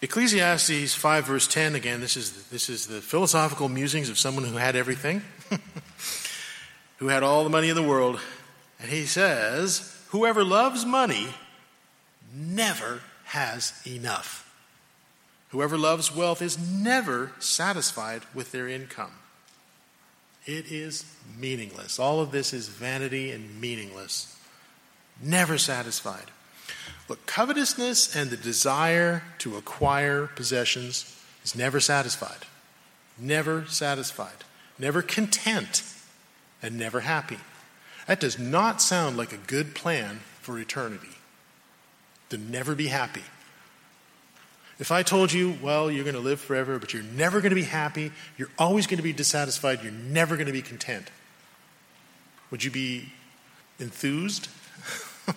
Ecclesiastes 0.00 0.94
5, 0.94 1.26
verse 1.26 1.48
10, 1.48 1.74
again, 1.74 2.00
this 2.00 2.16
is, 2.16 2.46
this 2.48 2.68
is 2.68 2.86
the 2.86 3.00
philosophical 3.00 3.68
musings 3.68 4.08
of 4.08 4.16
someone 4.16 4.44
who 4.44 4.56
had 4.56 4.76
everything, 4.76 5.22
who 6.98 7.08
had 7.08 7.24
all 7.24 7.42
the 7.42 7.50
money 7.50 7.68
in 7.68 7.74
the 7.74 7.82
world. 7.82 8.20
And 8.78 8.90
he 8.90 9.06
says, 9.06 9.90
Whoever 10.10 10.44
loves 10.44 10.84
money 10.84 11.28
never 12.32 13.00
has 13.24 13.72
enough. 13.84 14.43
Whoever 15.54 15.78
loves 15.78 16.12
wealth 16.12 16.42
is 16.42 16.58
never 16.58 17.30
satisfied 17.38 18.22
with 18.34 18.50
their 18.50 18.66
income. 18.66 19.12
It 20.46 20.72
is 20.72 21.04
meaningless. 21.38 22.00
All 22.00 22.18
of 22.18 22.32
this 22.32 22.52
is 22.52 22.66
vanity 22.66 23.30
and 23.30 23.60
meaningless. 23.60 24.36
Never 25.22 25.56
satisfied. 25.56 26.32
But 27.06 27.26
covetousness 27.26 28.16
and 28.16 28.30
the 28.30 28.36
desire 28.36 29.22
to 29.38 29.56
acquire 29.56 30.26
possessions 30.26 31.24
is 31.44 31.54
never 31.54 31.78
satisfied. 31.78 32.46
Never 33.16 33.64
satisfied. 33.66 34.42
Never 34.76 35.02
content. 35.02 35.84
And 36.64 36.76
never 36.76 37.02
happy. 37.02 37.38
That 38.08 38.18
does 38.18 38.40
not 38.40 38.82
sound 38.82 39.16
like 39.16 39.32
a 39.32 39.36
good 39.36 39.76
plan 39.76 40.18
for 40.42 40.58
eternity. 40.58 41.16
To 42.30 42.38
never 42.38 42.74
be 42.74 42.88
happy. 42.88 43.22
If 44.78 44.90
I 44.90 45.02
told 45.02 45.32
you, 45.32 45.56
well, 45.62 45.90
you're 45.90 46.04
going 46.04 46.16
to 46.16 46.20
live 46.20 46.40
forever, 46.40 46.78
but 46.78 46.92
you're 46.92 47.02
never 47.02 47.40
going 47.40 47.50
to 47.50 47.56
be 47.56 47.62
happy, 47.62 48.10
you're 48.36 48.50
always 48.58 48.86
going 48.86 48.96
to 48.96 49.04
be 49.04 49.12
dissatisfied, 49.12 49.82
you're 49.82 49.92
never 49.92 50.36
going 50.36 50.48
to 50.48 50.52
be 50.52 50.62
content, 50.62 51.10
would 52.50 52.64
you 52.64 52.70
be 52.70 53.12
enthused? 53.78 54.48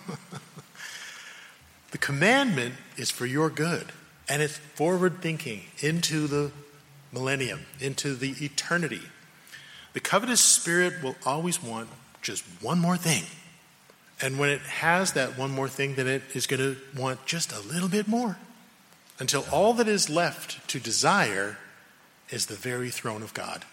the 1.92 1.98
commandment 1.98 2.74
is 2.96 3.10
for 3.10 3.26
your 3.26 3.48
good, 3.48 3.92
and 4.28 4.42
it's 4.42 4.56
forward 4.56 5.22
thinking 5.22 5.62
into 5.78 6.26
the 6.26 6.50
millennium, 7.12 7.60
into 7.80 8.14
the 8.14 8.34
eternity. 8.44 9.02
The 9.92 10.00
covetous 10.00 10.40
spirit 10.40 11.02
will 11.02 11.16
always 11.24 11.62
want 11.62 11.88
just 12.22 12.44
one 12.60 12.80
more 12.80 12.96
thing. 12.96 13.24
And 14.20 14.38
when 14.38 14.50
it 14.50 14.60
has 14.62 15.12
that 15.12 15.38
one 15.38 15.52
more 15.52 15.68
thing, 15.68 15.94
then 15.94 16.08
it 16.08 16.22
is 16.34 16.48
going 16.48 16.60
to 16.60 16.76
want 16.96 17.24
just 17.24 17.52
a 17.52 17.60
little 17.60 17.88
bit 17.88 18.08
more 18.08 18.36
until 19.18 19.44
all 19.50 19.74
that 19.74 19.88
is 19.88 20.08
left 20.08 20.66
to 20.68 20.78
desire 20.78 21.58
is 22.30 22.46
the 22.46 22.54
very 22.54 22.90
throne 22.90 23.22
of 23.22 23.34
God. 23.34 23.64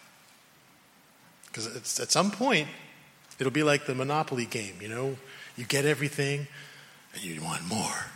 Because 1.48 2.00
at 2.00 2.12
some 2.12 2.32
point, 2.32 2.68
it'll 3.40 3.52
be 3.52 3.64
like 3.64 3.86
the 3.86 3.96
Monopoly 3.96 4.46
game, 4.46 4.76
you 4.82 4.88
know? 4.88 5.18
You 5.56 5.66
get 5.66 5.86
everything, 5.86 6.48
and 7.14 7.24
you 7.24 7.42
want 7.42 7.66
more. 7.66 8.08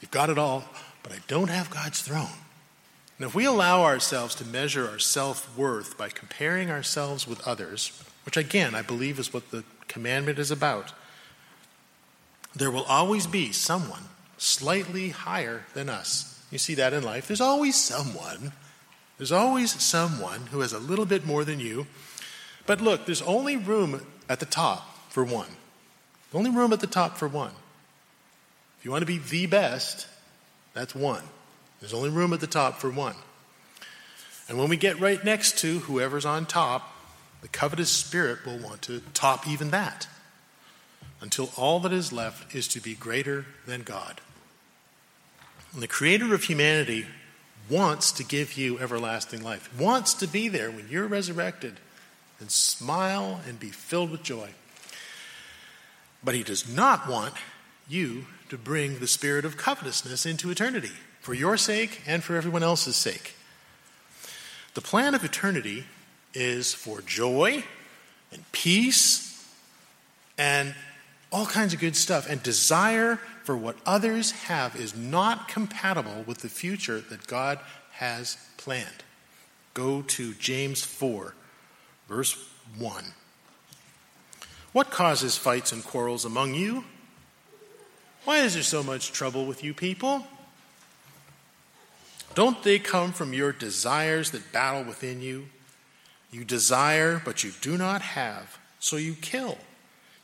You've 0.00 0.10
got 0.10 0.28
it 0.28 0.38
all, 0.38 0.64
but 1.02 1.12
I 1.12 1.18
don't 1.26 1.48
have 1.48 1.70
God's 1.70 2.02
throne. 2.02 2.28
And 3.18 3.26
if 3.26 3.34
we 3.34 3.44
allow 3.44 3.82
ourselves 3.82 4.34
to 4.36 4.44
measure 4.44 4.88
our 4.88 4.98
self 4.98 5.56
worth 5.56 5.96
by 5.96 6.08
comparing 6.08 6.70
ourselves 6.70 7.26
with 7.26 7.46
others, 7.46 8.02
which 8.26 8.36
again 8.36 8.74
I 8.74 8.82
believe 8.82 9.18
is 9.18 9.32
what 9.32 9.50
the 9.50 9.64
commandment 9.88 10.38
is 10.38 10.50
about, 10.50 10.92
there 12.54 12.70
will 12.70 12.84
always 12.84 13.26
be 13.26 13.52
someone 13.52 14.02
slightly 14.38 15.10
higher 15.10 15.64
than 15.74 15.88
us. 15.88 16.42
You 16.50 16.58
see 16.58 16.74
that 16.74 16.92
in 16.92 17.02
life. 17.02 17.26
There's 17.26 17.40
always 17.40 17.76
someone. 17.76 18.52
There's 19.18 19.32
always 19.32 19.80
someone 19.82 20.46
who 20.50 20.60
has 20.60 20.72
a 20.72 20.78
little 20.78 21.06
bit 21.06 21.26
more 21.26 21.44
than 21.44 21.60
you. 21.60 21.86
But 22.66 22.80
look, 22.80 23.06
there's 23.06 23.22
only 23.22 23.56
room 23.56 24.04
at 24.28 24.40
the 24.40 24.46
top 24.46 25.10
for 25.10 25.24
one. 25.24 25.48
Only 26.32 26.50
room 26.50 26.72
at 26.72 26.80
the 26.80 26.86
top 26.86 27.16
for 27.16 27.28
one. 27.28 27.52
If 28.78 28.84
you 28.84 28.90
want 28.90 29.02
to 29.02 29.06
be 29.06 29.18
the 29.18 29.46
best, 29.46 30.08
that's 30.72 30.94
one. 30.94 31.22
There's 31.80 31.94
only 31.94 32.10
room 32.10 32.32
at 32.32 32.40
the 32.40 32.46
top 32.46 32.78
for 32.78 32.90
one. 32.90 33.14
And 34.48 34.58
when 34.58 34.68
we 34.68 34.76
get 34.76 35.00
right 35.00 35.24
next 35.24 35.58
to 35.58 35.80
whoever's 35.80 36.26
on 36.26 36.44
top, 36.44 36.92
the 37.40 37.48
covetous 37.48 37.90
spirit 37.90 38.44
will 38.44 38.58
want 38.58 38.82
to 38.82 39.00
top 39.12 39.46
even 39.46 39.70
that 39.70 40.06
until 41.24 41.50
all 41.56 41.80
that 41.80 41.92
is 41.92 42.12
left 42.12 42.54
is 42.54 42.68
to 42.68 42.80
be 42.80 42.94
greater 42.94 43.46
than 43.66 43.82
God. 43.82 44.20
And 45.72 45.82
the 45.82 45.88
creator 45.88 46.34
of 46.34 46.44
humanity 46.44 47.06
wants 47.70 48.12
to 48.12 48.24
give 48.24 48.58
you 48.58 48.78
everlasting 48.78 49.42
life, 49.42 49.70
wants 49.80 50.12
to 50.12 50.28
be 50.28 50.48
there 50.48 50.70
when 50.70 50.86
you're 50.90 51.06
resurrected 51.06 51.80
and 52.40 52.50
smile 52.50 53.40
and 53.48 53.58
be 53.58 53.70
filled 53.70 54.10
with 54.10 54.22
joy. 54.22 54.50
But 56.22 56.34
he 56.34 56.42
does 56.42 56.68
not 56.68 57.08
want 57.08 57.32
you 57.88 58.26
to 58.50 58.58
bring 58.58 58.98
the 58.98 59.06
spirit 59.06 59.46
of 59.46 59.56
covetousness 59.56 60.26
into 60.26 60.50
eternity 60.50 60.92
for 61.22 61.32
your 61.32 61.56
sake 61.56 62.02
and 62.06 62.22
for 62.22 62.36
everyone 62.36 62.62
else's 62.62 62.96
sake. 62.96 63.34
The 64.74 64.82
plan 64.82 65.14
of 65.14 65.24
eternity 65.24 65.84
is 66.34 66.74
for 66.74 67.00
joy 67.00 67.64
and 68.30 68.44
peace 68.52 69.42
and 70.36 70.74
all 71.34 71.46
kinds 71.46 71.74
of 71.74 71.80
good 71.80 71.96
stuff. 71.96 72.30
And 72.30 72.40
desire 72.44 73.16
for 73.42 73.56
what 73.56 73.76
others 73.84 74.30
have 74.30 74.76
is 74.76 74.94
not 74.94 75.48
compatible 75.48 76.22
with 76.26 76.38
the 76.38 76.48
future 76.48 77.00
that 77.00 77.26
God 77.26 77.58
has 77.90 78.38
planned. 78.56 79.02
Go 79.74 80.02
to 80.02 80.32
James 80.34 80.84
4, 80.84 81.34
verse 82.08 82.36
1. 82.78 83.04
What 84.72 84.92
causes 84.92 85.36
fights 85.36 85.72
and 85.72 85.84
quarrels 85.84 86.24
among 86.24 86.54
you? 86.54 86.84
Why 88.24 88.38
is 88.38 88.54
there 88.54 88.62
so 88.62 88.84
much 88.84 89.10
trouble 89.10 89.44
with 89.44 89.64
you 89.64 89.74
people? 89.74 90.24
Don't 92.36 92.62
they 92.62 92.78
come 92.78 93.12
from 93.12 93.32
your 93.32 93.50
desires 93.50 94.30
that 94.30 94.52
battle 94.52 94.84
within 94.84 95.20
you? 95.20 95.46
You 96.30 96.44
desire, 96.44 97.20
but 97.24 97.42
you 97.42 97.50
do 97.60 97.76
not 97.76 98.02
have, 98.02 98.58
so 98.78 98.96
you 98.96 99.14
kill. 99.14 99.58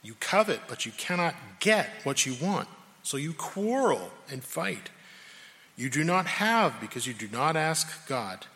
You 0.02 0.14
covet, 0.18 0.60
but 0.68 0.86
you 0.86 0.92
cannot 0.92 1.34
get 1.58 1.88
what 2.04 2.24
you 2.24 2.34
want, 2.40 2.68
so 3.02 3.16
you 3.16 3.32
quarrel 3.32 4.10
and 4.30 4.42
fight. 4.42 4.90
You 5.76 5.90
do 5.90 6.04
not 6.04 6.26
have 6.26 6.80
because 6.80 7.06
you 7.06 7.14
do 7.14 7.28
not 7.28 7.56
ask 7.56 8.06
God. 8.08 8.46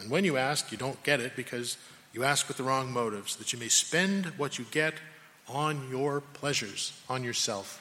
And 0.00 0.10
when 0.10 0.24
you 0.24 0.36
ask, 0.36 0.72
you 0.72 0.78
don't 0.78 1.02
get 1.02 1.20
it 1.20 1.36
because 1.36 1.76
you 2.12 2.24
ask 2.24 2.48
with 2.48 2.56
the 2.56 2.62
wrong 2.62 2.92
motives, 2.92 3.36
that 3.36 3.52
you 3.52 3.58
may 3.58 3.68
spend 3.68 4.26
what 4.36 4.58
you 4.58 4.64
get 4.70 4.94
on 5.48 5.88
your 5.90 6.20
pleasures, 6.20 6.92
on 7.08 7.24
yourself. 7.24 7.80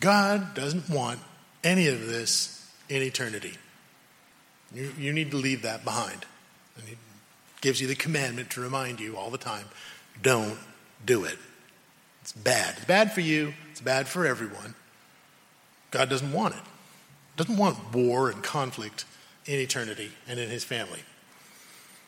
God 0.00 0.54
doesn't 0.54 0.88
want 0.90 1.20
any 1.62 1.88
of 1.88 2.06
this 2.06 2.70
in 2.88 3.02
eternity. 3.02 3.54
You, 4.74 4.92
you 4.98 5.12
need 5.12 5.30
to 5.30 5.36
leave 5.36 5.62
that 5.62 5.84
behind. 5.84 6.26
And 6.76 6.88
He 6.88 6.96
gives 7.60 7.80
you 7.80 7.86
the 7.86 7.94
commandment 7.94 8.50
to 8.50 8.60
remind 8.60 9.00
you 9.00 9.16
all 9.16 9.30
the 9.30 9.38
time 9.38 9.64
don't 10.22 10.58
do 11.04 11.24
it. 11.24 11.38
It's 12.22 12.32
bad. 12.32 12.74
It's 12.76 12.86
bad 12.86 13.12
for 13.12 13.20
you, 13.20 13.54
it's 13.70 13.80
bad 13.80 14.08
for 14.08 14.26
everyone. 14.26 14.74
God 15.90 16.08
doesn't 16.08 16.32
want 16.32 16.54
it. 16.54 16.62
Doesn't 17.36 17.56
want 17.56 17.94
war 17.94 18.30
and 18.30 18.42
conflict 18.42 19.04
in 19.44 19.60
eternity 19.60 20.10
and 20.26 20.40
in 20.40 20.48
his 20.48 20.64
family. 20.64 21.00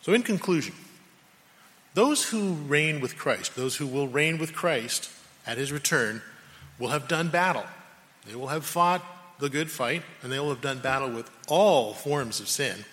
So, 0.02 0.12
in 0.12 0.22
conclusion, 0.22 0.74
those 1.94 2.30
who 2.30 2.54
reign 2.54 3.00
with 3.00 3.16
Christ, 3.16 3.56
those 3.56 3.76
who 3.76 3.86
will 3.86 4.08
reign 4.08 4.38
with 4.38 4.54
Christ 4.54 5.10
at 5.46 5.58
his 5.58 5.72
return, 5.72 6.22
will 6.78 6.88
have 6.88 7.08
done 7.08 7.28
battle. 7.28 7.64
They 8.26 8.34
will 8.34 8.48
have 8.48 8.64
fought 8.64 9.04
the 9.38 9.48
good 9.48 9.70
fight, 9.70 10.02
and 10.22 10.32
they 10.32 10.38
will 10.38 10.50
have 10.50 10.60
done 10.60 10.80
battle 10.80 11.10
with 11.10 11.30
all 11.48 11.94
forms 11.94 12.40
of 12.40 12.48
sin. 12.48 12.84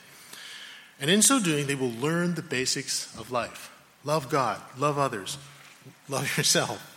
And 1.00 1.10
in 1.10 1.22
so 1.22 1.40
doing, 1.40 1.68
they 1.68 1.76
will 1.76 1.92
learn 1.92 2.36
the 2.36 2.42
basics 2.42 3.16
of 3.18 3.32
life 3.32 3.72
love 4.04 4.30
God, 4.30 4.62
love 4.78 5.00
others, 5.00 5.38
love 6.10 6.38
yourself. 6.38 6.92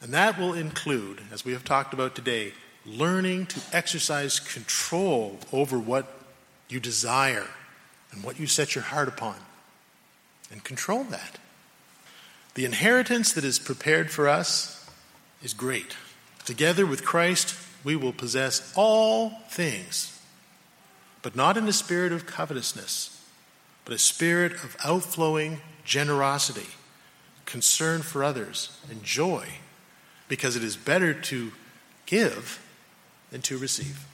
And 0.00 0.12
that 0.12 0.38
will 0.38 0.54
include, 0.54 1.22
as 1.32 1.44
we 1.44 1.52
have 1.52 1.64
talked 1.64 1.92
about 1.92 2.14
today, 2.14 2.52
learning 2.86 3.46
to 3.46 3.60
exercise 3.72 4.38
control 4.40 5.38
over 5.52 5.78
what 5.78 6.06
you 6.68 6.80
desire 6.80 7.46
and 8.12 8.22
what 8.22 8.38
you 8.38 8.46
set 8.46 8.74
your 8.74 8.84
heart 8.84 9.08
upon, 9.08 9.36
and 10.50 10.64
control 10.64 11.04
that. 11.04 11.38
The 12.54 12.64
inheritance 12.64 13.32
that 13.32 13.44
is 13.44 13.58
prepared 13.58 14.10
for 14.10 14.28
us 14.28 14.88
is 15.42 15.52
great. 15.52 15.96
Together 16.44 16.86
with 16.86 17.04
Christ, 17.04 17.54
we 17.84 17.94
will 17.94 18.12
possess 18.12 18.72
all 18.74 19.30
things, 19.50 20.20
but 21.22 21.36
not 21.36 21.56
in 21.56 21.68
a 21.68 21.72
spirit 21.72 22.12
of 22.12 22.26
covetousness, 22.26 23.22
but 23.84 23.94
a 23.94 23.98
spirit 23.98 24.52
of 24.52 24.76
outflowing 24.84 25.60
generosity, 25.84 26.68
concern 27.48 28.02
for 28.02 28.22
others, 28.22 28.78
and 28.90 29.02
joy, 29.02 29.48
because 30.28 30.54
it 30.54 30.62
is 30.62 30.76
better 30.76 31.14
to 31.14 31.50
give 32.04 32.62
than 33.30 33.40
to 33.40 33.56
receive. 33.56 34.04